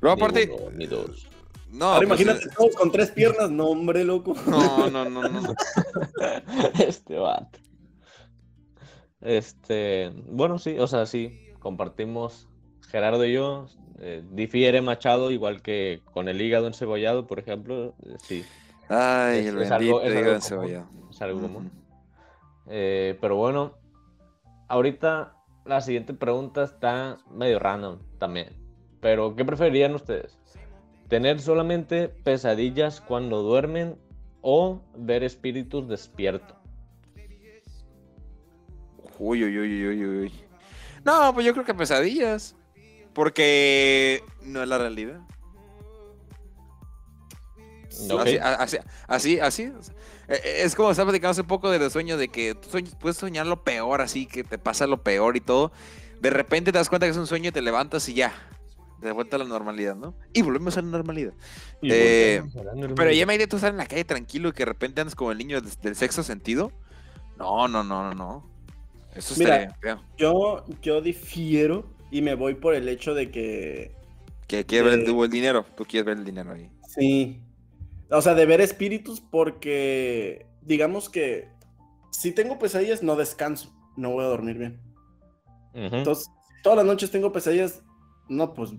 Luego 0.00 0.16
aparte. 0.16 0.46
Ni 0.46 0.52
uno, 0.52 0.70
ni 0.72 0.86
dos. 0.86 1.29
No, 1.72 1.86
Ahora 1.86 2.06
pues, 2.08 2.20
imagínate 2.20 2.48
todos 2.56 2.74
con 2.76 2.90
tres 2.90 3.10
piernas, 3.12 3.50
no, 3.50 3.66
hombre, 3.68 4.04
loco. 4.04 4.34
No, 4.46 4.88
no, 4.90 5.04
no, 5.04 5.22
no. 5.22 5.54
Este 6.86 7.16
vato. 7.16 7.58
Este, 9.20 10.10
bueno, 10.26 10.58
sí, 10.58 10.78
o 10.78 10.86
sea, 10.86 11.06
sí, 11.06 11.38
compartimos 11.58 12.48
Gerardo 12.88 13.24
y 13.24 13.34
yo. 13.34 13.66
eh, 14.02 14.22
difiere 14.30 14.80
Machado, 14.80 15.30
igual 15.30 15.60
que 15.62 16.00
con 16.12 16.28
el 16.28 16.40
hígado 16.40 16.66
encebollado, 16.66 17.26
por 17.26 17.38
ejemplo. 17.38 17.94
eh, 18.06 18.16
sí, 18.22 18.44
Ay, 18.88 19.40
Es- 19.40 19.46
el 19.48 19.60
es 19.62 19.70
algo- 19.70 20.00
es 20.00 20.06
hígado 20.10 20.18
algo 20.24 20.32
encebollado. 20.36 20.88
es 21.10 21.22
algo 21.22 21.40
común. 21.42 21.70
Eh, 22.66 23.16
pero 23.20 23.36
bueno, 23.36 23.74
ahorita 24.68 25.34
la 25.66 25.80
siguiente 25.82 26.14
pregunta 26.14 26.64
está 26.64 27.18
medio 27.30 27.58
random 27.58 27.98
también. 28.18 28.56
Pero, 29.00 29.36
¿qué 29.36 29.44
preferirían 29.44 29.94
ustedes? 29.94 30.38
¿Tener 31.10 31.40
solamente 31.40 32.08
pesadillas 32.08 33.00
cuando 33.00 33.42
duermen 33.42 33.96
o 34.42 34.80
ver 34.96 35.24
espíritus 35.24 35.88
despierto? 35.88 36.54
Uy, 39.18 39.42
uy, 39.44 39.58
uy, 39.58 39.86
uy, 39.88 40.06
uy. 40.06 40.32
No, 41.04 41.34
pues 41.34 41.44
yo 41.44 41.52
creo 41.52 41.64
que 41.64 41.74
pesadillas. 41.74 42.54
Porque 43.12 44.22
no 44.42 44.62
es 44.62 44.68
la 44.68 44.78
realidad. 44.78 45.20
Ok. 48.08 48.20
Así, 48.20 48.38
así, 48.38 48.78
así, 49.08 49.38
así. 49.38 49.62
Eh, 50.28 50.40
eh, 50.44 50.62
Es 50.62 50.76
como 50.76 50.92
estaba 50.92 51.10
platicando 51.10 51.32
hace 51.32 51.42
poco 51.42 51.70
de 51.70 51.80
los 51.80 51.92
sueños, 51.92 52.20
de 52.20 52.28
que 52.28 52.54
tú 52.54 52.68
puedes 53.00 53.16
soñar 53.16 53.46
lo 53.46 53.64
peor, 53.64 54.00
así 54.00 54.26
que 54.26 54.44
te 54.44 54.58
pasa 54.58 54.86
lo 54.86 55.02
peor 55.02 55.36
y 55.36 55.40
todo. 55.40 55.72
De 56.20 56.30
repente 56.30 56.70
te 56.70 56.78
das 56.78 56.88
cuenta 56.88 57.06
que 57.06 57.10
es 57.10 57.16
un 57.16 57.26
sueño 57.26 57.48
y 57.48 57.52
te 57.52 57.62
levantas 57.62 58.08
y 58.08 58.14
ya. 58.14 58.32
De 59.00 59.12
vuelta 59.12 59.36
a 59.36 59.38
la 59.38 59.46
normalidad, 59.46 59.96
¿no? 59.96 60.14
Y 60.32 60.42
volvemos 60.42 60.76
a 60.76 60.82
la 60.82 60.88
normalidad. 60.88 61.32
Eh, 61.82 62.40
volvemos 62.42 62.56
a 62.56 62.64
la 62.64 62.70
normalidad. 62.72 62.96
Pero 62.96 63.12
ya 63.12 63.26
me 63.26 63.34
idea 63.34 63.46
tú 63.46 63.56
estar 63.56 63.70
en 63.70 63.78
la 63.78 63.86
calle 63.86 64.04
tranquilo 64.04 64.50
y 64.50 64.52
que 64.52 64.58
de 64.58 64.66
repente 64.66 65.00
andas 65.00 65.14
como 65.14 65.32
el 65.32 65.38
niño 65.38 65.60
del, 65.60 65.70
del 65.82 65.96
sexto 65.96 66.22
sentido. 66.22 66.70
No, 67.38 67.66
no, 67.68 67.82
no, 67.82 68.02
no, 68.02 68.14
no. 68.14 68.50
Eso 69.14 69.34
Mira. 69.38 69.74
feo. 69.80 70.02
Yo, 70.18 70.64
yo 70.82 71.00
difiero 71.00 71.86
y 72.10 72.20
me 72.22 72.34
voy 72.34 72.54
por 72.54 72.74
el 72.74 72.88
hecho 72.88 73.14
de 73.14 73.30
que 73.30 73.92
Que 74.46 74.66
quieres 74.66 74.90
ver 74.90 75.00
el, 75.00 75.18
el 75.18 75.30
dinero. 75.30 75.64
Tú 75.76 75.84
quieres 75.84 76.06
ver 76.06 76.18
el 76.18 76.24
dinero 76.24 76.52
ahí. 76.52 76.70
Sí. 76.88 77.40
O 78.10 78.20
sea, 78.20 78.34
de 78.34 78.44
ver 78.44 78.60
espíritus 78.60 79.20
porque 79.20 80.46
digamos 80.62 81.08
que 81.08 81.48
si 82.10 82.32
tengo 82.32 82.58
pesadillas 82.58 83.02
no 83.02 83.16
descanso, 83.16 83.72
no 83.96 84.10
voy 84.10 84.24
a 84.24 84.28
dormir 84.28 84.58
bien. 84.58 84.80
Entonces, 85.72 86.26
todas 86.62 86.78
las 86.78 86.86
noches 86.86 87.10
tengo 87.10 87.32
pesadillas, 87.32 87.82
no, 88.28 88.52
pues, 88.54 88.72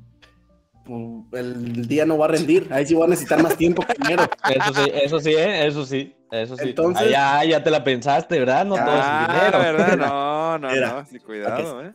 el 1.34 1.88
día 1.88 2.06
no 2.06 2.18
va 2.18 2.26
a 2.26 2.30
rendir. 2.30 2.68
Ahí 2.72 2.86
sí 2.86 2.94
voy 2.94 3.06
a 3.06 3.08
necesitar 3.10 3.42
más 3.42 3.56
tiempo 3.58 3.84
que 3.84 3.94
dinero. 4.02 4.24
Eso 4.50 4.74
sí, 4.74 4.92
eso 5.04 5.20
sí, 5.20 5.30
¿eh? 5.32 5.68
eso 5.68 5.86
sí, 5.86 6.16
eso 6.32 6.58
sí. 6.58 6.70
Entonces- 6.70 7.14
Ah, 7.16 7.44
ya, 7.44 7.50
ya 7.50 7.64
te 7.64 7.72
la 7.72 7.84
pensaste, 7.84 8.40
¿verdad? 8.40 8.66
No 8.66 8.76
todo 8.76 8.96
es 8.96 9.02
Ah, 9.04 9.28
dinero. 9.52 9.60
¿verdad? 9.60 9.98
No, 10.52 10.58
no, 10.58 10.76
no. 10.76 11.06
Sí, 11.06 11.20
cuidado, 11.20 11.82
¿eh? 11.84 11.92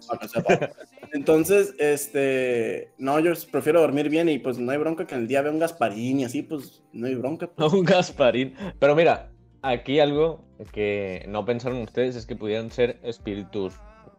Entonces, 1.13 1.75
este, 1.79 2.93
no, 2.99 3.19
yo 3.21 3.33
prefiero 3.51 3.81
dormir 3.81 4.09
bien 4.09 4.29
y 4.29 4.39
pues 4.39 4.59
no 4.59 4.73
hay 4.73 4.79
bronca 4.79 5.07
que 5.07 5.15
en 5.15 5.23
el 5.23 5.29
día 5.29 5.43
vea 5.43 5.53
un 5.53 5.59
Gasparín 5.59 6.21
y 6.21 6.25
así, 6.25 6.43
pues 6.43 6.83
no 6.93 7.07
hay 7.07 7.15
bronca. 7.15 7.49
pues. 7.49 7.73
Un 7.73 7.85
Gasparín. 7.85 8.55
Pero 8.79 8.95
mira, 8.95 9.31
aquí 9.63 10.01
algo 10.01 10.45
que 10.73 11.25
no 11.29 11.45
pensaron 11.45 11.79
ustedes 11.83 12.17
es 12.17 12.27
que 12.27 12.35
pudieran 12.37 12.71
ser 12.71 12.99
espíritus, 13.03 13.75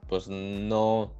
pues 0.07 0.27
no, 0.27 1.13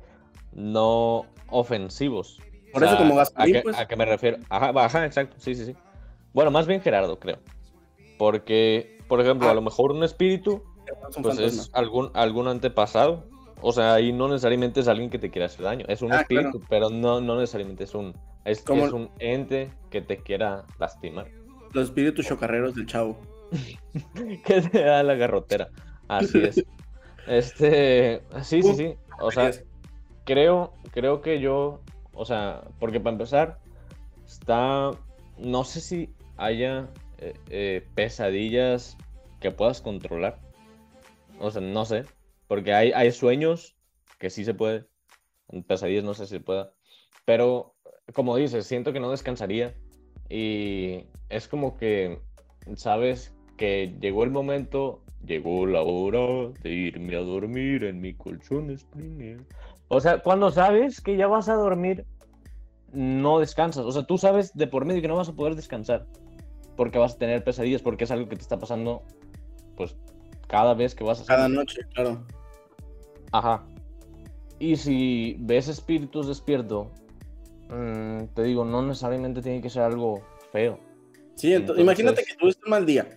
no 0.54 1.26
ofensivos. 1.50 2.40
Por 2.74 2.84
eso 2.84 2.98
como 2.98 3.14
¿a 3.16 3.18
Gasparín, 3.18 3.62
pues. 3.64 3.78
¿A 3.78 3.88
qué 3.88 3.96
me 3.96 4.06
refiero? 4.06 4.38
Ajá, 4.50 4.72
ajá, 4.76 5.06
exacto, 5.06 5.36
sí, 5.40 5.56
sí, 5.56 5.66
sí. 5.66 5.76
Bueno, 6.34 6.52
más 6.52 6.68
bien 6.68 6.82
Gerardo, 6.82 7.18
creo. 7.20 7.40
Porque, 8.18 9.00
por 9.08 9.22
ejemplo, 9.22 9.48
Ah. 9.48 9.52
a 9.52 9.56
lo 9.56 9.62
mejor 9.62 9.92
un 9.92 10.04
espíritu, 10.04 10.64
un 11.16 11.24
pues 11.24 11.40
es 11.40 11.70
algún, 11.74 12.12
algún 12.14 12.48
antepasado. 12.48 13.26
O 13.62 13.72
sea, 13.72 13.96
ahí 13.96 14.12
no 14.14 14.28
necesariamente 14.28 14.82
es 14.82 14.88
alguien 14.88 15.10
que 15.10 15.18
te 15.18 15.32
quiera 15.32 15.48
hacer 15.48 15.64
daño. 15.64 15.86
Es 15.88 16.02
un 16.04 16.14
Ah, 16.14 16.22
espíritu, 16.22 16.62
pero 16.70 16.90
no, 16.90 17.22
no 17.22 17.38
necesariamente 17.40 17.86
es 17.86 17.96
un, 17.96 18.14
es, 18.46 18.62
Como- 18.62 18.86
es 18.86 18.92
un 18.94 19.10
ente 19.20 19.72
que 19.90 20.02
te 20.02 20.18
quiera 20.18 20.64
lastimar. 20.80 21.28
Los 21.74 21.86
espíritus 21.86 22.26
chocarreros 22.28 22.76
del 22.76 22.86
chavo. 22.86 23.18
que 24.46 24.62
te 24.62 24.84
da 24.84 25.02
la 25.04 25.16
garrotera. 25.16 25.70
Así 26.08 26.40
es. 26.40 26.64
Este, 27.28 28.22
sí, 28.42 28.64
sí, 28.64 28.74
sí. 28.76 28.94
O 29.20 29.32
sea, 29.32 29.52
creo, 30.24 30.72
creo 30.92 31.22
que 31.22 31.42
yo, 31.42 31.82
o 32.18 32.26
sea, 32.26 32.64
porque 32.80 33.00
para 33.00 33.14
empezar, 33.14 33.60
está, 34.26 34.92
no 35.38 35.64
sé 35.64 35.82
si 35.82 36.10
haya 36.36 36.90
eh, 37.20 37.34
eh, 37.50 37.88
pesadillas 37.96 38.98
que 39.40 39.52
puedas 39.52 39.82
controlar. 39.82 40.40
O 41.40 41.52
sea, 41.52 41.62
no 41.62 41.86
sé, 41.86 42.06
porque 42.48 42.74
hay, 42.74 42.92
hay 42.92 43.12
sueños 43.12 43.76
que 44.18 44.32
sí 44.32 44.44
se 44.44 44.56
puede, 44.56 44.86
pesadillas 45.68 46.04
no 46.04 46.16
sé 46.16 46.26
si 46.26 46.32
se 46.32 46.40
pueda, 46.40 46.74
pero 47.24 47.76
como 48.14 48.36
dices, 48.36 48.66
siento 48.66 48.94
que 48.94 49.00
no 49.00 49.12
descansaría 49.12 49.76
y 50.28 51.04
es 51.30 51.48
como 51.48 51.78
que, 51.78 52.20
sabes, 52.76 53.34
que 53.58 53.96
llegó 54.02 54.24
el 54.24 54.32
momento, 54.32 55.04
llegó 55.24 55.68
la 55.68 55.82
hora 55.82 56.52
de 56.64 56.70
irme 56.72 57.16
a 57.16 57.20
dormir 57.20 57.84
en 57.84 58.02
mi 58.02 58.14
colchón 58.14 58.76
Springer. 58.76 59.40
O 59.90 60.00
sea, 60.02 60.20
cuando 60.20 60.52
sabes 60.52 61.02
que 61.02 61.16
ya 61.16 61.28
vas 61.28 61.50
a 61.50 61.54
dormir, 61.54 62.06
no 62.92 63.40
descansas. 63.40 63.86
O 63.86 63.92
sea, 63.92 64.04
tú 64.04 64.18
sabes 64.18 64.56
de 64.56 64.68
por 64.68 64.86
medio 64.86 65.02
que 65.02 65.08
no 65.08 65.16
vas 65.16 65.30
a 65.30 65.34
poder 65.34 65.56
descansar. 65.56 66.06
Porque 66.76 67.00
vas 67.00 67.16
a 67.16 67.18
tener 67.18 67.44
pesadillas, 67.44 67.82
porque 67.82 68.04
es 68.04 68.12
algo 68.12 68.28
que 68.30 68.36
te 68.36 68.42
está 68.42 68.60
pasando, 68.60 69.04
pues, 69.76 69.96
cada 70.48 70.74
vez 70.74 70.94
que 70.94 71.04
vas 71.04 71.22
a 71.22 71.26
Cada 71.26 71.48
noche, 71.50 71.82
claro. 71.94 72.24
Ajá. 73.32 73.66
Y 74.60 74.76
si 74.76 75.38
ves 75.40 75.68
espíritus 75.68 76.28
despierto, 76.28 76.92
mm, 77.70 78.26
te 78.34 78.44
digo, 78.44 78.66
no 78.66 78.82
necesariamente 78.82 79.42
tiene 79.42 79.62
que 79.62 79.70
ser 79.70 79.84
algo 79.84 80.22
feo. 80.52 80.80
Sí, 81.36 81.54
Entonces- 81.54 81.84
imagínate 81.84 82.24
que 82.24 82.36
tuviste 82.36 82.62
un 82.66 82.72
mal 82.72 82.86
día. 82.86 83.08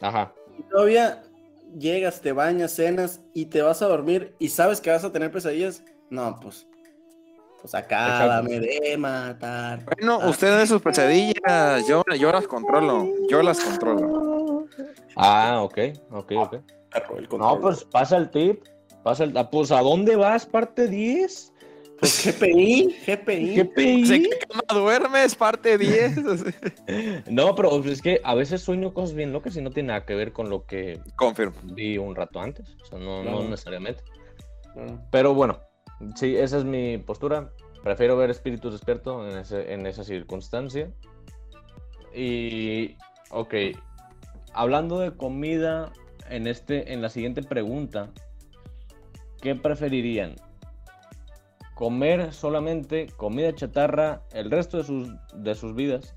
Ajá. 0.00 0.32
Y 0.58 0.62
todavía 0.64 1.22
llegas, 1.78 2.20
te 2.20 2.32
bañas, 2.32 2.72
cenas 2.72 3.20
y 3.32 3.46
te 3.46 3.62
vas 3.62 3.82
a 3.82 3.86
dormir 3.86 4.34
y 4.38 4.48
sabes 4.48 4.80
que 4.80 4.90
vas 4.90 5.04
a 5.04 5.12
tener 5.12 5.30
pesadillas. 5.30 5.82
No, 6.10 6.38
pues. 6.40 6.66
Pues 7.60 7.74
acá 7.74 8.42
me 8.42 8.60
de 8.60 8.94
matar. 8.98 9.84
Bueno, 9.86 10.18
Ah. 10.20 10.28
ustedes 10.28 10.58
de 10.58 10.66
sus 10.66 10.82
pesadillas, 10.82 11.86
yo, 11.88 12.02
yo 12.18 12.30
las 12.30 12.46
controlo. 12.46 13.08
Yo 13.30 13.42
las 13.42 13.58
controlo. 13.60 14.66
Ah, 15.16 15.62
ok, 15.62 15.78
ok, 16.10 16.32
ok. 16.36 16.54
El 17.16 17.28
No, 17.38 17.58
pues 17.60 17.84
pasa 17.84 18.18
el 18.18 18.30
tip. 18.30 18.62
Pasa 19.02 19.24
el... 19.24 19.36
ah, 19.36 19.48
Pues, 19.50 19.70
¿a 19.72 19.80
dónde 19.80 20.14
vas, 20.16 20.44
parte 20.44 20.88
10? 20.88 21.53
Pues 22.04 22.36
GPI, 22.38 22.96
GPI. 23.06 23.54
¿Qué 23.72 24.04
¿Se 24.06 24.28
cama 24.46 24.62
duermes? 24.82 25.34
Parte 25.34 25.78
10. 25.78 26.16
No, 27.30 27.54
pero 27.54 27.82
es 27.82 28.02
que 28.02 28.20
a 28.22 28.34
veces 28.34 28.60
sueño 28.60 28.92
cosas 28.92 29.14
bien 29.14 29.32
locas 29.32 29.56
y 29.56 29.62
no 29.62 29.70
tiene 29.70 29.86
nada 29.88 30.04
que 30.04 30.14
ver 30.14 30.32
con 30.32 30.50
lo 30.50 30.66
que 30.66 31.00
Confirmo. 31.16 31.54
vi 31.62 31.96
un 31.96 32.14
rato 32.14 32.40
antes. 32.40 32.76
O 32.82 32.84
sea, 32.84 32.98
no, 32.98 33.22
no 33.24 33.42
necesariamente. 33.44 34.02
Claro. 34.74 35.00
Pero 35.10 35.32
bueno, 35.32 35.60
sí, 36.14 36.36
esa 36.36 36.58
es 36.58 36.64
mi 36.64 36.98
postura. 36.98 37.50
Prefiero 37.82 38.16
ver 38.18 38.28
espíritus 38.30 38.72
despiertos 38.72 39.32
en, 39.32 39.38
ese- 39.38 39.72
en 39.72 39.86
esa 39.86 40.04
circunstancia. 40.04 40.90
Y, 42.14 42.96
ok, 43.30 43.54
hablando 44.52 44.98
de 45.00 45.16
comida, 45.16 45.90
en, 46.28 46.46
este, 46.46 46.92
en 46.92 47.00
la 47.02 47.08
siguiente 47.08 47.42
pregunta, 47.42 48.10
¿qué 49.40 49.54
preferirían? 49.54 50.36
¿Comer 51.74 52.32
solamente 52.32 53.08
comida 53.16 53.52
chatarra 53.54 54.22
el 54.32 54.50
resto 54.50 54.78
de 54.78 54.84
sus, 54.84 55.08
de 55.34 55.54
sus 55.56 55.74
vidas? 55.74 56.14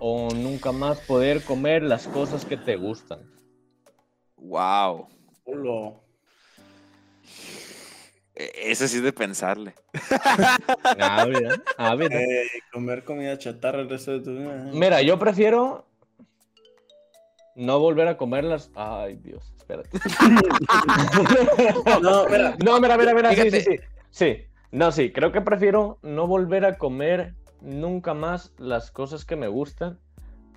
¿O 0.00 0.28
nunca 0.34 0.72
más 0.72 0.98
poder 1.00 1.44
comer 1.44 1.82
las 1.82 2.08
cosas 2.08 2.44
que 2.44 2.56
te 2.56 2.76
gustan? 2.76 3.20
Wow. 4.36 5.06
Hola. 5.44 5.92
E- 8.34 8.52
Ese 8.72 8.88
sí 8.88 8.96
es 8.96 9.02
de 9.02 9.12
pensarle. 9.12 9.74
Ah, 10.98 11.24
mira, 11.28 11.50
ah, 11.76 11.94
mira. 11.94 12.20
Eh, 12.20 12.46
comer 12.72 13.04
comida 13.04 13.38
chatarra 13.38 13.80
el 13.80 13.88
resto 13.90 14.12
de 14.12 14.20
tu 14.20 14.30
vida. 14.36 14.70
Mira, 14.72 15.02
yo 15.02 15.18
prefiero 15.18 15.86
no 17.54 17.78
volver 17.78 18.08
a 18.08 18.16
comerlas. 18.16 18.70
Ay, 18.74 19.16
Dios, 19.16 19.52
espérate. 19.56 19.90
No, 22.02 22.26
mira, 22.28 22.56
No, 22.64 22.80
mira, 22.80 22.96
mira, 22.96 23.14
mira, 23.14 23.34
sí, 23.34 23.50
sí, 23.50 23.60
sí. 23.60 23.76
Sí, 24.10 24.46
no, 24.72 24.92
sí, 24.92 25.12
creo 25.12 25.32
que 25.32 25.40
prefiero 25.40 25.98
no 26.02 26.26
volver 26.26 26.64
a 26.64 26.78
comer 26.78 27.34
nunca 27.60 28.14
más 28.14 28.52
las 28.58 28.90
cosas 28.90 29.24
que 29.24 29.36
me 29.36 29.48
gustan, 29.48 29.98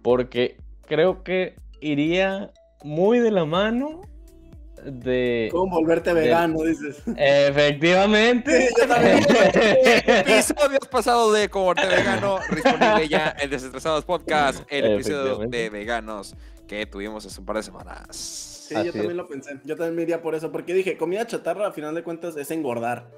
porque 0.02 0.58
creo 0.88 1.24
que 1.24 1.56
iría 1.82 2.52
muy 2.84 3.20
de 3.20 3.32
la 3.32 3.46
mano 3.46 4.02
de... 4.84 5.50
¿cómo 5.52 5.78
volverte 5.78 6.14
vegano? 6.14 6.62
Dices. 6.64 7.02
Efectivamente. 7.18 8.68
Sí, 8.68 8.76
yo 8.80 8.88
también. 8.88 9.20
Episodios 10.06 10.88
pasados 10.92 11.34
de 11.34 11.50
Cohorte 11.50 11.88
Vegano, 11.88 12.40
disponible 12.54 13.08
ya 13.08 13.36
en 13.40 13.50
Desestresados 13.50 14.06
Podcast, 14.06 14.64
el 14.70 14.94
episodio 14.94 15.38
de 15.48 15.70
veganos 15.70 16.36
que 16.68 16.86
tuvimos 16.86 17.26
hace 17.26 17.40
un 17.40 17.46
par 17.46 17.58
de 17.58 17.64
semanas. 17.64 18.08
Sí, 18.68 18.76
Así 18.76 18.88
yo 18.88 18.92
también 18.92 19.12
es. 19.12 19.18
lo 19.18 19.28
pensé. 19.28 19.60
Yo 19.64 19.76
también 19.76 19.96
me 19.96 20.02
iría 20.04 20.22
por 20.22 20.36
eso, 20.36 20.52
porque 20.52 20.74
dije, 20.74 20.98
comida 20.98 21.26
chatarra, 21.28 21.68
a 21.68 21.72
final 21.72 21.96
de 21.96 22.04
cuentas, 22.04 22.36
es 22.38 22.52
engordar. 22.52 23.10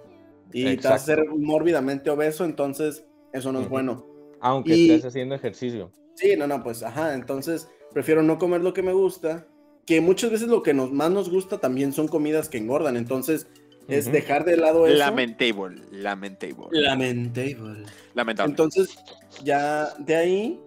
Y 0.53 0.63
te 0.63 0.71
Exacto. 0.73 0.89
vas 0.89 1.01
a 1.01 1.05
ser 1.05 1.25
mórbidamente 1.29 2.09
obeso, 2.09 2.45
entonces 2.45 3.05
eso 3.33 3.51
no 3.51 3.59
es 3.59 3.65
Ujú. 3.65 3.71
bueno. 3.73 4.05
Aunque 4.41 4.75
Y- 4.75 4.91
estés 4.91 5.05
haciendo 5.05 5.35
ejercicio. 5.35 5.91
Sí, 6.15 6.35
no, 6.37 6.47
no, 6.47 6.63
pues 6.63 6.81
ajá, 6.83 7.13
entonces 7.13 7.67
prefiero 7.93 8.23
no 8.23 8.37
comer 8.37 8.61
lo 8.61 8.73
que 8.73 8.81
me 8.81 8.93
gusta, 8.93 9.47
que 9.85 10.01
muchas 10.01 10.31
veces 10.31 10.47
lo 10.47 10.63
que 10.63 10.73
nos, 10.73 10.91
más 10.91 11.11
nos 11.11 11.29
gusta 11.29 11.59
también 11.59 11.93
son 11.93 12.07
comidas 12.07 12.47
que 12.49 12.57
engordan, 12.57 12.95
entonces 12.97 13.47
es 13.87 14.05
Ujú. 14.05 14.13
dejar 14.13 14.45
de 14.45 14.57
lado 14.57 14.87
eso. 14.87 14.97
Lamentable, 14.97 15.81
lamentable. 15.91 16.55
Lamentable. 16.71 17.83
Lamentable. 18.13 18.49
Entonces, 18.51 18.97
ya 19.43 19.93
de 19.99 20.15
ahí, 20.15 20.59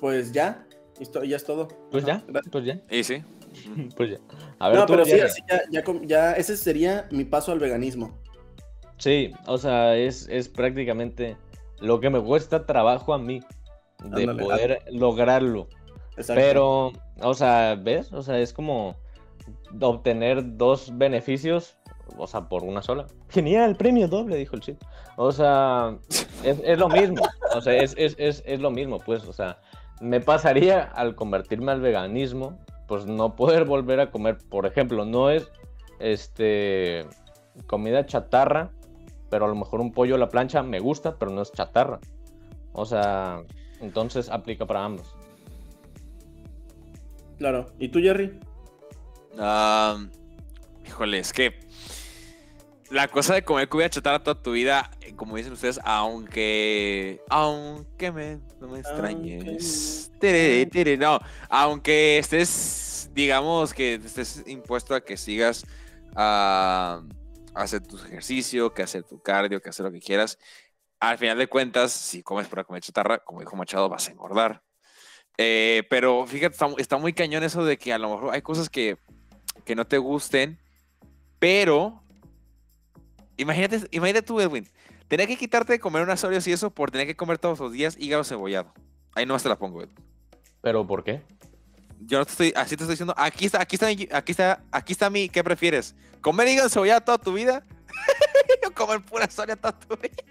pues 0.00 0.32
ya, 0.32 0.66
esto, 1.00 1.24
ya 1.24 1.36
es 1.36 1.44
todo. 1.44 1.68
Pues 1.90 2.04
Ajá, 2.08 2.24
ya, 2.32 2.40
pues 2.50 2.64
ya, 2.64 2.80
y 2.90 3.02
sí. 3.04 3.22
pues 3.96 4.10
ya. 4.12 4.18
A 4.58 4.68
ver, 4.68 4.78
No, 4.78 4.86
tú, 4.86 4.92
pero 4.92 5.04
sí, 5.04 5.20
así 5.20 5.42
ya, 5.48 5.62
ya, 5.70 5.84
ya, 6.04 6.32
ese 6.34 6.56
sería 6.56 7.08
mi 7.10 7.24
paso 7.24 7.52
al 7.52 7.58
veganismo. 7.58 8.18
Sí, 9.00 9.32
o 9.46 9.56
sea, 9.56 9.96
es, 9.96 10.28
es 10.28 10.48
prácticamente 10.48 11.36
lo 11.80 12.00
que 12.00 12.10
me 12.10 12.20
cuesta 12.20 12.66
trabajo 12.66 13.14
a 13.14 13.18
mí. 13.18 13.40
de 14.04 14.22
Ándale, 14.22 14.42
poder 14.42 14.82
lograrlo. 14.90 15.68
Exacto. 16.16 16.34
Pero, 16.34 16.92
o 17.22 17.34
sea, 17.34 17.76
¿ves? 17.76 18.12
O 18.12 18.22
sea, 18.22 18.38
es 18.38 18.52
como 18.52 18.96
obtener 19.80 20.58
dos 20.58 20.96
beneficios, 20.98 21.78
o 22.18 22.26
sea, 22.26 22.48
por 22.48 22.62
una 22.62 22.82
sola. 22.82 23.06
Genial, 23.30 23.74
premio 23.74 24.06
doble, 24.06 24.36
dijo 24.36 24.56
el 24.56 24.62
chip. 24.62 24.82
O 25.16 25.32
sea, 25.32 25.96
es, 26.44 26.60
es 26.62 26.78
lo 26.78 26.90
mismo. 26.90 27.22
O 27.54 27.60
sea, 27.62 27.74
es, 27.74 27.94
es, 27.96 28.14
es, 28.18 28.42
es 28.46 28.60
lo 28.60 28.70
mismo, 28.70 28.98
pues. 28.98 29.24
O 29.26 29.32
sea, 29.32 29.58
me 30.02 30.20
pasaría 30.20 30.82
al 30.82 31.14
convertirme 31.14 31.72
al 31.72 31.80
veganismo, 31.80 32.58
pues 32.86 33.06
no 33.06 33.34
poder 33.34 33.64
volver 33.64 34.00
a 34.00 34.10
comer, 34.10 34.36
por 34.50 34.66
ejemplo, 34.66 35.06
no 35.06 35.30
es 35.30 35.50
este 36.00 37.06
comida 37.66 38.04
chatarra, 38.04 38.70
pero 39.30 39.46
a 39.46 39.48
lo 39.48 39.54
mejor 39.54 39.80
un 39.80 39.92
pollo 39.92 40.16
a 40.16 40.18
la 40.18 40.28
plancha 40.28 40.62
me 40.62 40.80
gusta, 40.80 41.16
pero 41.16 41.30
no 41.30 41.42
es 41.42 41.52
chatarra. 41.52 42.00
O 42.72 42.84
sea, 42.84 43.42
entonces 43.80 44.28
aplica 44.28 44.66
para 44.66 44.84
ambos. 44.84 45.14
Claro. 47.38 47.72
¿Y 47.78 47.88
tú, 47.88 48.00
Jerry? 48.00 48.38
Ah, 49.38 49.96
híjole, 50.84 51.20
es 51.20 51.32
que 51.32 51.58
la 52.90 53.06
cosa 53.08 53.34
de 53.34 53.44
comer 53.44 53.68
comida 53.68 53.88
chatarra 53.88 54.18
toda 54.18 54.42
tu 54.42 54.52
vida, 54.52 54.90
eh, 55.00 55.14
como 55.14 55.36
dicen 55.36 55.52
ustedes, 55.52 55.80
aunque. 55.84 57.20
Aunque 57.30 58.10
me, 58.10 58.38
no 58.60 58.68
me 58.68 58.80
extrañes. 58.80 60.10
Tere, 60.18 60.66
tere, 60.66 60.96
no, 60.96 61.20
aunque 61.48 62.18
estés, 62.18 63.10
digamos 63.14 63.72
que 63.72 63.94
estés 63.94 64.44
impuesto 64.46 64.94
a 64.94 65.00
que 65.02 65.16
sigas 65.16 65.64
a 66.14 67.02
hacer 67.54 67.86
tu 67.86 67.96
ejercicio, 67.96 68.72
que 68.72 68.82
hacer 68.82 69.04
tu 69.04 69.20
cardio, 69.20 69.60
que 69.60 69.68
hacer 69.68 69.84
lo 69.84 69.92
que 69.92 70.00
quieras. 70.00 70.38
Al 70.98 71.18
final 71.18 71.38
de 71.38 71.48
cuentas, 71.48 71.92
si 71.92 72.22
comes 72.22 72.48
para 72.48 72.64
comer 72.64 72.82
chatarra, 72.82 73.18
como 73.18 73.40
dijo 73.40 73.56
Machado, 73.56 73.88
vas 73.88 74.08
a 74.08 74.12
engordar. 74.12 74.62
Eh, 75.38 75.84
pero 75.88 76.26
fíjate, 76.26 76.56
está, 76.78 76.98
muy 76.98 77.12
cañón 77.12 77.42
eso 77.42 77.64
de 77.64 77.78
que 77.78 77.92
a 77.92 77.98
lo 77.98 78.10
mejor 78.10 78.34
hay 78.34 78.42
cosas 78.42 78.68
que, 78.68 78.98
que 79.64 79.74
no 79.74 79.86
te 79.86 79.96
gusten, 79.96 80.58
pero 81.38 82.02
imagínate, 83.38 83.80
imagínate 83.90 84.26
tú, 84.26 84.40
Edwin, 84.40 84.68
tener 85.08 85.26
que 85.26 85.38
quitarte 85.38 85.72
de 85.72 85.80
comer 85.80 86.02
unas 86.02 86.22
Oreos 86.24 86.46
y 86.46 86.52
eso 86.52 86.70
por 86.70 86.90
tener 86.90 87.06
que 87.06 87.16
comer 87.16 87.38
todos 87.38 87.58
los 87.58 87.72
días 87.72 87.96
hígado 87.98 88.22
cebollado. 88.22 88.72
Ahí 89.14 89.24
no 89.24 89.38
te 89.38 89.48
la 89.48 89.58
pongo, 89.58 89.82
Edwin. 89.82 89.96
¿Pero 90.60 90.86
por 90.86 91.02
qué? 91.02 91.22
Yo 92.00 92.18
no 92.18 92.24
te 92.24 92.32
estoy, 92.32 92.52
así 92.56 92.76
te 92.76 92.84
estoy 92.84 92.94
diciendo, 92.94 93.14
aquí 93.16 93.46
está, 93.46 93.60
aquí 93.60 93.76
está, 93.76 93.86
aquí 93.86 94.32
está, 94.32 94.62
aquí 94.72 94.92
está 94.92 95.10
mi, 95.10 95.28
¿qué 95.28 95.44
prefieres? 95.44 95.94
¿Comer 96.20 96.48
hígado 96.48 96.68
cebollado 96.68 97.00
toda 97.02 97.18
tu 97.18 97.32
vida? 97.32 97.62
o 98.66 98.70
comer 98.72 99.00
pura 99.04 99.26
Oreo 99.26 99.56
toda 99.56 99.78
tu 99.78 99.96
vida. 99.96 100.22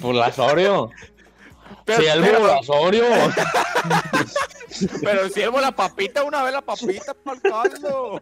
Por 0.00 0.14
la 0.14 0.32
Oreo. 0.36 0.90
Pero, 1.84 2.00
Si 2.02 2.06
el 2.06 2.24
Oreo. 2.68 3.32
Pero 5.02 5.28
si 5.28 5.40
la 5.40 5.72
papita, 5.72 6.22
una 6.24 6.42
vez 6.42 6.52
la 6.52 6.62
papita 6.62 7.14
para 7.14 7.40
caldo. 7.40 8.20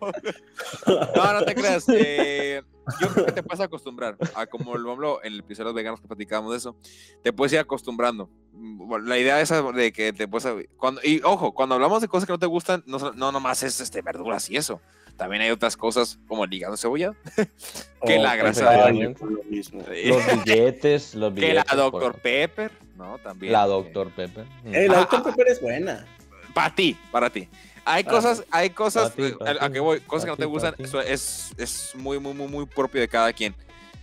No, 1.14 1.32
no 1.32 1.44
te 1.44 1.54
creas. 1.54 1.84
eh, 1.88 2.62
yo 3.00 3.08
creo 3.08 3.26
que 3.26 3.32
te 3.32 3.42
puedes 3.42 3.60
acostumbrar 3.60 4.16
a 4.34 4.46
como 4.46 4.76
lo 4.76 4.92
hablo 4.92 5.20
en 5.24 5.32
el 5.34 5.40
episodio 5.40 5.64
de 5.64 5.70
los 5.70 5.74
veganos 5.74 6.00
que 6.00 6.06
platicábamos 6.06 6.52
de 6.52 6.58
eso. 6.58 6.76
Te 7.22 7.32
puedes 7.32 7.52
ir 7.52 7.58
acostumbrando. 7.58 8.30
La 9.04 9.18
idea 9.18 9.40
esa 9.40 9.60
de 9.72 9.92
que 9.92 10.12
te 10.12 10.28
puedes. 10.28 10.68
Cuando, 10.76 11.00
y 11.02 11.20
ojo, 11.24 11.52
cuando 11.52 11.74
hablamos 11.74 12.00
de 12.00 12.08
cosas 12.08 12.26
que 12.26 12.32
no 12.32 12.38
te 12.38 12.46
gustan, 12.46 12.82
no, 12.86 12.98
no 13.12 13.32
nomás 13.32 13.62
es 13.62 13.80
este, 13.80 14.02
verduras 14.02 14.48
y 14.48 14.56
eso. 14.56 14.80
También 15.16 15.42
hay 15.42 15.50
otras 15.50 15.76
cosas 15.76 16.18
como 16.28 16.44
el 16.44 16.52
hígado 16.52 16.76
cebollado. 16.76 17.16
Que 18.04 18.18
Oh, 18.18 18.22
la 18.22 18.36
grasa 18.36 18.70
de 18.70 18.92
mismo. 19.48 19.80
Los 19.80 20.44
billetes, 20.44 21.14
los 21.14 21.32
Que 21.34 21.54
la 21.54 21.62
billetes. 21.64 21.90
por 21.90 22.02
Dr. 22.02 22.20
Pepper, 22.20 22.72
¿no? 22.96 23.18
También. 23.18 23.52
La 23.52 23.66
Dr. 23.66 24.10
Pepper. 24.10 24.44
Mm. 24.64 24.74
Eh, 24.74 24.88
la 24.88 24.94
Ah, 24.94 25.00
Dr. 25.10 25.20
ah, 25.20 25.24
Pepper 25.24 25.48
es 25.48 25.60
buena. 25.60 26.06
Para 26.54 26.74
ti, 26.74 26.96
para 27.10 27.30
ti. 27.30 27.48
Hay 27.84 28.02
Ah, 28.06 28.10
cosas, 28.10 28.44
hay 28.50 28.70
cosas, 28.70 29.14
ti, 29.14 29.22
eh, 29.22 29.36
a, 29.60 29.66
a 29.66 29.70
que 29.70 29.78
voy, 29.78 30.00
cosas 30.00 30.24
que 30.24 30.30
no 30.32 30.36
te 30.36 30.44
gustan, 30.46 30.74
eso 30.78 31.00
es, 31.00 31.52
es 31.56 31.92
muy, 31.94 32.18
muy, 32.18 32.34
muy, 32.34 32.48
muy 32.48 32.66
propio 32.66 33.00
de 33.00 33.08
cada 33.08 33.32
quien. 33.32 33.54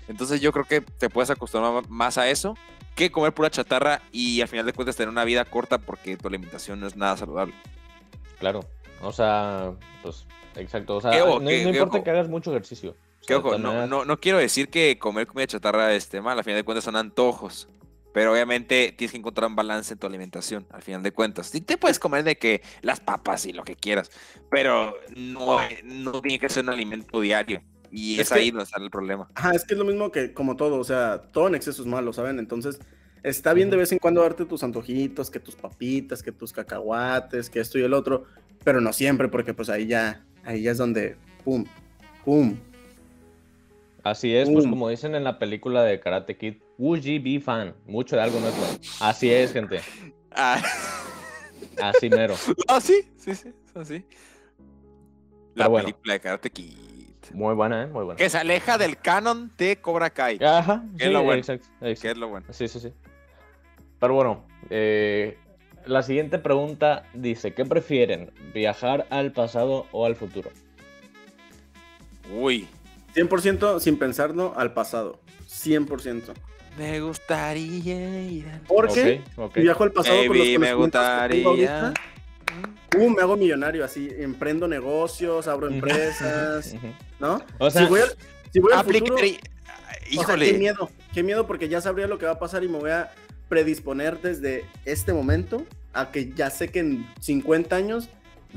Entonces 0.07 0.39
yo 0.39 0.51
creo 0.53 0.65
que 0.65 0.81
te 0.81 1.09
puedes 1.09 1.29
acostumbrar 1.29 1.87
más 1.89 2.17
a 2.17 2.29
eso 2.29 2.55
que 2.95 3.11
comer 3.11 3.33
pura 3.33 3.49
chatarra 3.49 4.01
y 4.11 4.39
al 4.41 4.47
final 4.47 4.65
de 4.65 4.73
cuentas 4.73 4.95
tener 4.95 5.09
una 5.09 5.25
vida 5.25 5.43
corta 5.45 5.79
porque 5.79 6.15
tu 6.15 6.27
alimentación 6.27 6.79
no 6.79 6.87
es 6.87 6.95
nada 6.95 7.17
saludable. 7.17 7.53
Claro. 8.39 8.61
O 9.01 9.11
sea, 9.11 9.71
pues, 10.01 10.25
exacto. 10.55 10.97
O 10.97 11.01
sea, 11.01 11.11
no, 11.11 11.39
¿Qué- 11.39 11.63
no 11.63 11.69
importa 11.71 11.97
ojo? 11.97 12.03
que 12.03 12.09
hagas 12.11 12.29
mucho 12.29 12.51
ejercicio. 12.51 12.91
O 12.91 12.95
Que 13.21 13.27
sea, 13.33 13.37
ojo, 13.39 13.51
de 13.53 13.59
no, 13.59 13.87
no, 13.87 14.05
no 14.05 14.19
quiero 14.19 14.37
decir 14.37 14.69
que 14.69 14.97
comer 14.99 15.27
comida 15.27 15.47
chatarra 15.47 15.93
esté 15.93 16.21
mal, 16.21 16.37
al 16.37 16.43
final 16.43 16.59
de 16.59 16.63
cuentas 16.63 16.83
son 16.85 16.95
antojos. 16.95 17.67
Pero 18.13 18.31
obviamente 18.31 18.93
tienes 18.95 19.11
que 19.11 19.17
encontrar 19.17 19.49
un 19.49 19.55
balance 19.55 19.93
en 19.93 19.99
tu 19.99 20.07
alimentación, 20.07 20.65
al 20.71 20.81
final 20.83 21.01
de 21.03 21.11
cuentas. 21.11 21.47
Sí 21.47 21.61
te 21.61 21.77
puedes 21.77 21.97
comer 21.99 22.23
de 22.23 22.37
que 22.37 22.61
las 22.81 22.99
papas 22.99 23.45
y 23.45 23.53
lo 23.53 23.63
que 23.63 23.75
quieras, 23.75 24.11
pero 24.51 24.95
no, 25.15 25.57
no 25.83 26.21
tiene 26.21 26.39
que 26.39 26.47
ser 26.49 26.63
un 26.63 26.69
alimento 26.69 27.19
diario. 27.19 27.61
Y 27.91 28.15
es, 28.15 28.21
Es 28.21 28.29
que- 28.29 28.39
ahí 28.39 28.51
donde 28.51 28.63
está 28.65 28.79
el 28.81 28.89
problema. 28.89 29.29
Ajá, 29.35 29.51
es 29.53 29.65
que 29.65 29.73
es 29.73 29.77
lo 29.79 29.85
mismo 29.85 30.11
que 30.11 30.33
como 30.33 30.55
todo, 30.55 30.77
o 30.79 30.83
sea, 30.83 31.21
todo 31.31 31.47
en 31.47 31.55
exceso 31.55 31.81
es 31.81 31.87
malo, 31.87 32.13
¿saben? 32.13 32.39
Entonces, 32.39 32.79
está 33.23 33.53
bien 33.53 33.69
de 33.69 33.77
vez 33.77 33.91
en 33.91 33.99
cuando 33.99 34.21
darte 34.21 34.45
tus 34.45 34.63
antojitos, 34.63 35.29
que 35.31 35.39
tus 35.39 35.55
papitas, 35.55 36.21
que 36.23 36.31
tus 36.31 36.53
cacahuates, 36.53 37.49
que 37.49 37.59
esto 37.59 37.77
y 37.79 37.83
el 37.83 37.93
otro, 37.93 38.25
pero 38.63 38.79
no 38.81 38.93
siempre, 38.93 39.27
porque 39.27 39.53
pues 39.53 39.69
ahí 39.69 39.87
ya, 39.87 40.23
ahí 40.43 40.61
ya 40.63 40.71
es 40.71 40.77
donde, 40.77 41.15
pum, 41.43 41.65
pum. 42.25 42.55
Así 44.03 44.35
es, 44.35 44.49
pues 44.49 44.65
como 44.67 44.89
dicen 44.89 45.15
en 45.15 45.23
la 45.23 45.39
película 45.39 45.83
de 45.83 45.99
Karate 45.99 46.35
Kid, 46.35 46.55
Uji 46.77 47.19
be 47.19 47.39
fan. 47.39 47.75
Mucho 47.85 48.15
de 48.15 48.21
algo 48.23 48.39
no 48.39 48.47
es 48.47 48.57
bueno. 48.57 48.77
Así 48.99 49.31
es, 49.31 49.53
gente. 49.53 49.81
Ah, 50.31 50.61
Así 51.81 52.09
mero. 52.09 52.35
ah, 52.67 52.81
sí, 52.81 53.11
sí, 53.17 53.35
sí, 53.35 53.53
así. 53.75 54.05
La 55.55 55.67
bueno. 55.67 55.85
película 55.85 56.13
de 56.13 56.19
Karate 56.19 56.49
Kid. 56.49 56.77
Muy 57.33 57.53
buena, 57.55 57.83
¿eh? 57.83 57.87
Muy 57.87 58.03
buena. 58.03 58.17
Que 58.17 58.29
se 58.29 58.37
aleja 58.37 58.77
del 58.77 58.97
canon 58.97 59.51
de 59.57 59.77
Cobra 59.77 60.09
Kai. 60.09 60.39
Ajá. 60.43 60.83
¿Qué 60.97 61.05
sí, 61.05 61.07
es 61.07 61.13
lo 61.13 61.23
bueno? 61.23 61.39
exacto, 61.39 61.67
Que 61.79 61.91
exacto. 61.91 62.11
es 62.11 62.17
lo 62.17 62.27
bueno. 62.29 62.47
Sí, 62.51 62.67
sí, 62.67 62.79
sí. 62.79 62.93
Pero 63.99 64.13
bueno, 64.15 64.45
eh, 64.69 65.37
la 65.85 66.03
siguiente 66.03 66.37
pregunta 66.37 67.03
dice, 67.13 67.53
¿qué 67.53 67.65
prefieren? 67.65 68.31
¿Viajar 68.53 69.07
al 69.09 69.31
pasado 69.31 69.87
o 69.91 70.05
al 70.05 70.15
futuro? 70.15 70.51
Uy. 72.31 72.67
100% 73.15 73.79
sin 73.79 73.97
pensarlo 73.97 74.53
al 74.57 74.73
pasado, 74.73 75.19
100%. 75.47 76.33
Me 76.77 77.01
gustaría 77.01 78.21
ir 78.23 78.47
al... 78.49 78.61
Porque 78.61 79.21
Ok, 79.35 79.45
ok. 79.45 79.53
si 79.55 79.61
viajo 79.61 79.83
al 79.83 79.91
pasado 79.91 80.17
con 80.17 80.27
los 80.29 80.37
Baby, 80.37 80.57
me 80.57 80.73
gustaría. 80.73 81.93
pum, 82.89 83.13
me 83.15 83.21
hago 83.21 83.37
millonario, 83.37 83.85
así, 83.85 84.09
emprendo 84.17 84.67
negocios, 84.67 85.47
abro 85.47 85.67
empresas. 85.67 86.75
¿no? 87.19 87.41
O 87.59 87.69
sea, 87.69 87.83
si 87.83 87.87
voy 87.89 88.01
al, 88.01 88.09
si 88.51 88.59
voy 88.59 88.73
al 88.73 88.83
futuro, 88.85 89.15
Aplicaría- 89.15 89.39
O 89.39 90.13
sea, 90.13 90.21
Híjole. 90.21 90.51
qué 90.51 90.57
miedo, 90.57 90.89
qué 91.13 91.23
miedo 91.23 91.47
porque 91.47 91.69
ya 91.69 91.79
sabría 91.81 92.07
lo 92.07 92.17
que 92.17 92.25
va 92.25 92.33
a 92.33 92.39
pasar 92.39 92.63
y 92.63 92.67
me 92.67 92.77
voy 92.79 92.89
a 92.91 93.11
predisponer 93.49 94.19
desde 94.21 94.65
este 94.85 95.13
momento 95.13 95.65
a 95.93 96.11
que 96.11 96.31
ya 96.33 96.49
sé 96.49 96.69
que 96.69 96.79
en 96.79 97.07
50 97.19 97.75
años 97.75 98.09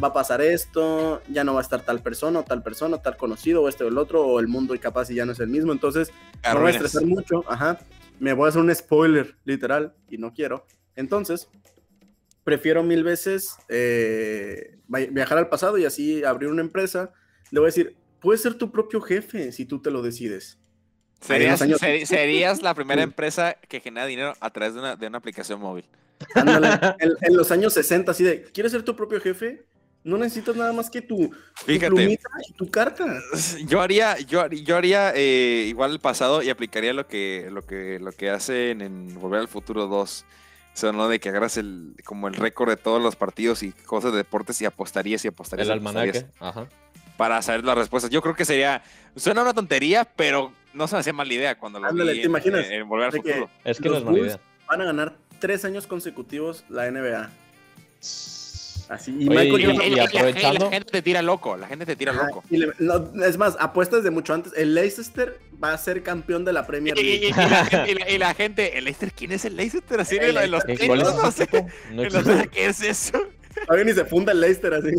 va 0.02 0.08
a 0.08 0.12
pasar 0.12 0.40
esto, 0.40 1.22
ya 1.28 1.44
no 1.44 1.54
va 1.54 1.60
a 1.60 1.62
estar 1.62 1.80
tal 1.82 2.00
persona 2.00 2.40
o 2.40 2.44
tal 2.44 2.62
persona, 2.62 2.98
tal 2.98 3.16
conocido 3.16 3.62
o 3.62 3.68
este 3.68 3.84
o 3.84 3.88
el 3.88 3.98
otro, 3.98 4.26
o 4.26 4.40
el 4.40 4.48
mundo 4.48 4.74
y 4.74 4.78
capaz 4.78 5.10
y 5.10 5.14
ya 5.14 5.24
no 5.26 5.32
es 5.32 5.40
el 5.40 5.48
mismo. 5.48 5.72
Entonces 5.72 6.08
me 6.08 6.14
voy 6.14 6.42
a 6.42 6.50
Arruinas. 6.50 6.74
estresar 6.76 7.06
mucho, 7.06 7.44
ajá, 7.46 7.78
me 8.18 8.32
voy 8.32 8.46
a 8.46 8.48
hacer 8.50 8.60
un 8.62 8.74
spoiler 8.74 9.36
literal 9.44 9.94
y 10.08 10.18
no 10.18 10.32
quiero. 10.32 10.66
Entonces, 10.94 11.48
prefiero 12.44 12.82
mil 12.82 13.02
veces 13.04 13.56
eh, 13.68 14.78
vi- 14.88 15.06
viajar 15.06 15.38
al 15.38 15.48
pasado 15.48 15.78
y 15.78 15.84
así 15.84 16.24
abrir 16.24 16.50
una 16.50 16.62
empresa. 16.62 17.12
Le 17.50 17.60
voy 17.60 17.66
a 17.66 17.70
decir, 17.72 17.96
puedes 18.20 18.42
ser 18.42 18.54
tu 18.54 18.70
propio 18.72 19.00
jefe 19.00 19.52
si 19.52 19.64
tú 19.66 19.80
te 19.80 19.90
lo 19.90 20.02
decides. 20.02 20.58
Serías, 21.20 22.62
la 22.62 22.74
primera 22.74 23.02
empresa 23.02 23.56
que 23.68 23.80
genera 23.80 24.06
dinero 24.06 24.34
a 24.40 24.50
través 24.50 24.74
de 24.74 24.80
una, 24.80 24.96
de 24.96 25.06
una 25.06 25.18
aplicación 25.18 25.60
móvil. 25.60 25.84
Ándale, 26.34 26.68
en, 26.98 27.12
en 27.20 27.36
los 27.36 27.50
años 27.50 27.72
60, 27.74 28.10
así 28.12 28.22
de, 28.24 28.42
¿quieres 28.44 28.72
ser 28.72 28.82
tu 28.82 28.94
propio 28.96 29.20
jefe? 29.20 29.64
No 30.06 30.16
necesitas 30.18 30.54
nada 30.54 30.72
más 30.72 30.88
que 30.88 31.02
tu, 31.02 31.16
tu 31.30 31.34
Fíjate. 31.66 31.88
plumita 31.88 32.28
y 32.48 32.52
tu 32.52 32.70
carta. 32.70 33.04
Yo 33.66 33.80
haría, 33.80 34.16
yo, 34.20 34.40
haría- 34.40 34.62
yo 34.62 34.76
haría 34.76 35.12
eh, 35.16 35.64
igual 35.68 35.90
el 35.90 35.98
pasado 35.98 36.42
y 36.42 36.48
aplicaría 36.50 36.92
lo 36.92 37.08
que, 37.08 37.48
lo 37.50 37.62
que, 37.66 37.98
lo 37.98 38.12
que 38.12 38.30
hacen 38.30 38.82
en 38.82 39.14
Volver 39.20 39.40
al 39.40 39.48
Futuro 39.48 39.88
2. 39.88 40.24
O 40.74 40.78
sea, 40.78 40.92
¿no? 40.92 41.08
De 41.08 41.18
que 41.18 41.30
agarras 41.30 41.56
el, 41.56 41.94
como 42.04 42.28
el 42.28 42.34
récord 42.34 42.68
de 42.70 42.76
todos 42.76 43.02
los 43.02 43.16
partidos 43.16 43.62
y 43.64 43.72
cosas 43.72 44.12
de 44.12 44.18
deportes 44.18 44.60
y 44.60 44.64
apostarías 44.66 45.24
y 45.24 45.28
apostarías. 45.28 45.66
el 45.66 45.72
almanaque. 45.72 46.26
Ajá. 46.38 46.68
Para 47.16 47.42
saber 47.42 47.64
las 47.64 47.76
respuestas. 47.76 48.10
Yo 48.10 48.22
creo 48.22 48.36
que 48.36 48.44
sería, 48.44 48.82
suena 49.16 49.42
una 49.42 49.54
tontería, 49.54 50.04
pero 50.04 50.52
no 50.72 50.86
se 50.86 50.94
me 50.94 51.00
hacía 51.00 51.14
mala 51.14 51.32
idea 51.34 51.58
cuando 51.58 51.80
lo 51.80 51.88
Ándale, 51.88 52.12
vi 52.12 52.18
¿te 52.18 52.24
en- 52.26 52.30
imaginas? 52.30 52.66
en, 52.66 52.72
en 52.74 52.88
Volver 52.88 53.06
al 53.06 53.12
De 53.12 53.18
Futuro. 53.22 53.50
Es 53.64 53.80
que 53.80 53.88
Los 53.88 54.04
no 54.04 54.10
es 54.10 54.16
mala 54.18 54.26
idea. 54.26 54.40
Van 54.68 54.80
a 54.82 54.84
ganar 54.84 55.16
tres 55.40 55.64
años 55.64 55.86
consecutivos 55.88 56.62
la 56.68 56.88
NBA. 56.90 57.30
Así. 58.88 59.10
Y 59.18 59.28
Oye, 59.28 59.38
Michael 59.52 59.60
y- 59.60 59.64
Jordan- 59.66 59.82
Y, 59.82 59.88
y- 59.88 59.92
y 59.92 59.96
la, 59.96 60.04
aprovechando- 60.04 60.64
la 60.66 60.70
gente 60.70 60.92
te 60.92 61.02
tira 61.02 61.22
loco, 61.22 61.56
la 61.56 61.66
gente 61.66 61.86
te 61.86 61.96
tira 61.96 62.12
loco. 62.12 62.44
y 62.50 62.56
le- 62.58 62.72
no, 62.78 63.24
es 63.24 63.36
más, 63.36 63.56
apuestas 63.58 64.04
de 64.04 64.10
mucho 64.10 64.32
antes. 64.34 64.52
El 64.56 64.74
Leicester 64.74 65.38
va 65.62 65.72
a 65.72 65.78
ser 65.78 66.02
campeón 66.02 66.44
de 66.44 66.52
la 66.52 66.66
Premier 66.66 66.96
y- 66.98 67.00
y- 67.00 67.04
League. 67.20 67.26
y 67.28 67.30
la, 67.50 67.64
gente- 67.66 67.90
y 67.90 67.94
la- 67.94 68.10
y 68.10 68.18
la 68.18 68.34
gente, 68.34 68.78
el 68.78 68.84
Leicester, 68.84 69.12
¿quién 69.12 69.32
es 69.32 69.44
el 69.44 69.56
Leicester? 69.56 70.00
Así 70.00 70.16
El 70.16 70.36
en 70.36 70.50
los 70.50 70.64
¿Qué- 70.64 70.74
tenis, 70.74 70.88
¿Cuál 70.88 71.00
es 71.02 71.14
no 71.14 71.30
sé. 71.32 71.46
sé 72.40 72.48
¿Qué 72.52 72.66
es 72.66 72.80
eso? 72.82 73.18
Todavía 73.66 73.84
ni 73.86 73.92
se 73.94 74.04
funda 74.04 74.32
el 74.32 74.40
Leicester 74.40 74.74
así. 74.74 74.90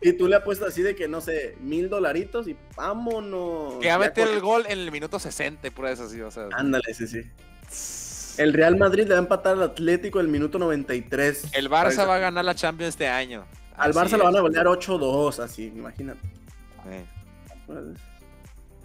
y 0.00 0.12
tú 0.12 0.28
le 0.28 0.36
apuestas 0.36 0.68
así 0.68 0.82
de 0.82 0.94
que, 0.94 1.08
no 1.08 1.20
sé, 1.20 1.56
mil 1.60 1.88
dolaritos 1.88 2.46
y 2.48 2.56
vámonos. 2.76 3.74
Que 3.80 3.88
va 3.88 3.94
a 3.94 3.98
Ya 3.98 3.98
meter 3.98 4.28
el 4.28 4.40
gol 4.40 4.64
en 4.68 4.78
el 4.78 4.92
minuto 4.92 5.18
60 5.18 5.66
y 5.66 5.70
pura 5.70 5.90
vez 5.90 6.00
así, 6.00 6.20
o 6.20 6.30
sea. 6.30 6.48
Ándale, 6.52 6.94
sí, 6.94 7.06
sí. 7.08 7.22
El 8.38 8.52
Real 8.52 8.76
Madrid 8.76 9.04
le 9.04 9.10
va 9.10 9.16
a 9.16 9.22
empatar 9.22 9.52
al 9.54 9.62
Atlético 9.62 10.20
el 10.20 10.28
minuto 10.28 10.58
93. 10.58 11.54
El 11.54 11.70
Barça 11.70 12.06
va 12.06 12.16
a 12.16 12.18
ganar 12.18 12.44
la 12.44 12.54
Champions 12.54 12.90
este 12.90 13.08
año. 13.08 13.44
Al 13.76 13.90
Así 13.90 13.98
Barça 13.98 14.16
lo 14.18 14.24
van 14.24 14.36
a 14.36 14.40
golear 14.40 14.66
8-2, 14.66 15.38
así, 15.42 15.66
imagínate. 15.74 16.20
Eh. 16.88 17.04
Pues, 17.66 17.78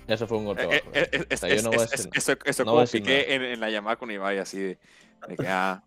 Eso 0.07 0.27
fue 0.27 0.37
un 0.39 0.45
golpe 0.45 0.63
Eh, 0.63 0.83
eh, 0.93 1.09
es- 1.29 1.33
O 1.33 1.37
sea, 1.37 1.49
yo 1.49 1.55
es- 1.55 1.63
no 1.63 1.69
voy 1.69 1.79
a 1.79 1.83
es- 1.83 1.91
decir 1.91 2.09
es- 2.13 2.29
Eso 2.29 2.37
eso 2.45 2.65
no 2.65 2.71
como 2.73 2.85
piqué 2.87 3.33
en, 3.35 3.41
en 3.43 3.59
la 3.59 3.69
llamada 3.69 3.95
con 3.95 4.09
Ibai, 4.11 4.39
así 4.39 4.59
de, 4.59 4.79
de 5.27 5.37
que, 5.37 5.45
ah, 5.47 5.83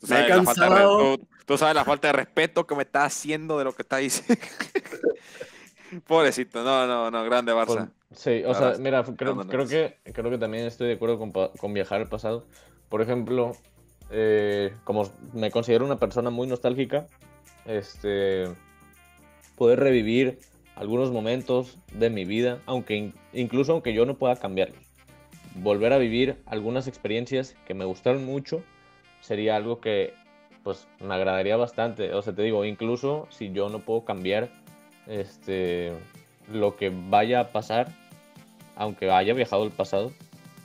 tú 0.00 0.06
sabes, 0.06 0.28
la 0.28 0.42
falta 0.42 0.62
de 0.64 0.68
re- 0.70 0.74
cansado. 0.76 1.16
tú- 1.16 1.28
tú 1.46 1.58
sabes 1.58 1.74
la 1.74 1.84
falta 1.84 2.08
de 2.08 2.12
respeto 2.12 2.66
que 2.66 2.74
me 2.74 2.82
está 2.82 3.04
haciendo 3.04 3.58
de 3.58 3.64
lo 3.64 3.72
que 3.74 3.82
está 3.82 3.98
diciendo. 3.98 4.34
Pobrecito, 6.06 6.62
no, 6.64 6.86
no, 6.86 7.10
no, 7.10 7.24
grande 7.24 7.52
Barça. 7.52 7.66
Por- 7.66 7.88
sí, 8.14 8.42
o 8.44 8.48
La 8.48 8.54
sea, 8.54 8.66
verdad, 8.68 8.78
mira, 8.80 9.04
creo, 9.16 9.66
que, 9.66 9.98
creo 10.12 10.30
que 10.30 10.38
también 10.38 10.66
estoy 10.66 10.88
de 10.88 10.94
acuerdo 10.94 11.18
con, 11.18 11.32
con 11.32 11.72
viajar 11.72 12.00
al 12.02 12.08
pasado. 12.08 12.46
Por 12.88 13.02
ejemplo, 13.02 13.52
eh, 14.10 14.72
como 14.84 15.10
me 15.34 15.50
considero 15.50 15.84
una 15.84 15.96
persona 15.98 16.30
muy 16.30 16.46
nostálgica, 16.46 17.06
este, 17.66 18.44
poder 19.56 19.80
revivir 19.80 20.38
algunos 20.76 21.10
momentos 21.10 21.76
de 21.92 22.08
mi 22.08 22.24
vida, 22.24 22.60
aunque 22.66 22.96
in- 22.96 23.14
incluso 23.32 23.72
aunque 23.72 23.92
yo 23.92 24.06
no 24.06 24.14
pueda 24.14 24.36
cambiarlos. 24.36 24.78
Volver 25.56 25.92
a 25.92 25.98
vivir 25.98 26.36
algunas 26.46 26.86
experiencias 26.86 27.56
que 27.66 27.74
me 27.74 27.84
gustaron 27.84 28.24
mucho 28.24 28.62
sería 29.20 29.56
algo 29.56 29.80
que 29.80 30.14
pues 30.62 30.86
me 31.00 31.14
agradaría 31.14 31.56
bastante. 31.56 32.12
O 32.14 32.22
sea, 32.22 32.34
te 32.34 32.42
digo, 32.42 32.64
incluso 32.64 33.26
si 33.30 33.50
yo 33.52 33.68
no 33.68 33.80
puedo 33.80 34.04
cambiar 34.04 34.48
este 35.06 35.92
lo 36.52 36.76
que 36.76 36.90
vaya 36.90 37.40
a 37.40 37.48
pasar, 37.48 37.88
aunque 38.76 39.10
haya 39.10 39.34
viajado 39.34 39.62
al 39.64 39.70
pasado, 39.70 40.12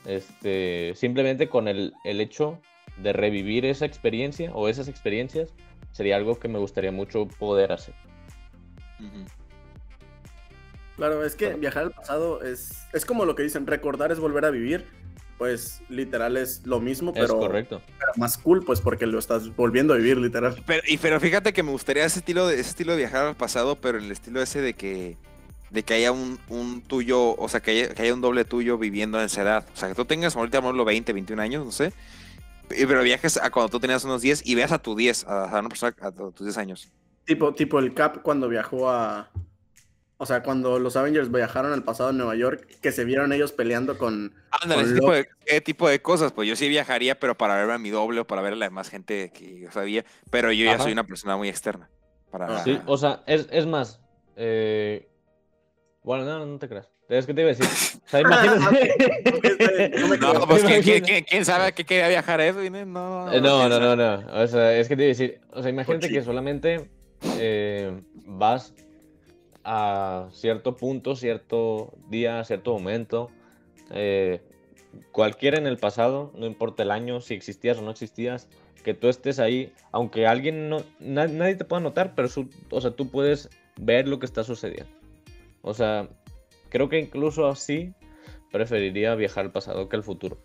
este, 0.06 0.93
simplemente 0.95 1.49
con 1.49 1.68
el, 1.68 1.93
el 2.04 2.22
hecho 2.22 2.60
de 2.97 3.14
revivir 3.14 3.66
esa 3.66 3.86
experiencia 3.86 4.51
o 4.54 4.70
esas 4.70 4.88
experiencias 4.88 5.54
sería 5.91 6.16
algo 6.16 6.39
que 6.39 6.47
me 6.47 6.60
gustaría 6.60 6.91
mucho 6.91 7.28
poder 7.28 7.72
hacer. 7.72 7.95
Claro, 10.97 11.24
es 11.26 11.36
que 11.36 11.56
viajar 11.56 11.84
al 11.84 11.91
pasado 11.91 12.41
es, 12.43 12.86
es 12.93 13.06
como 13.06 13.26
lo 13.26 13.36
que 13.36 13.43
dicen, 13.43 13.66
recordar 13.66 14.12
es 14.12 14.20
volver 14.20 14.45
a 14.45 14.51
vivir. 14.51 14.86
Pues 15.38 15.82
literal 15.89 16.38
es 16.38 16.66
lo 16.66 16.80
mismo, 16.80 17.12
es 17.16 17.22
pero, 17.22 17.39
correcto. 17.39 17.82
pero 17.99 18.12
más 18.18 18.38
cool, 18.38 18.64
pues 18.64 18.80
porque 18.80 19.08
lo 19.08 19.18
estás 19.18 19.54
volviendo 19.56 19.93
a 19.93 19.97
vivir, 19.97 20.18
literal. 20.18 20.56
Pero, 20.66 20.84
y, 20.88 20.97
pero 20.97 21.20
fíjate 21.20 21.51
que 21.51 21.64
me 21.64 21.72
gustaría 21.72 22.06
ese 22.06 22.20
estilo 22.20 22.47
de 22.47 22.60
ese 22.60 22.70
estilo 22.70 22.91
de 22.93 22.99
viajar 22.99 23.26
al 23.26 23.36
pasado, 23.36 23.76
pero 23.76 23.97
en 23.97 24.06
el 24.06 24.12
estilo 24.12 24.41
ese 24.41 24.62
de 24.62 24.76
que 24.76 25.18
de 25.74 25.84
que 25.84 25.95
haya 25.95 26.11
un, 26.11 26.39
un 26.49 26.82
tuyo, 26.84 27.36
o 27.36 27.49
sea, 27.49 27.59
que 27.59 27.71
haya, 27.71 27.93
que 27.93 28.01
haya 28.03 28.13
un 28.13 28.21
doble 28.21 28.45
tuyo 28.45 28.78
viviendo 28.78 29.19
en 29.19 29.26
esa 29.26 29.41
edad. 29.41 29.65
O 29.74 29.76
sea, 29.76 29.89
que 29.89 29.95
tú 29.95 30.05
tengas 30.05 30.36
ahorita, 30.36 30.61
los 30.61 30.86
20, 30.86 31.11
21 31.13 31.41
años, 31.41 31.65
no 31.65 31.71
sé. 31.71 31.91
y- 32.69 32.86
Pero 32.86 33.01
viajes 33.03 33.38
a 33.38 33.49
cuando 33.49 33.69
tú 33.69 33.80
tenías 33.80 34.03
unos 34.05 34.21
10 34.21 34.45
y 34.45 34.55
veas 34.55 34.71
a 34.71 34.78
tu 34.80 34.95
10, 34.95 35.26
a, 35.28 35.45
a 35.45 35.59
una 35.59 35.69
persona 35.69 35.95
a 36.01 36.11
tus 36.11 36.45
10 36.45 36.57
años. 36.57 36.91
Tipo, 37.26 37.53
tipo 37.55 37.80
el 37.80 37.93
Cap 37.93 38.21
cuando 38.21 38.47
viajó 38.47 38.89
a. 38.89 39.30
O 40.17 40.26
sea, 40.26 40.43
cuando 40.43 40.78
los 40.80 40.95
Avengers 40.95 41.32
viajaron 41.32 41.74
al 41.74 41.84
pasado 41.84 42.11
en 42.11 42.17
Nueva 42.17 42.36
York, 42.36 42.65
que 42.82 42.91
se 42.91 43.03
vieron 43.03 43.34
ellos 43.34 43.51
peleando 43.51 43.97
con. 43.97 44.34
Ándale, 44.51 44.76
Con 44.84 44.86
ese 44.91 44.93
tipo 44.99 45.11
de, 45.11 45.28
ese 45.47 45.61
tipo 45.61 45.89
de 45.89 46.01
cosas, 46.01 46.32
pues 46.32 46.47
yo 46.47 46.55
sí 46.55 46.69
viajaría, 46.69 47.19
pero 47.19 47.36
para 47.36 47.55
ver 47.55 47.71
a 47.71 47.78
mi 47.80 47.89
doble 47.89 48.19
o 48.21 48.28
para 48.28 48.41
ver 48.41 48.53
a 48.53 48.55
la 48.55 48.65
demás 48.67 48.89
gente 48.89 49.32
que 49.34 49.59
yo 49.61 49.71
sabía. 49.71 50.05
Pero 50.30 50.51
yo 50.51 50.65
ya 50.65 50.78
soy 50.78 50.91
una 50.93 51.03
persona 51.05 51.36
muy 51.36 51.49
externa. 51.49 51.89
Para... 52.32 52.57
Ah. 52.59 52.63
Sí, 52.63 52.80
o 52.86 52.95
sea, 52.97 53.24
es, 53.26 53.47
es 53.51 53.65
más. 53.65 53.99
eh, 54.36 55.07
Bueno, 56.04 56.26
no, 56.26 56.45
no 56.45 56.60
te 56.60 56.68
creas. 56.68 56.89
Es 57.10 57.26
que 57.26 57.34
te 57.34 57.41
iba 57.41 57.51
a 57.51 57.54
decir. 57.54 57.66
O 58.06 58.10
sea, 58.10 58.20
imagínate. 58.22 59.91
No 60.20 60.34
No, 60.34 60.47
pues 60.47 60.64
¿quién, 60.64 60.82
quién- 61.04 61.24
quién- 61.26 61.45
sabe 61.45 61.66
a 61.66 61.72
qué 61.72 61.84
quería 61.86 62.08
viajar 62.10 62.41
eso? 62.41 62.60
Viene? 62.60 62.86
No, 62.86 63.32
Eh, 63.32 63.39
No, 63.41 63.60
quién 63.60 63.70
no, 63.70 63.95
no, 63.95 63.95
no. 64.22 64.41
O 64.43 64.47
sea, 64.47 64.78
es 64.78 64.88
que 64.88 64.95
te 64.95 65.04
iba 65.04 65.08
a 65.08 65.16
decir. 65.16 65.39
O 65.51 65.62
sea, 65.62 65.70
imagínate 65.70 66.10
que 66.10 66.22
solamente 66.22 66.89
eh, 67.38 68.01
vas 68.26 68.74
a 69.64 70.28
cierto 70.34 70.76
punto, 70.76 71.16
cierto 71.16 71.93
día, 72.10 72.43
cierto 72.43 72.74
momento. 72.74 73.30
eh, 73.91 74.41
cualquiera 75.12 75.58
en 75.58 75.66
el 75.68 75.78
pasado, 75.78 76.32
no 76.36 76.45
importa 76.45 76.84
el 76.84 76.91
año, 76.91 77.20
si 77.22 77.34
existías 77.34 77.78
o 77.78 77.82
no 77.82 77.91
existías, 77.91 78.47
que 78.84 78.93
tú 78.93 79.08
estés 79.10 79.39
ahí, 79.39 79.72
aunque 79.91 80.28
alguien 80.28 80.70
no, 80.70 80.84
na- 80.99 81.28
nadie 81.28 81.56
te 81.56 81.66
pueda 81.66 81.82
notar, 81.82 82.14
pero 82.16 82.28
su- 82.28 82.49
o 82.70 82.80
sea, 82.82 82.91
tú 82.91 83.10
puedes 83.10 83.49
ver 83.78 84.08
lo 84.08 84.20
que 84.20 84.26
está 84.28 84.43
sucediendo. 84.43 84.91
O 85.64 85.74
sea, 85.74 86.07
creo 86.70 86.89
que 86.89 86.99
incluso 86.99 87.47
así 87.47 87.93
preferiría 88.51 89.16
viajar 89.16 89.45
al 89.45 89.51
pasado 89.51 89.89
que 89.89 89.95
al 89.95 90.03
futuro. 90.03 90.38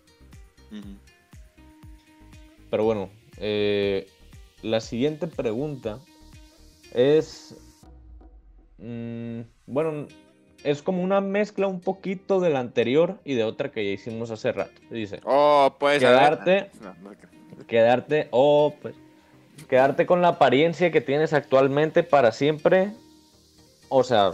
Pero 2.71 2.83
bueno, 2.83 3.09
eh, 3.37 4.07
la 4.63 4.79
siguiente 4.79 5.27
pregunta 5.27 5.99
es. 6.93 7.55
mm, 8.77 9.41
bueno, 9.67 10.07
es 10.63 10.81
como 10.81 11.03
una 11.03 11.21
mezcla 11.21 11.67
un 11.67 11.81
poquito 11.81 12.39
de 12.39 12.49
la 12.49 12.59
anterior 12.59 13.19
y 13.23 13.35
de 13.35 13.43
otra 13.43 13.71
que 13.71 13.85
ya 13.85 13.91
hicimos 13.91 14.31
hace 14.31 14.51
rato. 14.51 14.81
Dice: 14.89 15.19
Oh, 15.25 15.75
pues. 15.79 15.99
Quedarte. 15.99 16.71
No, 16.81 16.93
no 17.01 17.09
creo. 17.11 17.67
Quedarte. 17.67 18.27
Oh, 18.31 18.73
pues. 18.81 18.95
Quedarte 19.67 20.05
con 20.05 20.21
la 20.21 20.29
apariencia 20.29 20.91
que 20.91 21.01
tienes 21.01 21.33
actualmente 21.33 22.03
para 22.03 22.31
siempre. 22.31 22.91
O 23.89 24.03
sea, 24.03 24.33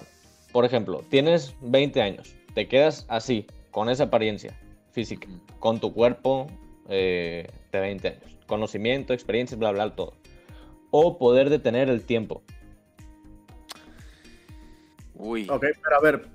por 0.55 0.63
ejemplo, 0.63 1.03
tienes 1.09 1.53
20 1.59 2.01
años. 2.01 2.33
Te 2.53 2.69
quedas 2.69 3.05
así, 3.09 3.45
con 3.71 3.89
esa 3.89 4.05
apariencia 4.05 4.57
física 4.93 5.27
con 5.59 5.81
tu 5.81 5.93
cuerpo 5.93 6.47
eh, 6.87 7.45
de 7.73 7.79
20 7.81 8.07
años. 8.07 8.37
Conocimiento, 8.47 9.11
experiencia, 9.11 9.57
bla, 9.57 9.73
bla, 9.73 9.93
todo. 9.97 10.13
O 10.91 11.17
poder 11.17 11.49
detener 11.49 11.89
el 11.89 12.05
tiempo. 12.05 12.41
Uy. 15.15 15.45
Ok, 15.49 15.65
pero 15.83 15.97
a 15.97 16.01
ver. 16.01 16.25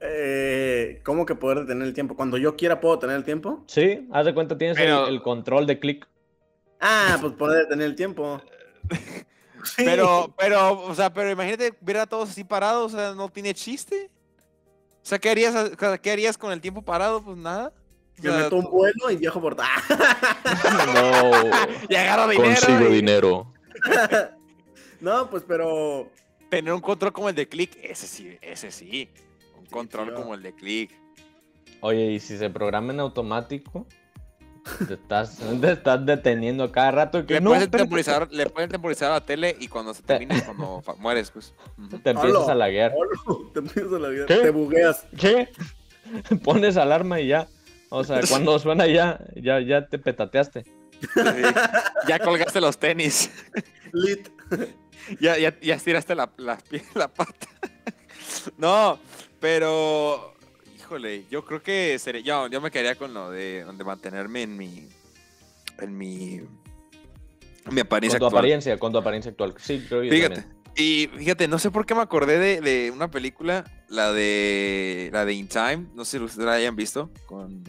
eh, 0.00 1.00
¿Cómo 1.02 1.24
que 1.24 1.34
poder 1.34 1.60
detener 1.60 1.88
el 1.88 1.94
tiempo? 1.94 2.14
Cuando 2.14 2.36
yo 2.36 2.56
quiera, 2.56 2.78
¿puedo 2.78 2.96
detener 2.96 3.16
el 3.16 3.24
tiempo? 3.24 3.64
Sí, 3.68 4.06
haz 4.12 4.26
de 4.26 4.34
cuenta, 4.34 4.58
tienes 4.58 4.76
el- 4.78 5.22
control 5.22 5.66
de 5.66 5.78
clic. 5.78 6.06
Ah, 6.78 7.16
pues 7.22 7.32
poder 7.32 7.60
detener 7.62 7.86
el 7.86 7.94
tiempo. 7.94 8.38
Sí. 9.64 9.84
Pero, 9.84 10.34
pero, 10.36 10.82
o 10.82 10.94
sea, 10.94 11.12
pero 11.12 11.30
imagínate 11.30 11.74
ver 11.80 11.98
a 11.98 12.06
todos 12.06 12.30
así 12.30 12.44
parados, 12.44 12.94
o 12.94 12.96
sea, 12.96 13.14
no 13.14 13.28
tiene 13.28 13.54
chiste. 13.54 14.10
O 15.02 15.06
sea, 15.06 15.18
¿qué 15.18 15.30
harías, 15.30 15.54
¿qué 16.00 16.10
harías 16.10 16.38
con 16.38 16.52
el 16.52 16.60
tiempo 16.60 16.82
parado? 16.82 17.22
Pues 17.22 17.36
nada. 17.36 17.72
O 18.18 18.22
Me 18.22 18.30
meto 18.30 18.56
un 18.56 18.70
vuelo 18.70 19.10
y 19.10 19.16
viajo 19.16 19.40
por. 19.40 19.56
No. 20.94 21.30
y 21.88 21.94
agarro 21.94 22.28
dinero. 22.28 22.54
Consigo 22.54 22.88
y 22.88 22.92
dinero. 22.92 23.52
no, 25.00 25.28
pues 25.30 25.44
pero. 25.46 26.08
Tener 26.50 26.72
un 26.72 26.80
control 26.80 27.12
como 27.12 27.28
el 27.30 27.34
de 27.34 27.48
click, 27.48 27.76
ese 27.82 28.06
sí, 28.06 28.36
ese 28.42 28.70
sí. 28.70 29.08
Un 29.58 29.66
control 29.66 30.08
tío. 30.08 30.16
como 30.16 30.34
el 30.34 30.42
de 30.42 30.54
click. 30.54 30.92
Oye, 31.80 32.12
y 32.12 32.20
si 32.20 32.36
se 32.36 32.50
programa 32.50 32.92
en 32.92 33.00
automático, 33.00 33.86
te 34.86 34.94
estás, 34.94 35.38
te 35.60 35.72
estás 35.72 36.04
deteniendo 36.06 36.64
a 36.64 36.72
cada 36.72 36.90
rato. 36.90 37.26
Que 37.26 37.34
Le 37.34 37.40
no, 37.40 37.50
puedes 37.50 37.70
temporizar, 37.70 38.28
le 38.30 38.48
pueden 38.48 38.70
temporizar 38.70 39.10
a 39.10 39.14
la 39.14 39.20
tele 39.20 39.56
y 39.58 39.68
cuando 39.68 39.94
se 39.94 40.02
termine, 40.02 40.36
es 40.36 40.42
cuando 40.42 40.82
mueres, 40.98 41.30
pues. 41.30 41.54
Te 42.02 42.10
empiezas 42.10 42.48
a 42.48 42.54
laguear. 42.54 42.92
Te 43.52 43.60
empiezas 43.60 43.92
a 43.92 43.98
la 43.98 44.08
vida. 44.08 44.26
¿Qué? 44.26 44.36
Te 44.36 44.50
bugueas. 44.50 45.06
¿Qué? 45.18 45.48
Pones 46.44 46.76
alarma 46.76 47.20
y 47.20 47.28
ya. 47.28 47.48
O 47.90 48.04
sea, 48.04 48.20
cuando 48.28 48.58
suena 48.58 48.86
ya, 48.86 49.20
ya, 49.36 49.60
ya 49.60 49.86
te 49.86 49.98
petateaste. 49.98 50.64
Sí. 51.00 51.20
Ya 52.06 52.18
colgaste 52.20 52.60
los 52.60 52.78
tenis. 52.78 53.30
Lit. 53.92 54.28
Ya, 55.20 55.36
ya, 55.36 55.58
ya 55.60 55.74
estiraste 55.74 56.14
la, 56.14 56.30
la, 56.36 56.58
la 56.94 57.08
pata. 57.08 57.48
No, 58.56 58.98
pero. 59.40 60.31
Híjole, 60.92 61.24
yo 61.30 61.42
creo 61.42 61.62
que 61.62 61.98
sería. 61.98 62.20
Yo, 62.20 62.48
yo 62.48 62.60
me 62.60 62.70
quedaría 62.70 62.96
con 62.96 63.14
lo 63.14 63.30
de, 63.30 63.64
de 63.64 63.84
mantenerme 63.84 64.42
en 64.42 64.58
mi. 64.58 64.88
En 65.78 65.96
mi. 65.96 66.34
En 67.64 67.74
mi 67.74 67.80
apariencia 67.80 68.18
Con 68.18 68.24
tu 68.24 68.26
actual. 68.26 68.40
apariencia, 68.40 68.78
con 68.78 68.92
tu 68.92 68.98
apariencia 68.98 69.30
actual. 69.30 69.54
Sí, 69.56 69.82
creo 69.88 70.04
yo 70.04 70.12
Fíjate. 70.12 70.44
Y 70.76 71.08
fíjate, 71.16 71.48
no 71.48 71.58
sé 71.58 71.70
por 71.70 71.86
qué 71.86 71.94
me 71.94 72.02
acordé 72.02 72.38
de, 72.38 72.60
de 72.60 72.90
una 72.90 73.10
película, 73.10 73.64
la 73.88 74.12
de. 74.12 75.08
La 75.14 75.24
de 75.24 75.32
In 75.32 75.48
Time. 75.48 75.86
No 75.94 76.04
sé 76.04 76.18
si 76.18 76.24
ustedes 76.24 76.44
la 76.44 76.52
hayan 76.52 76.76
visto. 76.76 77.08
Con, 77.24 77.64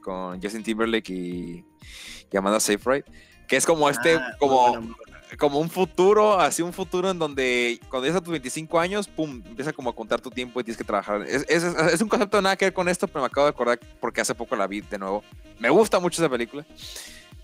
con 0.00 0.42
Justin 0.42 0.64
Timberlake 0.64 1.10
y. 1.12 1.64
y 2.32 2.36
Amanda 2.36 2.58
Seyfried. 2.58 3.04
Que 3.46 3.56
es 3.56 3.64
como 3.64 3.88
este. 3.88 4.16
Ah, 4.16 4.34
como. 4.40 4.96
Como 5.36 5.58
un 5.58 5.68
futuro, 5.68 6.40
así 6.40 6.62
un 6.62 6.72
futuro 6.72 7.10
en 7.10 7.18
donde 7.18 7.80
cuando 7.88 8.06
llegas 8.06 8.20
a 8.20 8.24
tus 8.24 8.32
25 8.32 8.80
años, 8.80 9.08
pum, 9.08 9.42
empieza 9.44 9.72
como 9.72 9.90
a 9.90 9.94
contar 9.94 10.20
tu 10.20 10.30
tiempo 10.30 10.60
y 10.60 10.64
tienes 10.64 10.78
que 10.78 10.84
trabajar. 10.84 11.22
Es, 11.22 11.44
es, 11.48 11.64
es 11.64 12.00
un 12.00 12.08
concepto 12.08 12.40
nada 12.40 12.56
que 12.56 12.66
ver 12.66 12.72
con 12.72 12.88
esto, 12.88 13.06
pero 13.08 13.20
me 13.20 13.26
acabo 13.26 13.46
de 13.46 13.50
acordar 13.50 13.78
porque 14.00 14.20
hace 14.20 14.34
poco 14.34 14.56
la 14.56 14.66
vi 14.66 14.80
de 14.80 14.98
nuevo. 14.98 15.22
Me 15.58 15.70
gusta 15.70 15.98
mucho 15.98 16.22
esa 16.22 16.30
película. 16.30 16.64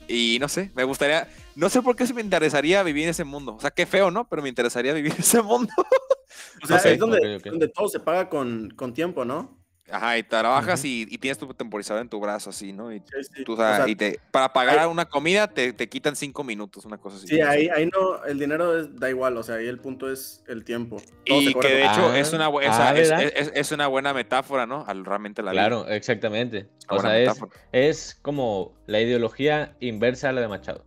Y 0.07 0.39
no 0.41 0.49
sé, 0.49 0.70
me 0.74 0.85
gustaría, 0.85 1.28
no 1.55 1.68
sé 1.70 1.80
por 1.80 1.97
qué 1.97 2.07
se 2.07 2.14
me 2.14 2.20
interesaría 2.20 2.82
vivir 2.82 3.05
en 3.05 3.11
ese 3.11 3.24
mundo. 3.24 3.55
O 3.57 3.61
sea, 3.61 3.70
qué 3.70 3.87
feo, 3.87 4.11
¿no? 4.11 4.28
Pero 4.28 4.43
me 4.43 4.49
interesaría 4.49 4.93
vivir 4.93 5.12
en 5.12 5.20
ese 5.20 5.43
mundo. 5.43 5.72
O 6.62 6.66
sea, 6.66 6.78
Ok, 6.78 6.87
es 6.87 6.99
donde, 6.99 7.39
donde 7.45 7.68
todo 7.68 7.89
se 7.89 8.01
paga 8.01 8.28
con, 8.28 8.70
con 8.70 8.93
tiempo, 8.93 9.24
¿no? 9.24 9.64
Ajá, 9.91 10.16
y 10.16 10.22
trabajas 10.22 10.82
y, 10.87 11.07
y 11.11 11.18
tienes 11.18 11.37
tu 11.37 11.47
temporizador 11.53 12.01
en 12.01 12.09
tu 12.09 12.18
brazo 12.18 12.49
así, 12.51 12.72
¿no? 12.72 12.91
Y, 12.91 13.01
Sí, 13.01 13.05
sí. 13.37 13.45
tú, 13.45 13.53
o 13.53 13.55
O 13.55 13.59
sea, 13.59 13.76
sea, 13.76 13.89
y 13.89 13.95
te, 13.95 14.18
para 14.30 14.51
pagar 14.51 14.89
una 14.89 15.05
comida 15.05 15.47
te, 15.47 15.74
te 15.74 15.89
quitan 15.91 16.16
cinco 16.16 16.43
minutos, 16.43 16.87
una 16.87 16.97
cosa 16.97 17.18
así. 17.18 17.28
Sí, 17.28 17.41
ahí, 17.43 17.68
ahí 17.68 17.87
no, 17.93 18.24
el 18.24 18.39
dinero 18.39 18.78
es- 18.78 18.97
da 18.99 19.11
igual, 19.11 19.37
o 19.37 19.43
sea, 19.43 19.57
ahí 19.57 19.66
el 19.66 19.78
punto 19.78 20.11
es 20.11 20.43
el 20.49 20.64
tiempo. 20.64 20.97
Todo 21.26 21.41
Y 21.43 21.53
que 21.55 21.68
de 21.68 21.82
hecho 21.82 22.09
Ah, 22.11 22.18
es, 22.18 22.32
una, 22.32 22.47
ah, 22.47 22.95
es, 22.97 23.11
es- 23.11 23.53
es 23.55 23.72
una 23.72 23.87
buena 23.87 24.14
metáfora, 24.14 24.64
¿no? 24.64 24.85
Al 24.87 25.05
realmente 25.05 25.43
la 25.43 25.51
vida. 25.53 25.61
Claro, 25.66 25.89
exactamente. 25.89 26.66
Una 26.89 26.99
O 26.99 27.01
sea, 27.03 27.18
es, 27.18 27.28
metáfora. 27.28 27.53
es 27.72 28.18
como 28.22 28.74
la 28.87 29.01
ideología 29.03 29.76
inversa 29.80 30.30
a 30.30 30.32
la 30.32 30.41
de 30.41 30.49
Machado. 30.49 30.87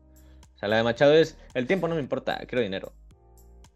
O 0.56 0.60
sea, 0.60 0.70
la 0.70 0.78
de 0.78 0.84
Machado 0.84 1.14
es, 1.14 1.38
el 1.54 1.68
tiempo 1.68 1.88
no 1.88 1.94
me 1.94 2.02
importa, 2.02 2.38
quiero 2.48 2.62
dinero. 2.64 2.94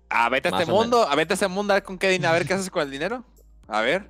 Ah, 0.09 0.29
vete 0.29 0.49
a 0.49 0.59
este 0.59 0.65
mundo, 0.71 1.07
a 1.07 1.15
vete 1.15 1.33
a 1.33 1.35
este 1.35 1.47
mundo 1.47 1.73
a 1.73 1.75
ver 1.75 1.83
con 1.83 1.99
qué 1.99 2.09
dinero, 2.09 2.31
a 2.31 2.33
ver 2.33 2.47
qué 2.47 2.55
haces 2.55 2.71
con 2.71 2.81
el 2.81 2.89
dinero. 2.89 3.23
A 3.67 3.81
ver. 3.81 4.09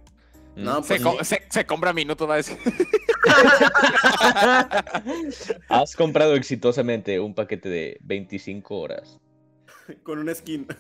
No, 0.55 0.79
Mm. 0.79 0.83
Se, 0.83 0.87
Pues 0.99 1.01
co- 1.03 1.17
sí. 1.19 1.25
se, 1.25 1.41
se 1.49 1.65
compra 1.65 1.93
minutos, 1.93 2.29
va 2.29 2.33
a 2.33 2.37
decir. 2.37 2.57
Has 5.69 5.95
comprado 5.95 6.35
exitosamente 6.35 7.19
un 7.19 7.33
paquete 7.33 7.69
de 7.69 7.97
25 8.01 8.77
horas. 8.77 9.19
con 10.03 10.19
una 10.19 10.33
skin. 10.35 10.67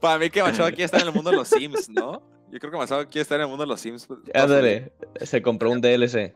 Para 0.00 0.18
mí 0.18 0.30
que 0.30 0.42
Machado 0.42 0.68
quiere 0.68 0.84
estar 0.84 1.00
en 1.00 1.08
el 1.08 1.12
mundo 1.14 1.30
de 1.30 1.36
los 1.36 1.48
Sims, 1.48 1.88
¿no? 1.88 2.22
Yo 2.50 2.58
creo 2.60 2.70
que 2.70 2.78
Machado 2.78 3.04
quiere 3.06 3.22
estar 3.22 3.36
en 3.36 3.42
el 3.42 3.48
mundo 3.48 3.64
de 3.64 3.68
los 3.68 3.80
Sims. 3.80 4.06
pues, 4.06 4.22
vida. 4.22 4.42
Ándale, 4.42 4.92
se 5.22 5.42
compró 5.42 5.70
un 5.70 5.80
DLC, 5.80 6.34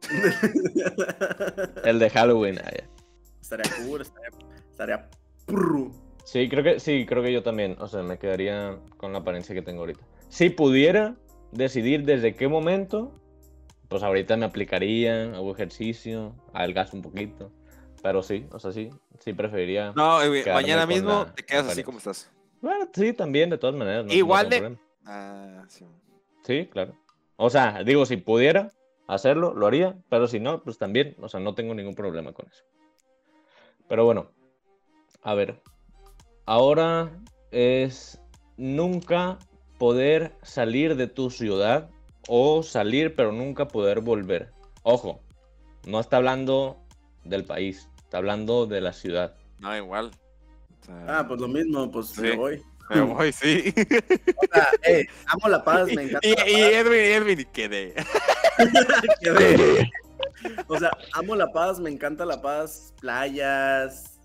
el 1.84 1.98
de 1.98 2.10
Halloween. 2.10 2.58
ah, 2.64 2.70
estaría 3.40 3.70
cool, 3.84 4.00
estaría, 4.02 4.28
estaría 4.70 5.10
prru. 5.46 5.92
Sí, 6.28 6.46
creo 6.50 6.62
que 6.62 6.78
sí, 6.78 7.06
creo 7.06 7.22
que 7.22 7.32
yo 7.32 7.42
también. 7.42 7.76
O 7.80 7.86
sea, 7.88 8.02
me 8.02 8.18
quedaría 8.18 8.78
con 8.98 9.14
la 9.14 9.20
apariencia 9.20 9.54
que 9.54 9.62
tengo 9.62 9.80
ahorita. 9.80 10.04
Si 10.28 10.50
pudiera 10.50 11.16
decidir 11.52 12.04
desde 12.04 12.34
qué 12.34 12.48
momento, 12.48 13.14
pues 13.88 14.02
ahorita 14.02 14.36
me 14.36 14.44
aplicaría, 14.44 15.22
hago 15.34 15.50
ejercicio, 15.52 16.34
adelgazo 16.52 16.96
un 16.98 17.02
poquito. 17.02 17.50
Pero 18.02 18.22
sí, 18.22 18.46
o 18.52 18.58
sea, 18.58 18.72
sí, 18.72 18.90
sí 19.20 19.32
preferiría. 19.32 19.94
No, 19.96 20.18
mañana 20.52 20.84
mismo 20.84 21.24
te 21.34 21.44
quedas 21.44 21.68
así 21.70 21.82
como 21.82 21.96
estás. 21.96 22.30
Bueno, 22.60 22.86
sí, 22.92 23.14
también, 23.14 23.48
de 23.48 23.56
todas 23.56 23.74
maneras. 23.74 24.04
no- 24.04 24.12
Igual 24.12 24.50
de-. 24.50 24.76
Ah, 25.06 25.64
sí. 25.68 25.86
Sí, 26.44 26.66
claro. 26.66 26.92
O 27.36 27.48
sea, 27.48 27.82
digo, 27.84 28.04
si 28.04 28.18
pudiera 28.18 28.70
hacerlo, 29.06 29.54
lo 29.54 29.66
haría, 29.66 29.96
pero 30.10 30.28
si 30.28 30.40
no, 30.40 30.62
pues 30.62 30.76
también, 30.76 31.16
o 31.22 31.28
sea, 31.30 31.40
no 31.40 31.54
tengo 31.54 31.72
ningún 31.72 31.94
problema 31.94 32.34
con 32.34 32.46
eso. 32.48 32.64
Pero 33.88 34.04
bueno, 34.04 34.30
a 35.22 35.32
ver, 35.32 35.62
ahora 36.48 37.10
es 37.50 38.18
nunca 38.56 39.38
poder 39.78 40.32
salir 40.42 40.96
de 40.96 41.06
tu 41.06 41.30
ciudad 41.30 41.90
o 42.26 42.62
salir 42.62 43.14
pero 43.14 43.32
nunca 43.32 43.68
poder 43.68 44.00
volver. 44.00 44.50
Ojo, 44.82 45.20
no 45.86 46.00
está 46.00 46.16
hablando 46.16 46.78
del 47.24 47.44
país, 47.44 47.86
está 47.98 48.16
hablando 48.16 48.66
de 48.66 48.80
la 48.80 48.94
ciudad. 48.94 49.34
No, 49.58 49.76
igual. 49.76 50.10
O 50.80 50.84
sea, 50.86 51.18
Ah, 51.18 51.28
pues 51.28 51.38
lo 51.38 51.48
mismo, 51.48 51.90
pues 51.90 52.08
Sí. 52.08 52.22
me 52.22 52.36
voy. 52.36 52.62
me 52.90 53.00
voy, 53.02 53.30
sí. 53.32 53.74
O 53.76 54.46
sea, 54.54 54.68
eh, 54.84 55.06
amo 55.26 55.48
la 55.50 55.62
paz, 55.62 55.88
me 55.94 56.02
encanta 56.04 56.26
y, 56.26 56.34
la 56.34 56.48
y 56.48 56.52
paz. 56.54 56.72
Edwin, 56.72 57.00
Edwin, 57.00 57.48
quedé. 57.52 57.94
quedé. 59.20 59.90
O 60.66 60.78
sea, 60.78 60.90
amo 61.12 61.36
la 61.36 61.52
paz, 61.52 61.78
me 61.78 61.90
encanta 61.90 62.24
la 62.24 62.40
paz, 62.40 62.94
playas. 63.02 64.17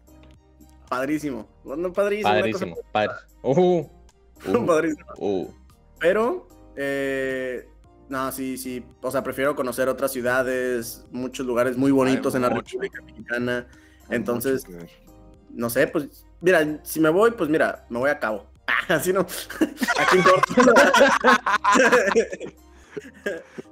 Padrísimo. 0.90 1.48
Bueno, 1.64 1.92
padrísimo. 1.94 2.30
Padrísimo, 2.30 2.76
padre. 2.92 3.14
Uh, 3.42 3.80
uh, 4.48 4.66
padrísimo. 4.66 5.06
uh. 5.18 5.48
Pero, 6.00 6.48
eh, 6.76 7.68
no, 8.10 8.32
sí, 8.32 8.58
sí. 8.58 8.84
O 9.02 9.10
sea, 9.12 9.24
prefiero 9.24 9.56
conocer 9.56 9.88
otras 9.90 10.12
ciudades, 10.12 11.06
muchos 11.12 11.46
lugares 11.46 11.78
muy 11.78 11.92
bonitos 11.92 12.36
en 12.36 12.42
la 12.44 12.50
mucho. 12.50 12.78
República 12.80 13.02
Mexicana. 13.04 13.68
Hay 14.10 14.18
Entonces, 14.18 14.66
no 15.50 15.70
sé, 15.70 15.88
pues, 15.88 16.26
mira, 16.42 16.80
si 16.84 17.00
me 17.00 17.10
voy, 17.10 17.32
pues 17.32 17.50
mira, 17.50 17.86
me 17.90 18.00
voy 18.00 18.10
a 18.10 18.20
cabo. 18.20 18.46
Así 18.90 19.14
no. 19.14 19.22
Aquí 20.00 20.18
en 20.18 20.24
corto. 20.24 20.54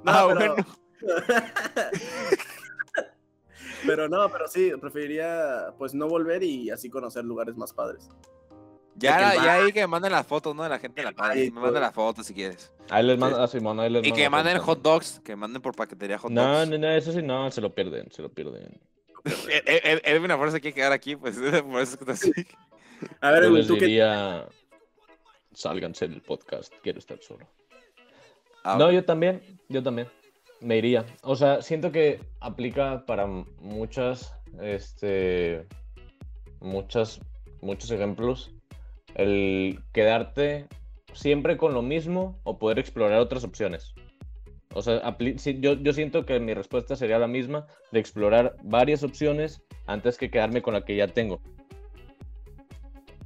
No, 0.04 0.12
Ah, 0.12 0.34
pero- 0.36 0.54
bueno. 0.54 0.66
Pero 3.86 4.08
no, 4.08 4.28
pero 4.30 4.46
sí, 4.48 4.72
preferiría 4.80 5.74
pues 5.78 5.94
no 5.94 6.08
volver 6.08 6.42
y 6.42 6.70
así 6.70 6.88
conocer 6.90 7.24
lugares 7.24 7.56
más 7.56 7.72
padres. 7.72 8.08
Ya, 8.96 9.34
ya 9.34 9.54
ahí 9.54 9.72
que 9.72 9.80
me 9.80 9.86
manden 9.86 10.12
las 10.12 10.26
fotos, 10.26 10.54
¿no? 10.54 10.62
De 10.62 10.68
la 10.68 10.78
gente 10.78 11.02
de 11.02 11.10
la 11.10 11.34
y 11.36 11.50
Me 11.50 11.52
manden 11.52 11.72
todo. 11.72 11.80
las 11.80 11.94
fotos 11.94 12.26
si 12.26 12.34
quieres. 12.34 12.70
Ahí 12.90 13.02
les 13.04 13.18
mando 13.18 13.42
a 13.42 13.48
Simón, 13.48 13.80
ahí 13.80 13.88
les 13.90 14.06
Y 14.06 14.12
que 14.12 14.28
manden 14.28 14.58
hot 14.58 14.82
dogs, 14.82 15.20
que 15.24 15.34
manden 15.34 15.62
por 15.62 15.74
paquetería 15.74 16.18
hot 16.18 16.30
No, 16.30 16.58
dogs. 16.58 16.68
no, 16.70 16.78
no, 16.78 16.90
eso 16.90 17.10
sí, 17.12 17.22
no, 17.22 17.50
se 17.50 17.60
lo 17.62 17.74
pierden, 17.74 18.10
se 18.12 18.20
lo 18.22 18.28
pierden. 18.28 18.78
Ed- 19.24 19.62
Ed- 19.66 20.00
Edwin 20.04 20.30
a 20.32 20.36
fuerza 20.36 20.60
quiere 20.60 20.74
quedar 20.74 20.92
aquí, 20.92 21.16
pues 21.16 21.36
por 21.64 21.80
eso 21.80 21.92
es 21.92 21.96
que 21.96 22.04
está 22.04 22.12
así. 22.12 22.32
A 23.20 23.30
ver, 23.30 23.42
Yo 23.44 23.48
Edwin, 23.48 23.58
les 23.58 23.66
tú 23.66 23.74
diría, 23.76 24.46
sálganse 25.54 26.06
del 26.08 26.20
podcast, 26.20 26.72
quiero 26.82 26.98
estar 26.98 27.18
solo. 27.22 27.48
Ah, 28.62 28.76
No, 28.78 28.92
yo 28.92 29.04
también, 29.04 29.58
yo 29.68 29.82
también. 29.82 30.08
Me 30.62 30.78
iría. 30.78 31.04
O 31.22 31.34
sea, 31.36 31.60
siento 31.62 31.90
que 31.90 32.20
aplica 32.40 33.04
para 33.06 33.26
muchas, 33.26 34.34
este, 34.60 35.66
muchas, 36.60 37.20
muchos 37.60 37.90
ejemplos. 37.90 38.54
El 39.14 39.80
quedarte 39.92 40.66
siempre 41.12 41.56
con 41.56 41.74
lo 41.74 41.82
mismo 41.82 42.38
o 42.44 42.58
poder 42.58 42.78
explorar 42.78 43.18
otras 43.18 43.44
opciones. 43.44 43.94
O 44.74 44.80
sea, 44.80 45.16
yo, 45.60 45.74
yo 45.74 45.92
siento 45.92 46.24
que 46.24 46.40
mi 46.40 46.54
respuesta 46.54 46.96
sería 46.96 47.18
la 47.18 47.26
misma 47.26 47.66
de 47.90 48.00
explorar 48.00 48.56
varias 48.62 49.02
opciones 49.02 49.62
antes 49.86 50.16
que 50.16 50.30
quedarme 50.30 50.62
con 50.62 50.72
la 50.72 50.84
que 50.84 50.96
ya 50.96 51.08
tengo. 51.08 51.40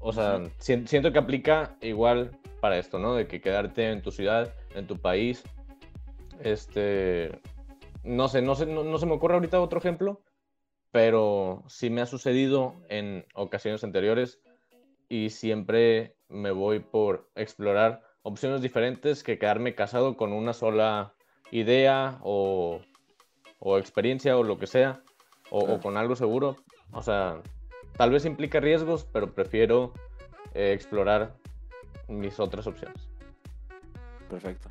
O 0.00 0.12
sea, 0.12 0.40
sien- 0.58 0.86
siento 0.88 1.12
que 1.12 1.18
aplica 1.18 1.76
igual 1.80 2.30
para 2.60 2.78
esto, 2.78 2.98
¿no? 2.98 3.14
De 3.14 3.28
que 3.28 3.40
quedarte 3.40 3.90
en 3.90 4.02
tu 4.02 4.10
ciudad, 4.10 4.52
en 4.74 4.86
tu 4.86 4.96
país. 4.96 5.44
Este. 6.40 7.40
No 8.02 8.28
sé, 8.28 8.42
no 8.42 8.54
sé, 8.54 8.66
no, 8.66 8.84
no 8.84 8.98
se 8.98 9.06
me 9.06 9.14
ocurre 9.14 9.34
ahorita 9.34 9.60
otro 9.60 9.78
ejemplo, 9.80 10.22
pero 10.92 11.64
sí 11.66 11.90
me 11.90 12.02
ha 12.02 12.06
sucedido 12.06 12.74
en 12.88 13.26
ocasiones 13.34 13.82
anteriores 13.82 14.40
y 15.08 15.30
siempre 15.30 16.16
me 16.28 16.50
voy 16.50 16.80
por 16.80 17.30
explorar 17.34 18.02
opciones 18.22 18.60
diferentes 18.60 19.22
que 19.22 19.38
quedarme 19.38 19.74
casado 19.74 20.16
con 20.16 20.32
una 20.32 20.52
sola 20.52 21.14
idea 21.50 22.18
o, 22.22 22.80
o 23.58 23.78
experiencia 23.78 24.36
o 24.36 24.42
lo 24.42 24.58
que 24.58 24.66
sea, 24.66 25.02
o, 25.50 25.78
con 25.78 25.96
algo 25.96 26.16
seguro. 26.16 26.56
O 26.92 27.02
sea, 27.02 27.40
tal 27.96 28.10
vez 28.10 28.24
implica 28.24 28.60
riesgos, 28.60 29.04
pero 29.12 29.32
prefiero 29.32 29.92
eh, 30.54 30.72
explorar 30.72 31.36
mis 32.08 32.40
otras 32.40 32.66
opciones. 32.66 33.08
Perfecto. 34.28 34.68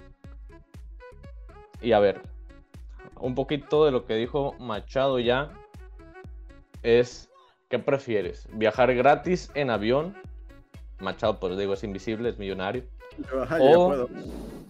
Y 1.86 1.92
a 1.94 2.00
ver, 2.00 2.20
un 3.20 3.36
poquito 3.36 3.86
de 3.86 3.92
lo 3.92 4.06
que 4.06 4.16
dijo 4.16 4.56
Machado 4.60 5.20
ya 5.20 5.52
es, 6.82 7.30
¿qué 7.70 7.78
prefieres? 7.78 8.48
¿Viajar 8.54 8.96
gratis 8.96 9.52
en 9.54 9.70
avión? 9.70 10.16
Machado, 11.00 11.40
pues 11.40 11.56
digo, 11.60 11.76
es 11.76 11.84
invisible, 11.84 12.30
es 12.30 12.40
millonario. 12.40 12.86
Ajá, 13.40 13.60
ya 13.60 13.66
O, 13.78 13.88
puedo. 13.88 14.10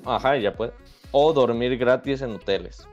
ajá, 0.06 0.36
ya 0.38 0.54
puede. 0.54 0.74
O 1.12 1.32
dormir 1.32 1.78
gratis 1.78 2.22
en 2.22 2.32
hoteles. 2.32 2.86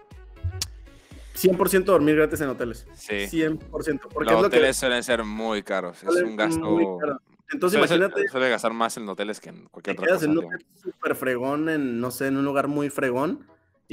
100% 1.35 1.83
dormir 1.85 2.14
gratis 2.14 2.41
en 2.43 2.51
hoteles. 2.51 2.87
Sí. 2.95 3.27
100%. 3.27 3.59
Porque 3.68 3.87
Los 3.87 3.99
es 3.99 4.43
lo 4.45 4.51
que 4.51 4.57
hoteles 4.59 4.77
suelen 4.77 5.03
ser 5.03 5.25
muy 5.25 5.64
caros. 5.64 6.01
Es 6.05 6.23
un 6.23 6.37
gasto. 6.37 6.61
muy 6.61 6.85
caro. 7.01 7.18
Entonces 7.53 7.77
Suele, 7.81 7.97
imagínate, 7.97 8.29
suele 8.29 8.49
gastar 8.51 8.73
más 8.73 8.97
en 8.99 9.09
hoteles 9.09 9.41
que 9.41 9.49
en 9.49 9.64
te 9.64 9.68
cualquier 9.68 9.97
otra 9.97 10.07
quedas 10.07 10.20
cosa. 10.20 10.31
en 10.31 10.39
un 10.39 10.45
hotel 10.45 10.64
súper 10.81 11.16
fregón, 11.16 11.68
en, 11.68 12.01
no 12.01 12.12
sé, 12.12 12.29
en 12.29 12.37
un 12.37 12.45
lugar 12.45 12.68
muy 12.68 12.89
fregón, 12.89 13.47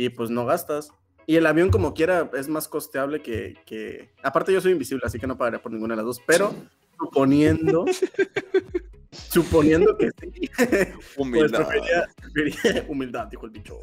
y 0.06 0.10
pues 0.10 0.30
no 0.30 0.46
gastas. 0.46 0.92
Y 1.28 1.36
el 1.36 1.46
avión 1.46 1.70
como 1.70 1.94
quiera 1.94 2.32
es 2.34 2.48
más 2.48 2.68
costeable 2.68 3.22
que, 3.22 3.56
que... 3.66 4.14
Aparte 4.24 4.54
yo 4.54 4.62
soy 4.62 4.72
invisible, 4.72 5.04
así 5.06 5.20
que 5.20 5.28
no 5.28 5.38
pagaría 5.38 5.62
por 5.62 5.72
ninguna 5.72 5.94
de 5.94 5.98
las 5.98 6.06
dos, 6.06 6.22
pero 6.26 6.56
suponiendo... 6.98 7.86
suponiendo 9.12 9.98
que 9.98 10.10
sí, 10.20 10.50
pues 10.56 10.94
Humildad. 11.18 11.68
preferiría, 11.68 12.08
preferiría- 12.34 12.86
Humildad, 12.90 13.28
dijo 13.28 13.46
el 13.46 13.52
bicho. 13.52 13.80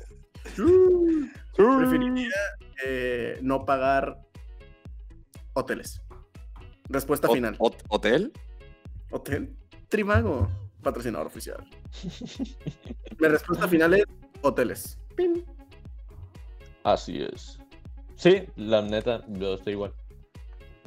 Preferiría 1.54 2.30
eh, 2.84 3.38
no 3.42 3.64
pagar 3.64 4.18
hoteles. 5.52 6.00
Respuesta 6.88 7.28
final. 7.28 7.56
hot- 7.58 7.82
¿Hotel? 7.88 8.32
Hotel. 9.10 9.54
Trimago, 9.88 10.48
patrocinador 10.82 11.26
oficial. 11.26 11.64
Mi 13.18 13.28
respuesta 13.28 13.68
final 13.68 13.94
es 13.94 14.04
hoteles. 14.42 14.98
Pin. 15.16 15.44
Así 16.86 17.20
es. 17.20 17.58
Sí, 18.14 18.44
la 18.54 18.80
neta, 18.80 19.24
yo 19.26 19.54
estoy 19.54 19.72
igual. 19.72 19.92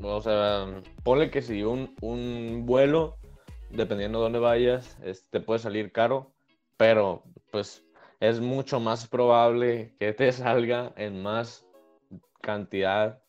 O 0.02 0.22
sea, 0.22 0.66
ponle 1.04 1.30
que 1.30 1.41
si 1.41 1.62
un, 1.64 1.93
un 2.00 2.66
vuelo, 2.66 3.18
dependiendo 3.70 4.20
de 4.20 4.24
dónde 4.24 4.39
vayas, 4.39 4.97
es- 5.04 5.30
te 5.30 5.41
puede 5.41 5.60
salir 5.60 5.91
caro, 5.91 6.32
pero 6.78 7.26
pues 7.52 7.84
es 8.22 8.39
mucho 8.39 8.80
más 8.80 9.10
probable 9.10 9.93
que 10.00 10.14
te 10.14 10.32
salga 10.32 10.93
en 10.95 11.22
más 11.22 11.66
cantidad, 12.39 13.22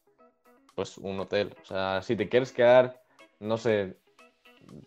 pues 0.77 0.97
un 0.97 1.19
hotel. 1.19 1.57
O 1.63 1.65
sea, 1.65 2.03
si 2.03 2.15
te 2.15 2.29
quieres 2.29 2.53
quedar, 2.53 3.03
no 3.41 3.59
sé, 3.59 3.99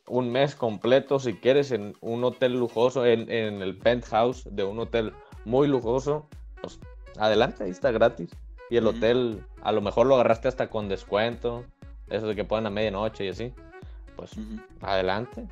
un 0.08 0.32
mes 0.32 0.56
completo, 0.56 1.20
si 1.20 1.34
quieres 1.34 1.74
en 1.74 1.98
un 2.00 2.24
hotel 2.24 2.54
lujoso, 2.58 3.06
en, 3.06 3.30
en 3.30 3.62
el 3.62 3.78
penthouse 3.78 4.48
de 4.56 4.64
un 4.64 4.80
hotel 4.80 5.12
muy 5.44 5.68
lujoso, 5.68 6.30
pues 6.62 6.80
adelante, 7.18 7.64
ahí 7.64 7.72
está 7.72 7.92
gratis. 7.92 8.30
Y 8.70 8.78
el 8.78 8.88
hotel, 8.88 9.44
a 9.62 9.72
lo 9.72 9.82
mejor 9.82 10.08
lo 10.08 10.16
agarraste 10.16 10.48
hasta 10.48 10.70
con 10.70 10.90
descuento, 10.90 11.66
eso 12.10 12.28
de 12.28 12.36
que 12.36 12.44
puedan 12.44 12.66
a 12.66 12.70
medianoche 12.70 13.26
y 13.26 13.30
así, 13.30 13.54
pues 14.16 14.32
adelante. 14.82 15.48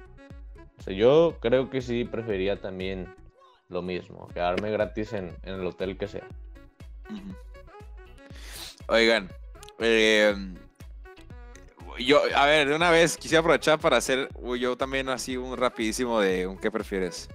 O 0.79 0.83
sea, 0.83 0.93
yo 0.93 1.37
creo 1.39 1.69
que 1.69 1.81
sí 1.81 2.05
preferiría 2.05 2.59
también 2.59 3.13
lo 3.69 3.81
mismo, 3.81 4.27
quedarme 4.29 4.71
gratis 4.71 5.13
en, 5.13 5.35
en 5.43 5.55
el 5.55 5.65
hotel 5.65 5.97
que 5.97 6.07
sea. 6.07 6.27
Oigan, 8.87 9.29
eh, 9.79 10.35
yo, 11.99 12.21
a 12.35 12.45
ver, 12.45 12.69
de 12.69 12.75
una 12.75 12.89
vez 12.89 13.17
quisiera 13.17 13.39
aprovechar 13.39 13.79
para 13.79 13.97
hacer 13.97 14.29
yo 14.59 14.75
también 14.75 15.09
así 15.09 15.37
un 15.37 15.57
rapidísimo 15.57 16.19
de 16.19 16.47
un 16.47 16.57
qué 16.57 16.71
prefieres. 16.71 17.29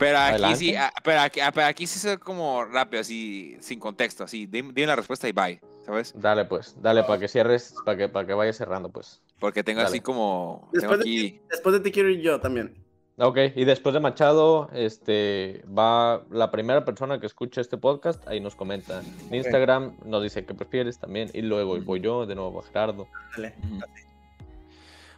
Pero 0.00 0.18
aquí 0.18 0.30
Adelante. 0.30 0.56
sí, 0.58 0.74
ah, 0.74 0.92
pero 1.04 1.20
aquí, 1.20 1.40
ah, 1.40 1.52
pero 1.52 1.66
aquí 1.66 1.86
sí 1.86 2.08
es 2.08 2.18
como 2.18 2.64
rápido, 2.64 3.02
así, 3.02 3.56
sin 3.60 3.78
contexto, 3.78 4.24
así, 4.24 4.46
dim- 4.46 4.72
dime 4.72 4.86
la 4.86 4.96
respuesta 4.96 5.28
y 5.28 5.32
bye, 5.32 5.60
¿sabes? 5.84 6.14
Dale 6.16 6.46
pues, 6.46 6.74
dale 6.80 7.04
para 7.04 7.20
que 7.20 7.28
cierres, 7.28 7.74
para 7.84 7.98
que, 7.98 8.08
para 8.08 8.26
que 8.26 8.32
vayas 8.32 8.56
cerrando 8.56 8.88
pues. 8.88 9.20
Porque 9.38 9.62
tengo 9.62 9.82
así 9.82 10.00
como, 10.00 10.70
tengo 10.72 10.96
Después 10.96 10.98
de, 11.00 11.04
ti, 11.04 11.40
después 11.50 11.72
de 11.74 11.80
ti 11.80 11.92
quiero 11.92 12.08
ir 12.08 12.20
yo 12.22 12.40
también. 12.40 12.82
Ok, 13.18 13.36
y 13.54 13.66
después 13.66 13.92
de 13.92 14.00
Machado, 14.00 14.70
este, 14.72 15.62
va 15.66 16.24
la 16.30 16.50
primera 16.50 16.86
persona 16.86 17.20
que 17.20 17.26
escucha 17.26 17.60
este 17.60 17.76
podcast, 17.76 18.26
ahí 18.26 18.40
nos 18.40 18.56
comenta. 18.56 19.02
En 19.28 19.34
Instagram 19.34 19.98
nos 20.06 20.22
dice 20.22 20.46
qué 20.46 20.54
prefieres 20.54 20.98
también, 20.98 21.28
y 21.34 21.42
luego 21.42 21.78
voy 21.82 22.00
yo, 22.00 22.24
de 22.24 22.34
nuevo 22.34 22.62
Gerardo. 22.62 23.06
Dale. 23.36 23.54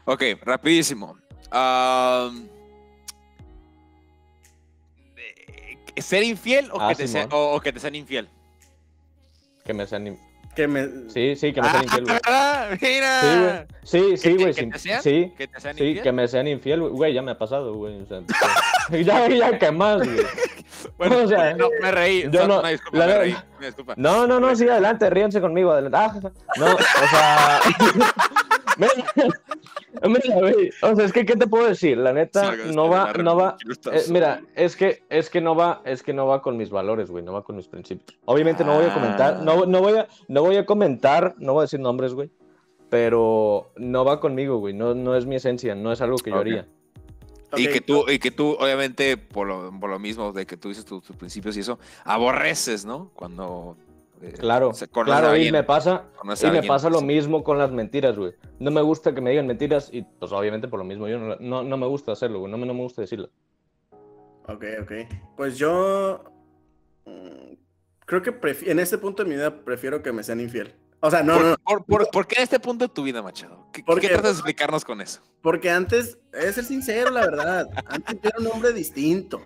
Ok, 0.07 0.23
rapidísimo. 0.43 1.17
Am, 1.53 2.49
¿Ser 5.97 6.23
infiel 6.23 6.71
o, 6.73 6.81
Ah, 6.81 6.89
que 6.91 6.95
te 6.97 7.09
sea- 7.09 7.29
o- 7.31 7.55
o 7.57 7.61
que 7.61 7.73
te 7.73 7.81
sean 7.81 7.95
infiel? 7.95 8.29
Que 9.65 9.75
me 9.75 9.87
sean... 9.87 10.07
in- 10.07 10.19
Que 10.57 10.67
me... 10.69 10.87
Sí, 11.11 11.35
sí, 11.37 11.53
que 11.53 11.63
me 11.63 11.71
sean 11.71 11.85
infiel, 11.85 12.05
güey. 12.05 12.19
Ah, 12.27 12.69
Sí, 12.79 12.87
¡Mira! 12.87 13.21
güey. 13.23 13.67
Sí, 13.85 14.17
sí, 14.17 14.23
¿Que 14.23 14.35
güey. 14.43 14.55
que 14.55 14.63
sí, 14.63 14.71
te 14.71 14.79
sean? 14.79 15.03
Sí, 15.03 15.33
¿Que 15.37 15.49
te 15.49 15.61
sean 15.61 15.77
sí, 15.77 15.85
infiel? 15.85 16.03
que 16.03 16.13
me 16.13 16.29
sean 16.29 16.49
infiel, 16.49 16.81
güey. 16.81 16.93
güey. 16.93 17.15
Ya 17.15 17.23
me 17.23 17.31
ha 17.33 17.39
pasado, 17.39 17.75
güey. 17.75 18.01
o 18.03 18.07
sea, 18.07 18.21
ya, 19.03 19.29
ya, 19.29 19.59
¿qué 19.59 19.71
más, 19.71 19.99
güey? 19.99 20.27
Bueno, 20.99 21.19
o 21.19 21.29
sea, 21.29 21.55
no, 21.55 21.69
me 21.81 21.93
reí. 21.93 22.29
yo 22.31 22.47
no- 22.49 22.59
una 22.59 22.71
disculpa, 22.71 22.99
la 22.99 23.07
me 23.07 23.19
reí. 23.19 23.37
Una 23.57 23.67
disculpa. 23.67 23.95
No, 23.97 24.27
no, 24.27 24.41
no, 24.41 24.57
sí, 24.57 24.69
adelante, 24.69 25.09
ríanse 25.11 25.41
conmigo. 25.41 25.71
Adelante. 25.71 25.97
Ah, 25.97 26.21
no, 26.59 26.67
o 26.75 26.79
sea. 27.09 27.61
Mira, 28.79 30.35
güey. 30.35 30.71
O 30.83 30.95
sea, 30.97 31.05
es 31.05 31.13
que, 31.13 31.25
¿qué 31.25 31.37
te 31.37 31.47
puedo 31.47 31.67
decir? 31.69 31.97
La 31.99 32.13
neta, 32.13 32.55
no 32.73 32.89
va, 32.89 33.13
no 33.13 33.37
va. 33.37 33.57
eh, 33.93 34.03
mira, 34.09 34.43
es 34.55 34.77
que, 34.77 35.03
es 35.09 35.31
que 35.31 35.41
no 35.41 35.55
va, 35.55 35.83
es 35.85 36.03
que 36.03 36.13
no 36.13 36.27
va 36.27 36.43
con 36.43 36.57
mis 36.57 36.71
valores, 36.71 37.11
güey, 37.11 37.25
no 37.25 37.33
va 37.33 37.43
con 37.45 37.57
mis 37.57 37.69
principios. 37.69 38.19
Obviamente 38.25 38.65
no 38.65 38.75
voy 38.75 38.87
a 38.87 38.95
comentar, 38.95 39.37
Ah. 39.41 39.43
no, 39.45 39.67
no 39.67 39.81
voy 39.81 39.99
a, 39.99 40.09
no 40.29 40.43
voy 40.43 40.57
a 40.57 40.67
comentar, 40.67 41.35
no 41.39 41.53
voy 41.55 41.61
a 41.61 41.65
decir 41.65 41.81
nombres, 41.81 42.15
güey. 42.15 42.31
Pero 42.89 43.73
no 43.77 44.05
va 44.05 44.21
conmigo, 44.21 44.59
güey. 44.59 44.75
No, 44.75 44.95
no 44.95 45.17
es 45.17 45.25
mi 45.25 45.37
esencia, 45.37 45.75
no 45.75 45.93
es 45.93 46.01
algo 46.03 46.17
que 46.19 46.31
yo 46.31 46.37
Ok. 46.37 46.41
haría. 46.43 46.67
Y 47.57 47.67
Ok, 47.67 47.73
que 47.73 47.81
tú, 47.81 48.05
y 48.09 48.19
que 48.19 48.31
tú, 48.31 48.57
obviamente, 48.59 49.17
por 49.19 49.47
lo, 49.47 49.71
por 49.79 49.91
lo 49.91 49.99
mismo 49.99 50.33
de 50.33 50.47
que 50.47 50.57
tú 50.57 50.69
dices 50.69 50.85
tus, 50.85 51.03
tus 51.03 51.17
principios 51.17 51.57
y 51.57 51.61
eso, 51.61 51.79
aborreces, 52.05 52.85
¿no? 52.85 53.11
Cuando. 53.15 53.77
Eh, 54.23 54.33
Claro, 54.39 54.73
claro, 54.93 55.37
y 55.37 55.51
me 55.53 55.63
pasa, 55.65 56.05
y 56.43 56.47
me 56.51 56.63
pasa 56.63 56.89
lo 56.89 57.01
mismo 57.01 57.43
con 57.45 57.59
las 57.59 57.71
mentiras, 57.73 58.17
güey. 58.17 58.33
No 58.59 58.71
me 58.71 58.81
gusta 58.83 59.15
que 59.15 59.21
me 59.21 59.31
digan 59.31 59.47
mentiras 59.47 59.89
y 59.93 60.03
pues 60.03 60.33
obviamente 60.33 60.69
por 60.69 60.79
lo 60.79 60.85
mismo 60.85 61.09
yo 61.09 61.19
no, 61.19 61.37
no, 61.41 61.63
no 61.63 61.77
me 61.77 61.87
gusta 61.87 62.13
hacerlo, 62.13 62.41
güey. 62.41 62.51
No 62.53 62.59
me, 62.59 62.67
no 62.67 62.75
me 62.75 62.83
gusta 62.83 63.03
decirlo. 63.03 63.29
Ok, 64.49 64.65
ok. 64.83 64.93
Pues 65.37 65.57
yo 65.59 66.25
mm, 67.05 67.55
creo 68.07 68.23
que 68.23 68.35
en 68.71 68.79
este 68.79 68.99
punto 68.99 69.23
de 69.23 69.29
mi 69.29 69.35
vida 69.37 69.65
prefiero 69.65 70.03
que 70.03 70.13
me 70.13 70.23
sean 70.23 70.41
infiel. 70.41 70.75
O 71.05 71.11
sea, 71.11 71.23
no, 71.25 71.35
¿Por, 71.35 71.43
no, 71.43 71.51
no, 71.51 71.57
por- 71.65 71.85
por- 71.85 72.11
por 72.11 72.27
qué 72.29 72.37
en 72.37 72.43
este 72.45 72.61
punto 72.61 72.87
de 72.87 72.95
tu 72.95 73.03
vida, 73.03 73.23
Machado? 73.23 73.67
¿Qué, 73.73 73.83
¿Por 73.83 74.01
qué 74.01 74.07
tratas 74.09 74.25
de 74.25 74.31
explicarnos 74.33 74.85
con 74.85 75.01
eso? 75.01 75.21
porque 75.43 75.69
antes, 75.69 76.19
de 76.31 76.53
ser 76.53 76.65
sincero, 76.65 77.11
la 77.11 77.23
verdad, 77.23 77.69
antes 77.87 78.21
yo 78.23 78.29
era 78.29 78.39
un 78.39 78.47
hombre 78.47 78.73
distinto. 78.73 79.43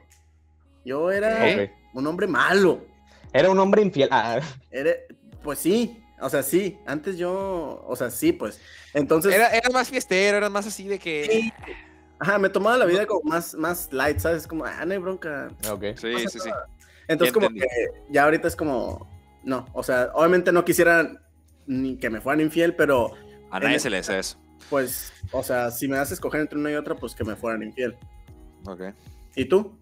Yo 0.84 1.10
era 1.10 1.48
¿Eh? 1.48 1.72
Un 1.94 2.06
hombre 2.06 2.26
malo. 2.26 2.84
Era 3.38 3.50
un 3.50 3.58
hombre 3.58 3.82
infiel. 3.82 4.08
Ah, 4.12 4.40
Era, 4.70 4.90
pues 5.42 5.58
sí, 5.58 6.02
o 6.20 6.28
sea, 6.30 6.42
sí, 6.42 6.78
antes 6.86 7.18
yo, 7.18 7.84
o 7.86 7.96
sea, 7.96 8.10
sí, 8.10 8.32
pues. 8.32 8.60
Entonces, 8.94 9.34
Era, 9.34 9.48
eras 9.50 9.72
más 9.72 9.88
fiestero, 9.88 10.38
eras 10.38 10.50
más 10.50 10.66
así 10.66 10.88
de 10.88 10.98
que. 10.98 11.28
Sí. 11.30 11.52
ajá, 12.18 12.38
me 12.38 12.48
tomaba 12.48 12.78
la 12.78 12.84
vida 12.86 13.06
como 13.06 13.20
más, 13.28 13.54
más 13.54 13.92
light, 13.92 14.18
¿sabes? 14.18 14.46
Como, 14.46 14.64
ah, 14.64 14.84
no 14.86 14.92
hay 14.92 14.98
bronca. 14.98 15.48
ok. 15.70 15.84
Sí, 15.96 16.28
sí, 16.28 16.40
sí. 16.40 16.50
Entonces, 17.08 17.32
Ya 17.32 17.34
como 17.34 17.46
entendí. 17.46 17.60
que 17.68 18.12
ya 18.12 18.24
ahorita 18.24 18.48
es 18.48 18.56
como, 18.56 19.08
no, 19.44 19.66
o 19.72 19.82
sea, 19.82 20.10
obviamente 20.14 20.50
no 20.52 20.64
quisiera 20.64 21.22
ni 21.66 21.96
que 21.98 22.10
me 22.10 22.20
fueran 22.20 22.40
infiel, 22.40 22.74
pero 22.74 23.12
A 23.50 23.60
nadie 23.60 23.78
se 23.78 23.90
le 23.90 23.98
hace 23.98 24.18
eso. 24.18 24.38
pues, 24.70 25.12
o 25.32 25.42
sea, 25.42 25.70
si 25.70 25.86
me 25.86 25.96
das 25.96 26.10
a 26.10 26.14
escoger 26.14 26.40
entre 26.40 26.58
una 26.58 26.70
y 26.72 26.74
otra, 26.74 26.94
pues 26.96 27.14
que 27.14 27.22
me 27.24 27.36
fueran 27.36 27.62
infiel. 27.62 27.96
Ok. 28.66 28.82
¿Y 29.36 29.44
tú? 29.44 29.78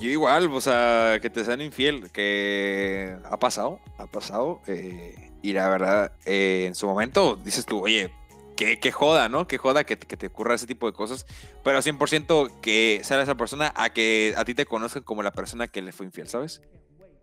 Yo 0.00 0.08
igual, 0.10 0.50
o 0.52 0.60
sea, 0.60 1.18
que 1.20 1.28
te 1.30 1.44
sean 1.44 1.60
infiel, 1.60 2.10
que 2.10 3.16
ha 3.24 3.38
pasado, 3.38 3.80
ha 3.98 4.06
pasado. 4.06 4.60
eh, 4.66 5.30
y 5.42 5.52
la 5.52 5.68
verdad, 5.68 6.12
eh, 6.26 6.64
en 6.66 6.74
su 6.74 6.86
momento 6.86 7.36
dices 7.36 7.64
tú, 7.66 7.80
oye, 7.84 8.10
que, 8.56 8.78
que 8.78 8.92
joda, 8.92 9.28
¿no? 9.28 9.46
Que 9.46 9.56
joda 9.58 9.84
que, 9.84 9.96
te- 9.96 10.06
que 10.06 10.16
te 10.16 10.26
ocurra 10.26 10.54
ese 10.54 10.66
tipo 10.66 10.86
de 10.86 10.92
cosas. 10.92 11.26
Pero 11.64 11.80
100% 11.82 12.60
que 12.60 13.00
sea 13.04 13.20
esa 13.22 13.34
persona 13.36 13.72
a 13.76 13.90
que 13.90 14.34
a 14.36 14.44
ti 14.44 14.54
te 14.54 14.66
conozcan 14.66 15.02
como 15.02 15.22
la 15.22 15.32
persona 15.32 15.68
que 15.68 15.80
le 15.82 15.92
fue 15.92 16.06
infiel, 16.06 16.28
¿sabes? 16.28 16.60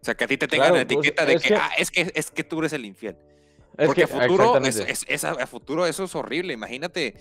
O 0.01 0.05
sea, 0.05 0.15
que 0.15 0.23
a 0.23 0.27
ti 0.27 0.37
te 0.37 0.47
tengan 0.47 0.69
Claro, 0.69 0.81
la 0.81 0.87
pues, 0.87 0.97
etiqueta 0.97 1.25
de 1.25 1.33
es 1.33 1.41
que, 1.43 1.49
que- 1.49 1.55
ah, 1.55 1.69
es 1.77 1.91
que, 1.91 2.11
es 2.15 2.31
que 2.31 2.43
tú 2.43 2.59
eres 2.59 2.73
el 2.73 2.85
infiel. 2.85 3.17
Es 3.77 3.85
Porque 3.85 4.05
que, 4.07 4.13
a 4.13 4.21
futuro, 4.21 4.57
es, 4.65 5.05
es- 5.07 5.23
a 5.23 5.45
futuro 5.47 5.85
eso 5.85 6.03
es 6.05 6.15
horrible. 6.15 6.53
Imagínate, 6.53 7.15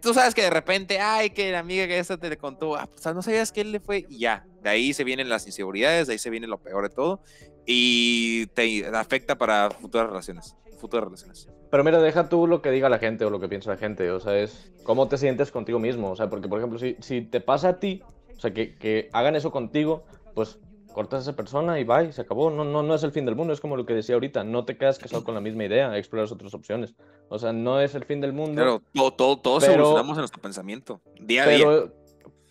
tú 0.00 0.14
sabes 0.14 0.34
que 0.34 0.42
de 0.42 0.50
repente, 0.50 1.00
ay, 1.00 1.30
que 1.30 1.52
la 1.52 1.60
amiga 1.60 1.86
que 1.86 1.98
esta 1.98 2.16
te 2.16 2.36
contó, 2.36 2.76
ah, 2.76 2.88
sea, 2.96 3.12
no 3.12 3.22
sabías 3.22 3.52
que 3.52 3.60
él 3.60 3.72
le 3.72 3.80
fue, 3.80 4.06
y 4.08 4.18
ya. 4.18 4.46
De 4.62 4.70
ahí 4.70 4.92
se 4.92 5.04
vienen 5.04 5.28
las 5.28 5.46
inseguridades, 5.46 6.06
de 6.06 6.14
ahí 6.14 6.18
se 6.18 6.30
viene 6.30 6.46
lo 6.46 6.58
peor 6.58 6.88
de 6.88 6.94
todo, 6.94 7.22
y 7.66 8.46
te 8.48 8.86
afecta 8.86 9.38
para 9.38 9.70
futuras 9.70 10.08
relaciones. 10.08 10.56
Futuras 10.78 11.04
relaciones. 11.04 11.48
Pero 11.70 11.84
mira, 11.84 12.00
deja 12.00 12.28
tú 12.28 12.46
lo 12.46 12.62
que 12.62 12.70
diga 12.70 12.88
la 12.88 12.98
gente 12.98 13.24
o 13.24 13.30
lo 13.30 13.38
que 13.38 13.48
piensa 13.48 13.70
la 13.70 13.76
gente. 13.76 14.10
O 14.10 14.18
sea, 14.18 14.36
es 14.38 14.72
cómo 14.82 15.08
te 15.08 15.18
sientes 15.18 15.52
contigo 15.52 15.78
mismo. 15.78 16.10
O 16.10 16.16
sea, 16.16 16.28
porque, 16.28 16.48
por 16.48 16.58
ejemplo, 16.58 16.78
si, 16.78 16.96
si 17.00 17.20
te 17.20 17.40
pasa 17.40 17.68
a 17.68 17.78
ti, 17.78 18.02
o 18.36 18.40
sea, 18.40 18.52
que, 18.52 18.74
que 18.76 19.08
hagan 19.12 19.36
eso 19.36 19.52
contigo, 19.52 20.04
pues 20.34 20.58
cortas 20.92 21.20
a 21.20 21.22
esa 21.30 21.36
persona 21.36 21.78
y 21.80 21.84
bye, 21.84 22.12
se 22.12 22.20
acabó. 22.22 22.50
No, 22.50 22.64
no, 22.64 22.82
no 22.82 22.94
es 22.94 23.02
el 23.02 23.12
fin 23.12 23.24
del 23.24 23.36
mundo. 23.36 23.52
Es 23.52 23.60
como 23.60 23.76
lo 23.76 23.86
que 23.86 23.94
decía 23.94 24.14
ahorita. 24.16 24.44
No 24.44 24.64
te 24.64 24.76
quedas 24.76 24.98
casado 24.98 25.24
con 25.24 25.34
la 25.34 25.40
misma 25.40 25.64
idea, 25.64 25.96
exploras 25.96 26.30
otras 26.32 26.52
opciones. 26.54 26.94
O 27.28 27.38
sea, 27.38 27.52
no 27.52 27.80
es 27.80 27.94
el 27.94 28.04
fin 28.04 28.20
del 28.20 28.32
mundo. 28.32 28.54
Pero 28.56 28.82
todo, 28.94 29.12
todo, 29.12 29.36
todos 29.38 29.62
Pero- 29.64 29.74
evolucionamos 29.74 30.16
en 30.16 30.20
nuestro 30.20 30.42
pensamiento, 30.42 31.00
día 31.20 31.44
a 31.44 31.46
día. 31.48 31.58
Pero, 31.66 31.94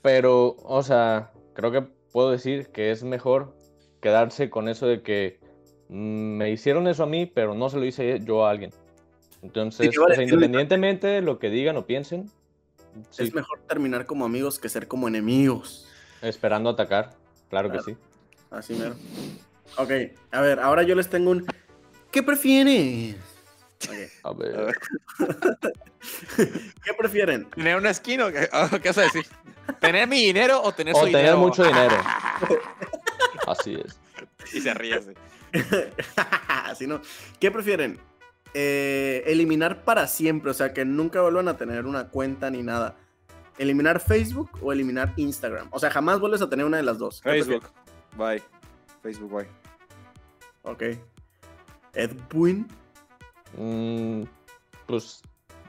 pero, 0.02 0.56
o 0.64 0.82
sea, 0.84 1.32
creo 1.54 1.72
que 1.72 1.82
puedo 2.12 2.32
decir 2.32 2.68
que 2.70 2.92
es 2.92 3.04
mejor 3.04 3.56
quedarse 4.02 4.50
con 4.50 4.70
eso 4.70 4.88
de 4.88 5.02
que 5.02 5.40
mm, 5.90 6.38
me 6.38 6.50
hicieron 6.52 6.88
eso 6.88 7.04
a 7.04 7.08
mí, 7.08 7.26
pero 7.26 7.54
no 7.54 7.70
se 7.70 7.78
lo 7.78 7.86
hice 7.86 8.20
yo 8.24 8.46
a 8.46 8.50
alguien. 8.52 8.72
Entonces, 9.42 9.90
o 9.98 10.14
sea, 10.14 10.24
independientemente 10.24 11.08
de 11.08 11.22
lo 11.22 11.40
que 11.40 11.50
digan 11.50 11.78
o 11.78 11.86
piensen, 11.86 12.30
sí, 13.10 13.24
Es 13.24 13.34
mejor 13.34 13.60
terminar 13.68 14.06
como 14.06 14.26
amigos 14.26 14.60
que 14.60 14.70
ser 14.70 14.88
como 14.88 15.08
enemigos. 15.08 15.86
esperando 16.22 16.70
atacar, 16.70 17.12
claro 17.50 17.70
que 17.70 17.78
Claro. 17.78 17.86
sí. 17.86 17.98
Así 18.52 18.74
mero. 18.74 18.95
Ok, 19.78 19.91
a 20.32 20.41
ver, 20.41 20.60
ahora 20.60 20.84
yo 20.84 20.95
les 20.95 21.10
tengo 21.10 21.32
un. 21.32 21.45
¿Qué 22.12 22.24
prefieres? 22.24 23.16
Ok, 23.88 23.95
A 24.24 24.34
ver, 24.34 24.56
A 24.60 24.62
ver. 24.66 24.76
¿Qué 26.84 26.93
prefieren? 26.97 27.45
¿Tener 27.52 27.78
una 27.78 27.89
esquina 27.91 28.26
o 28.26 28.32
qué, 28.32 28.50
¿qué 28.82 28.89
vas 28.89 28.97
a 28.97 29.02
decir? 29.04 29.26
¿Tener 29.80 30.08
mi 30.08 30.26
dinero 30.26 30.62
o 30.64 30.72
tener 30.74 30.93
O 30.95 31.00
su 31.00 31.06
tener 31.06 31.22
dinero? 31.22 31.38
mucho 31.38 31.64
dinero. 31.64 31.95
así 33.47 33.76
es. 33.76 34.00
y 34.54 34.62
se 34.62 34.74
ríe 34.74 34.95
así. 34.95 35.12
Así 36.47 36.88
no. 36.88 37.02
¿Qué 37.39 37.52
prefieren? 37.52 38.00
eh, 38.56 39.24
eliminar 39.28 39.84
para 39.84 40.08
siempre, 40.08 40.50
o 40.50 40.54
sea, 40.56 40.74
que 40.74 40.84
nunca 40.84 41.22
vuelvan 41.22 41.47
a 41.50 41.56
tener 41.58 41.86
una 41.86 42.08
cuenta 42.08 42.50
ni 42.50 42.64
nada. 42.64 42.95
¿Eliminar 43.60 44.00
Facebook 44.00 44.50
o 44.62 44.74
eliminar 44.74 45.14
Instagram? 45.18 45.68
O 45.72 45.78
sea, 45.80 45.91
jamás 45.91 46.20
vuelves 46.20 46.41
a 46.41 46.50
tener 46.50 46.66
una 46.66 46.78
de 46.78 46.84
las 46.84 46.97
dos. 46.97 47.22
¿Qué 47.22 47.30
Facebook. 47.30 47.66
Bye. 48.18 48.43
Facebook, 49.01 49.32
bye. 49.32 49.47
Ok. 50.64 50.84
Edwin. 51.93 52.68
Mm, 53.57 54.24
pues 54.86 55.22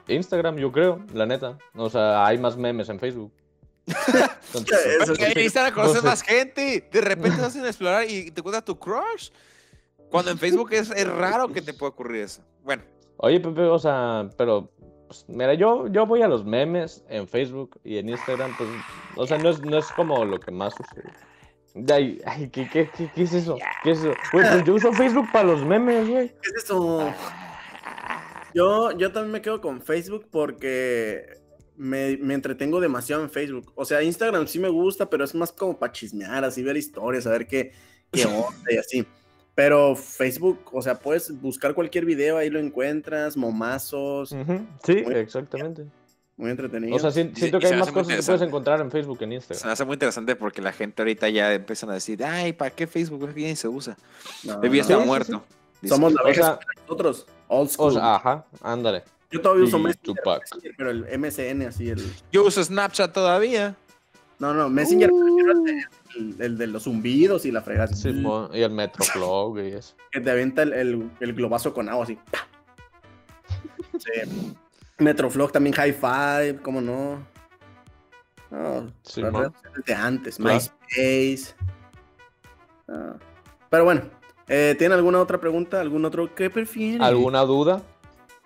Instagram, 0.07 0.57
yo 0.57 0.71
creo, 0.71 0.99
la 1.13 1.25
neta. 1.25 1.57
O 1.75 1.89
sea, 1.89 2.25
hay 2.25 2.37
más 2.37 2.57
memes 2.57 2.89
en 2.89 2.99
Facebook. 2.99 3.31
Entonces, 4.53 5.57
a 5.57 5.71
conocer 5.73 5.95
No 5.95 6.01
sé. 6.01 6.07
más 6.07 6.21
gente. 6.21 6.87
De 6.91 7.01
repente 7.01 7.37
te 7.37 7.45
hacen 7.45 7.65
explorar 7.65 8.05
y 8.09 8.31
te 8.31 8.41
encuentras 8.41 8.65
tu 8.65 8.77
crush. 8.77 9.29
Cuando 10.09 10.31
en 10.31 10.37
Facebook 10.37 10.73
es, 10.73 10.91
es 10.91 11.07
raro 11.07 11.47
que 11.47 11.61
te 11.61 11.73
pueda 11.73 11.91
ocurrir 11.91 12.23
eso. 12.23 12.41
Bueno, 12.63 12.83
Oye, 13.23 13.39
Pepe, 13.39 13.61
o 13.61 13.77
sea, 13.77 14.27
pero 14.35 14.71
pues, 15.07 15.25
mira, 15.27 15.53
yo, 15.53 15.87
yo 15.87 16.07
voy 16.07 16.23
a 16.23 16.27
los 16.27 16.43
memes 16.43 17.03
en 17.07 17.27
Facebook 17.27 17.79
y 17.83 17.97
en 17.97 18.09
Instagram, 18.09 18.55
pues, 18.57 18.67
o 19.15 19.27
sea, 19.27 19.37
no 19.37 19.49
es, 19.49 19.61
no 19.61 19.77
es 19.77 19.85
como 19.91 20.25
lo 20.25 20.39
que 20.39 20.49
más 20.51 20.73
uso. 20.73 21.07
Ay, 21.89 22.21
ay, 22.25 22.49
¿qué, 22.49 22.67
qué, 22.69 22.89
qué, 22.95 23.09
qué 23.13 23.23
es 23.23 23.33
eso? 23.33 23.57
¿Qué 23.83 23.91
es 23.91 23.99
eso? 23.99 24.13
Güey, 24.33 24.49
pues 24.49 24.63
yo 24.65 24.73
uso 24.73 24.91
Facebook 24.93 25.27
para 25.31 25.45
los 25.45 25.65
memes, 25.65 26.09
güey. 26.09 26.29
¿Qué 26.29 26.49
es 26.55 26.63
eso? 26.63 27.13
Yo, 28.53 28.91
yo 28.97 29.11
también 29.11 29.31
me 29.31 29.41
quedo 29.41 29.61
con 29.61 29.81
Facebook 29.81 30.27
porque 30.29 31.25
me, 31.77 32.17
me 32.17 32.33
entretengo 32.33 32.81
demasiado 32.81 33.23
en 33.23 33.29
Facebook. 33.29 33.71
O 33.75 33.85
sea, 33.85 34.03
Instagram 34.03 34.47
sí 34.47 34.59
me 34.59 34.69
gusta, 34.69 35.09
pero 35.09 35.23
es 35.23 35.33
más 35.33 35.51
como 35.51 35.79
para 35.79 35.93
chismear, 35.93 36.43
así 36.43 36.61
ver 36.61 36.75
historias, 36.75 37.23
saber 37.23 37.47
qué, 37.47 37.71
qué 38.11 38.25
onda 38.25 38.71
y 38.71 38.77
así. 38.77 39.05
Pero 39.55 39.95
Facebook, 39.95 40.59
o 40.73 40.81
sea, 40.81 40.99
puedes 40.99 41.39
buscar 41.41 41.73
cualquier 41.73 42.05
video, 42.05 42.37
ahí 42.37 42.49
lo 42.49 42.59
encuentras, 42.59 43.37
momazos, 43.37 44.35
Sí, 44.83 45.03
exactamente. 45.07 45.85
Muy 46.41 46.51
entretenido. 46.51 46.95
O 46.95 46.99
sea, 46.99 47.11
siento 47.11 47.39
y 47.45 47.51
que 47.51 47.67
se 47.67 47.73
hay 47.73 47.79
más 47.79 47.91
cosas 47.91 48.17
que 48.17 48.23
puedes 48.23 48.41
encontrar 48.41 48.81
en 48.81 48.91
Facebook 48.91 49.17
que 49.19 49.23
en 49.25 49.29
se 49.31 49.35
Instagram. 49.35 49.67
me 49.67 49.71
hace 49.73 49.85
muy 49.85 49.93
interesante 49.93 50.35
porque 50.35 50.61
la 50.61 50.73
gente 50.73 51.01
ahorita 51.01 51.29
ya 51.29 51.53
empiezan 51.53 51.89
a 51.91 51.93
decir, 51.93 52.23
ay, 52.25 52.51
¿para 52.53 52.71
qué 52.71 52.87
Facebook? 52.87 53.29
Es 53.29 53.35
ni 53.35 53.55
se 53.55 53.67
usa. 53.67 53.95
No, 54.43 54.57
no, 54.57 54.63
está 54.63 54.95
Sí, 54.95 55.01
sí, 55.01 55.07
muerto. 55.07 55.43
Somos 55.87 56.13
la 56.13 56.21
O 56.21 56.25
vieja 56.25 56.59
nosotros, 56.87 57.25
old 57.47 57.69
O 57.69 57.71
school. 57.71 57.93
sea, 57.93 58.15
ajá, 58.15 58.45
ándale. 58.61 59.03
yo 59.31 59.39
todavía 59.41 59.63
uso 59.65 59.77
y 59.77 59.81
Messenger, 59.83 60.73
pero 60.77 60.89
el 60.91 61.05
MSN 61.19 61.61
así, 61.67 61.89
el... 61.89 62.03
Yo 62.31 62.43
uso 62.45 62.63
Snapchat 62.63 63.13
todavía. 63.13 63.75
No, 64.39 64.53
no, 64.53 64.69
Messenger, 64.69 65.11
Uh. 65.11 65.65
el, 66.39 66.57
de 66.57 66.67
los 66.67 66.83
zumbidos 66.83 67.45
y 67.45 67.51
la 67.51 67.61
fregada. 67.61 67.87
Sí, 67.87 68.11
mo- 68.11 68.49
y 68.53 68.61
el 68.61 68.71
Metroflog 68.71 69.59
y 69.59 69.67
eso. 69.73 69.95
que 70.11 70.19
te 70.19 70.29
avienta 70.31 70.63
el, 70.63 70.73
el, 70.73 71.09
el 71.19 71.33
globazo 71.33 71.73
con 71.73 71.87
agua 71.89 72.03
así. 72.05 72.17
Sí. 73.97 74.53
Metroflog 75.01 75.51
también 75.51 75.75
High 75.75 75.93
Five, 75.93 76.59
¿cómo 76.61 76.79
no? 76.81 77.19
No, 78.49 78.91
Sí, 79.03 79.21
las 79.21 79.31
mo. 79.31 79.39
redes 79.39 79.53
sociales 79.53 79.85
de 79.85 79.93
antes, 79.93 80.35
Claro. 80.37 80.53
MySpace. 80.55 81.55
Ah. 82.89 83.13
Pero 83.69 83.83
bueno, 83.85 84.01
eh, 84.47 84.75
¿tienen 84.77 84.97
alguna 84.97 85.19
otra 85.21 85.37
pregunta? 85.39 85.79
¿Algún 85.79 86.03
otro? 86.05 86.33
¿Qué 86.35 86.49
prefieren? 86.49 87.01
¿Alguna 87.01 87.41
duda? 87.41 87.81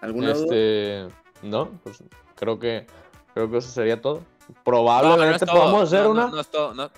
¿Alguna 0.01 0.33
duda? 0.33 0.43
Este, 0.55 1.07
no, 1.41 1.69
pues 1.83 2.03
creo 2.35 2.59
que 2.59 2.85
creo 3.33 3.49
que 3.49 3.57
eso 3.57 3.69
sería 3.69 3.99
todo. 3.99 4.15
No, 4.47 4.53
no 4.55 4.63
Probablemente 4.63 5.45
es 5.45 5.51
todo. 5.51 5.59
podamos 5.61 5.83
hacer 5.83 6.03
No, 6.03 6.13
no, 6.13 6.21
una. 6.25 6.27
No, 6.27 6.39
es 6.39 6.47
todo. 6.51 6.73
No. 6.75 6.91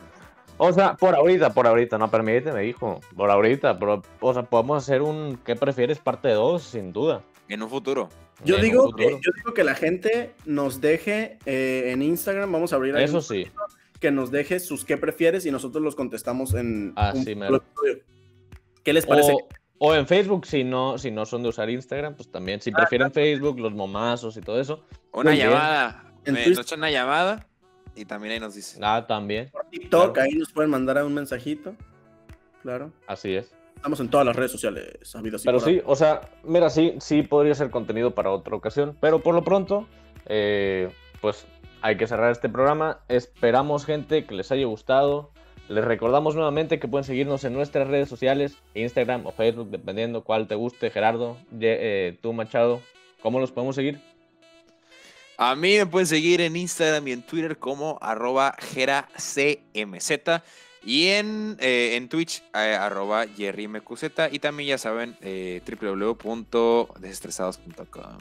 O 0.59 0.73
sea, 0.73 0.95
por 0.95 1.15
ahorita, 1.15 1.53
por 1.53 1.67
ahorita, 1.67 1.97
no, 1.97 2.09
permíteme, 2.11 2.65
hijo. 2.65 2.99
Por 3.15 3.29
ahorita, 3.31 3.77
pero, 3.79 4.01
o 4.19 4.33
sea, 4.33 4.43
podemos 4.43 4.83
hacer 4.83 5.01
un 5.03 5.39
¿qué 5.45 5.55
prefieres? 5.55 5.99
parte 5.99 6.29
2, 6.31 6.61
sin 6.61 6.91
duda. 6.91 7.21
En 7.47 7.61
un 7.63 7.69
futuro. 7.69 8.09
Yo 8.45 8.55
un 8.57 8.61
digo, 8.61 8.93
que, 8.93 9.03
yo 9.11 9.31
digo 9.35 9.53
que 9.53 9.63
la 9.63 9.75
gente 9.75 10.33
nos 10.45 10.79
deje 10.81 11.37
eh, 11.45 11.91
en 11.91 12.01
Instagram, 12.01 12.51
vamos 12.51 12.71
a 12.73 12.75
abrir 12.75 12.95
ahí 12.95 13.03
Eso 13.05 13.17
un- 13.17 13.23
sí. 13.23 13.47
que 13.99 14.11
nos 14.11 14.29
deje 14.31 14.59
sus 14.59 14.85
qué 14.85 14.97
prefieres 14.97 15.45
y 15.45 15.51
nosotros 15.51 15.83
los 15.83 15.95
contestamos 15.95 16.53
en 16.53 16.93
Así 16.95 17.19
un 17.19 17.43
Ah, 17.43 17.45
mero. 17.47 17.55
episodio. 17.57 18.03
¿Qué 18.83 18.93
les 18.93 19.05
parece? 19.05 19.33
O, 19.33 19.47
o 19.79 19.95
en 19.95 20.05
Facebook, 20.07 20.45
si 20.45 20.63
no, 20.63 20.97
si 20.97 21.09
no 21.11 21.25
son 21.25 21.43
de 21.43 21.49
usar 21.49 21.69
Instagram, 21.69 22.15
pues 22.15 22.29
también. 22.31 22.61
Si 22.61 22.71
prefieren 22.71 23.11
Facebook, 23.11 23.59
los 23.59 23.73
momazos 23.73 24.37
y 24.37 24.41
todo 24.41 24.61
eso. 24.61 24.83
Una 25.11 25.31
bien. 25.31 25.49
llamada. 25.49 26.03
Twitter- 26.23 26.49
nos 26.49 26.59
echan 26.59 26.79
una 26.79 26.91
llamada 26.91 27.47
y 27.95 28.05
también 28.05 28.33
ahí 28.33 28.39
nos 28.39 28.53
dice. 28.53 28.79
Ah, 28.83 29.05
también. 29.07 29.49
Por 29.49 29.65
TikTok, 29.69 30.13
claro. 30.13 30.29
ahí 30.29 30.37
nos 30.37 30.51
pueden 30.53 30.69
mandar 30.69 31.03
un 31.03 31.13
mensajito. 31.13 31.75
Claro. 32.61 32.91
Así 33.07 33.33
es. 33.33 33.51
Estamos 33.77 33.99
en 34.01 34.09
todas 34.09 34.25
las 34.25 34.35
redes 34.35 34.51
sociales. 34.51 34.85
y 35.23 35.45
Pero 35.45 35.59
sí, 35.59 35.81
o 35.85 35.95
sea, 35.95 36.21
mira, 36.43 36.69
sí, 36.69 36.95
sí 36.99 37.21
podría 37.23 37.55
ser 37.55 37.69
contenido 37.69 38.11
para 38.13 38.31
otra 38.31 38.55
ocasión, 38.55 38.97
pero 38.99 39.21
por 39.23 39.33
lo 39.33 39.43
pronto, 39.43 39.87
eh, 40.25 40.89
pues 41.21 41.45
hay 41.81 41.95
que 41.95 42.05
cerrar 42.07 42.31
este 42.31 42.49
programa. 42.49 42.99
Esperamos, 43.07 43.85
gente, 43.85 44.25
que 44.25 44.33
les 44.35 44.51
haya 44.51 44.65
gustado. 44.65 45.31
Les 45.69 45.83
recordamos 45.85 46.35
nuevamente 46.35 46.79
que 46.79 46.87
pueden 46.87 47.03
seguirnos 47.03 47.43
en 47.43 47.53
nuestras 47.53 47.87
redes 47.87 48.09
sociales, 48.09 48.57
Instagram 48.73 49.25
o 49.25 49.31
Facebook, 49.31 49.69
dependiendo 49.69 50.23
cuál 50.23 50.47
te 50.47 50.55
guste. 50.55 50.89
Gerardo, 50.89 51.37
Ye- 51.51 51.77
eh, 51.79 52.17
tú, 52.21 52.33
Machado, 52.33 52.81
¿cómo 53.21 53.39
los 53.39 53.51
podemos 53.51 53.75
seguir? 53.75 53.99
A 55.37 55.55
mí 55.55 55.77
me 55.77 55.85
pueden 55.85 56.07
seguir 56.07 56.41
en 56.41 56.55
Instagram 56.55 57.07
y 57.09 57.11
en 57.11 57.21
Twitter 57.21 57.57
como 57.57 57.99
arroba 58.01 58.55
geracmz 58.57 59.37
y 60.87 61.07
en, 61.09 61.57
eh, 61.59 61.95
en 61.97 62.07
Twitch 62.09 62.41
eh, 62.55 62.75
arroba 62.79 63.25
jerrymqz 63.27 64.03
y 64.31 64.39
también 64.39 64.69
ya 64.69 64.77
saben 64.77 65.15
eh, 65.21 65.61
www.desestresados.com. 65.67 68.17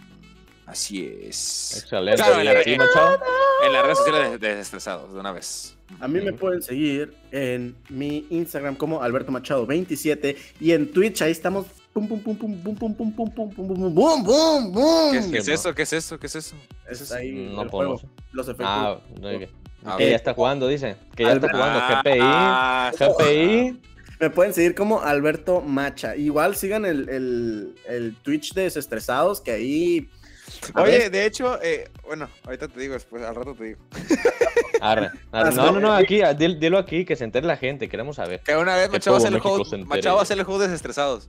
Así 0.66 1.06
es. 1.22 1.78
Excelente. 1.82 2.20
Claro, 2.22 2.40
en 2.40 2.44
la- 2.46 2.54
¿Y 2.54 2.56
a 2.56 2.62
ti, 2.64 2.76
Machado? 2.76 3.20
En 3.64 3.72
las 3.72 3.82
redes 3.84 3.98
sociales 3.98 4.30
de, 4.32 4.38
de 4.38 4.54
Desestresados, 4.56 5.14
de 5.14 5.20
una 5.20 5.30
vez. 5.32 5.76
A 6.00 6.08
mí 6.08 6.20
me 6.20 6.32
pueden 6.32 6.60
seguir 6.60 7.14
en 7.30 7.76
mi 7.88 8.26
Instagram 8.30 8.74
como 8.74 9.00
Alberto 9.02 9.30
Machado 9.30 9.64
27 9.64 10.36
y 10.60 10.72
en 10.72 10.90
Twitch 10.92 11.22
ahí 11.22 11.30
estamos. 11.30 11.66
Pum, 11.92 12.08
pum, 12.08 12.20
pum, 12.20 12.36
pum, 12.36 12.60
pum, 12.62 12.74
pum, 12.76 12.94
pum, 12.94 13.14
pum, 13.14 13.30
pum, 13.32 13.50
pum, 13.54 13.68
pum, 13.68 13.94
bum, 13.94 14.24
bum, 14.24 14.72
bum. 14.72 15.12
¿Qué, 15.12 15.18
es- 15.18 15.26
qué 15.28 15.38
es 15.38 15.44
Sí, 15.46 15.52
eso? 15.52 15.72
¿Qué 15.74 15.82
es 15.82 15.92
eso? 15.92 16.18
¿Qué 16.18 16.26
es 16.26 16.34
eso? 16.36 16.56
Es 16.90 17.12
ahí 17.12 17.30
No 17.54 17.66
juego, 17.70 18.00
los 18.32 18.46
efectos. 18.48 18.66
Ah, 18.68 18.98
no, 19.20 19.28
que, 19.38 19.48
Ah, 19.86 19.96
que 19.96 20.10
ya 20.10 20.16
está 20.16 20.34
jugando, 20.34 20.68
dice. 20.68 20.96
Que 21.14 21.24
ya 21.24 21.32
está 21.32 21.46
Albert- 21.46 21.52
jugando. 21.54 21.78
Ah, 21.80 22.02
GPI. 22.02 22.18
ah, 22.22 22.92
GPI. 22.98 23.80
Me 24.18 24.30
pueden 24.30 24.54
seguir 24.54 24.74
como 24.74 25.02
Alberto 25.02 25.60
Macha. 25.60 26.16
Igual 26.16 26.56
sigan 26.56 26.84
el, 26.86 27.08
el, 27.08 27.74
el 27.86 28.16
Twitch 28.22 28.54
de 28.54 28.62
Desestresados, 28.62 29.40
que 29.42 29.52
ahí. 29.52 30.08
a 30.74 30.82
Oye, 30.82 30.98
ver, 30.98 31.10
de 31.10 31.26
hecho, 31.26 31.60
eh, 31.62 31.90
bueno, 32.06 32.28
ahorita 32.44 32.68
te 32.68 32.80
digo 32.80 32.94
después, 32.94 33.22
al 33.22 33.34
rato 33.34 33.54
te 33.54 33.64
digo. 33.64 33.80
Arre, 34.80 35.10
arre. 35.32 35.54
No, 35.54 35.72
no, 35.72 35.80
no, 35.80 35.92
aquí, 35.94 36.20
ah, 36.22 36.32
dil- 36.36 36.58
dilo 36.58 36.76
aquí, 36.78 37.04
que 37.06 37.16
se 37.16 37.24
entere 37.24 37.46
la 37.46 37.56
gente, 37.56 37.88
queremos 37.88 38.16
saber. 38.16 38.40
Que 38.40 38.56
una 38.56 38.76
vez 38.76 38.90
Machado 38.90 39.16
va 39.16 39.18
a 39.18 39.20
todo 39.20 39.26
hacer 39.28 39.34
el 39.34 39.40
juego. 39.40 39.86
Machado 39.86 40.20
hacer 40.20 40.38
el 40.38 40.44
juego 40.44 40.60
de 40.60 40.68
desestresados. 40.68 41.26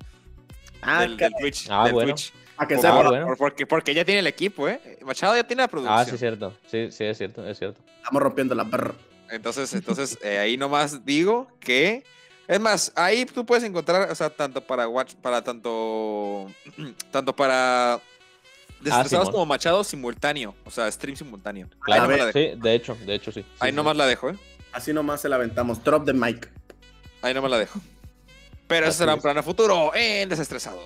ah, 0.82 1.02
del, 1.02 1.16
del 1.18 1.34
Twitch. 1.40 1.68
Ah, 1.70 1.86
del 1.86 1.94
bueno. 1.94 2.14
Twitch. 2.14 2.34
A 2.58 2.68
que 2.68 2.78
sea 2.78 2.92
Ah, 2.92 2.96
por- 2.96 3.08
bueno. 3.10 3.26
por- 3.28 3.38
porque, 3.38 3.66
porque 3.68 3.94
ya 3.94 4.04
tiene 4.06 4.20
el 4.20 4.28
equipo, 4.28 4.68
¿eh? 4.68 5.00
Machado 5.06 5.36
ya 5.36 5.44
tiene 5.46 5.62
la 5.64 5.68
producción. 5.68 5.98
Ah, 6.00 6.06
sí, 6.06 6.12
es 6.16 6.20
cierto. 6.20 6.54
Sí, 6.70 6.92
sí, 6.92 7.04
es 7.04 7.18
cierto, 7.18 7.46
es 7.48 7.58
cierto. 7.58 7.80
Estamos 7.98 8.22
rompiendo 8.22 8.56
la 8.56 8.64
brr. 8.64 8.96
Entonces, 9.30 9.74
entonces 9.74 10.18
eh, 10.24 10.38
ahí 10.40 10.58
nomás 10.58 11.06
digo 11.06 11.48
que. 11.60 12.04
Es 12.48 12.62
más, 12.62 12.94
ahí 12.96 13.26
tú 13.26 13.46
puedes 13.46 13.64
encontrar, 13.66 14.10
o 14.10 14.16
sea, 14.16 14.30
tanto 14.30 14.62
para 14.62 14.88
Watch, 14.88 15.16
para 15.16 15.44
tanto. 15.44 16.48
tanto 17.12 17.36
para. 17.36 18.00
Desestresados 18.80 19.30
Ah, 19.30 19.32
como 19.32 19.46
Machado 19.48 19.84
simultáneo. 19.84 20.56
O 20.64 20.72
sea, 20.72 20.90
stream 20.92 21.16
simultáneo. 21.18 21.66
Ahí 21.74 21.80
Claro, 21.82 22.04
nomás 22.04 22.20
la 22.20 22.26
dejo. 22.28 22.40
sí, 22.40 22.60
de 22.62 22.74
hecho, 22.76 22.96
de 23.06 23.16
hecho, 23.16 23.32
sí. 23.32 23.44
Ahí 23.60 23.72
sí. 23.72 23.76
nomás 23.76 23.98
la 23.98 24.06
dejo, 24.06 24.30
¿eh? 24.30 24.38
Así 24.72 24.94
nomás 24.94 25.20
se 25.22 25.28
la 25.30 25.36
aventamos. 25.36 25.84
Drop 25.84 26.06
the 26.06 26.14
mic. 26.14 26.50
Ahí 27.22 27.34
nomás 27.34 27.50
la 27.52 27.58
dejo. 27.58 27.80
Pero 28.68 28.86
eso 28.86 28.90
Así 28.92 28.98
será 29.00 29.14
un 29.14 29.18
es. 29.18 29.24
plan 29.24 29.38
a 29.38 29.44
futuro 29.44 29.92
en 29.96 30.30
Desestresados. 30.30 30.84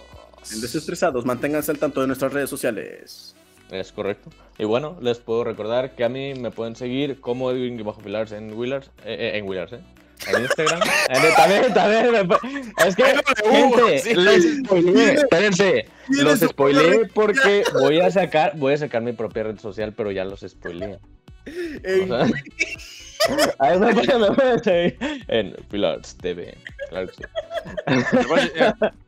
En 0.52 0.62
Desestresados, 0.62 1.26
manténganse 1.26 1.72
al 1.72 1.78
tanto 1.78 2.02
de 2.02 2.08
nuestras 2.08 2.34
redes 2.34 2.50
sociales. 2.50 3.36
Es 3.70 3.92
correcto. 3.92 4.30
Y 4.58 4.66
bueno, 4.66 4.98
les 5.02 5.20
puedo 5.20 5.44
recordar 5.44 5.96
que 5.96 6.04
a 6.04 6.10
mí 6.10 6.34
me 6.34 6.52
pueden 6.52 6.76
seguir 6.76 7.22
como 7.22 7.52
Edwin 7.52 7.82
bajo 7.84 8.02
Pilars 8.02 8.32
en 8.34 8.54
Willars, 8.54 8.88
eh, 9.06 9.16
eh, 9.34 9.38
en 9.38 9.48
Willars, 9.48 9.74
¿eh? 9.74 9.80
En 10.28 10.44
Instagram. 10.44 10.82
Eh, 11.10 11.34
también, 11.36 11.74
también. 11.74 12.12
me 12.12 12.38
Es 12.86 12.96
que, 12.96 13.04
gente, 13.04 14.00
sí. 14.00 14.14
les 14.14 14.60
spoileé. 14.60 15.14
Espérense. 15.14 15.86
Los 16.10 16.40
spoileé 16.40 17.10
porque 17.14 17.64
voy 17.74 18.00
a 18.00 18.12
sacar, 18.12 18.54
voy 18.56 18.74
a 18.74 18.78
sacar 18.78 19.02
mi 19.02 19.14
propia 19.14 19.44
red 19.44 19.60
social, 19.60 19.94
pero 19.94 20.12
ya 20.12 20.26
los 20.26 20.42
spoileé. 20.42 21.00
O 21.46 22.08
sea, 22.08 22.28
ahí 23.60 23.80
me 23.80 23.94
pueden, 23.94 24.22
me 24.22 24.32
pueden 24.32 24.64
seguir 24.64 24.98
en 25.28 25.54
Pilars 25.70 26.16
TV. 26.18 26.58
Claro 26.90 27.08
que 27.08 27.14
sí. 27.14 27.24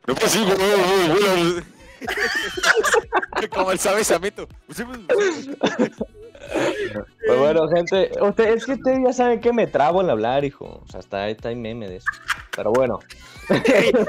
No 0.06 0.14
pues 0.14 0.32
sí, 0.32 0.44
Como 3.50 3.72
el 3.72 3.78
sabe 3.78 4.04
Samito. 4.04 4.46
Pues 7.26 7.38
bueno, 7.38 7.68
gente, 7.68 8.10
usted, 8.20 8.54
es 8.54 8.66
que 8.66 8.72
ustedes 8.72 8.98
ya 9.04 9.12
saben 9.12 9.40
que 9.40 9.52
me 9.52 9.66
trabo 9.66 10.00
en 10.02 10.10
hablar, 10.10 10.44
hijo. 10.44 10.82
O 10.86 10.90
sea, 10.90 11.00
está, 11.00 11.28
está 11.28 11.48
hay 11.48 11.56
meme 11.56 11.88
de 11.88 11.96
eso. 11.96 12.06
Pero 12.54 12.72
bueno. 12.72 13.00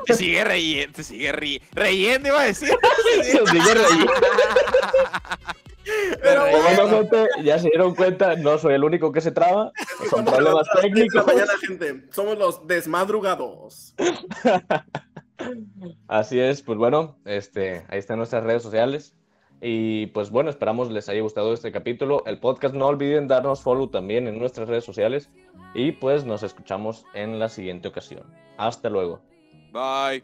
te 0.05 0.13
sigue 0.13 0.43
reyendo, 0.43 0.95
te 0.95 1.03
sigue 1.03 1.31
reyendo, 1.31 2.29
iba 2.29 2.41
a 2.41 2.45
decir. 2.45 2.69
Se 3.23 3.47
sigue 3.47 3.73
reyendo. 3.73 4.13
Pero 6.21 6.41
bueno, 6.41 6.89
gente, 6.89 7.27
ya 7.43 7.59
se 7.59 7.69
dieron 7.69 7.95
cuenta, 7.95 8.35
no 8.35 8.57
soy 8.57 8.73
el 8.73 8.83
único 8.83 9.11
que 9.11 9.21
se 9.21 9.31
traba. 9.31 9.71
Son 10.09 10.25
problemas 10.25 10.67
técnicos. 10.81 11.25
Mañana, 11.25 11.53
gente. 11.65 12.03
Somos 12.11 12.37
los 12.37 12.67
desmadrugados. 12.67 13.95
Así 16.07 16.39
es, 16.39 16.61
pues 16.61 16.77
bueno, 16.77 17.17
este, 17.25 17.85
ahí 17.89 17.99
están 17.99 18.17
nuestras 18.17 18.43
redes 18.43 18.63
sociales. 18.63 19.15
Y 19.61 20.07
pues 20.07 20.29
bueno, 20.29 20.49
esperamos 20.49 20.91
les 20.91 21.09
haya 21.09 21.21
gustado 21.21 21.53
este 21.53 21.71
capítulo. 21.71 22.23
El 22.25 22.39
podcast, 22.39 22.75
no 22.75 22.87
olviden 22.87 23.27
darnos 23.27 23.61
follow 23.61 23.87
también 23.87 24.27
en 24.27 24.37
nuestras 24.37 24.67
redes 24.67 24.83
sociales. 24.83 25.29
Y 25.73 25.93
pues 25.93 26.25
nos 26.25 26.43
escuchamos 26.43 27.05
en 27.13 27.39
la 27.39 27.49
siguiente 27.49 27.87
ocasión. 27.87 28.23
Hasta 28.57 28.89
luego. 28.89 29.21
Bye. 29.71 30.23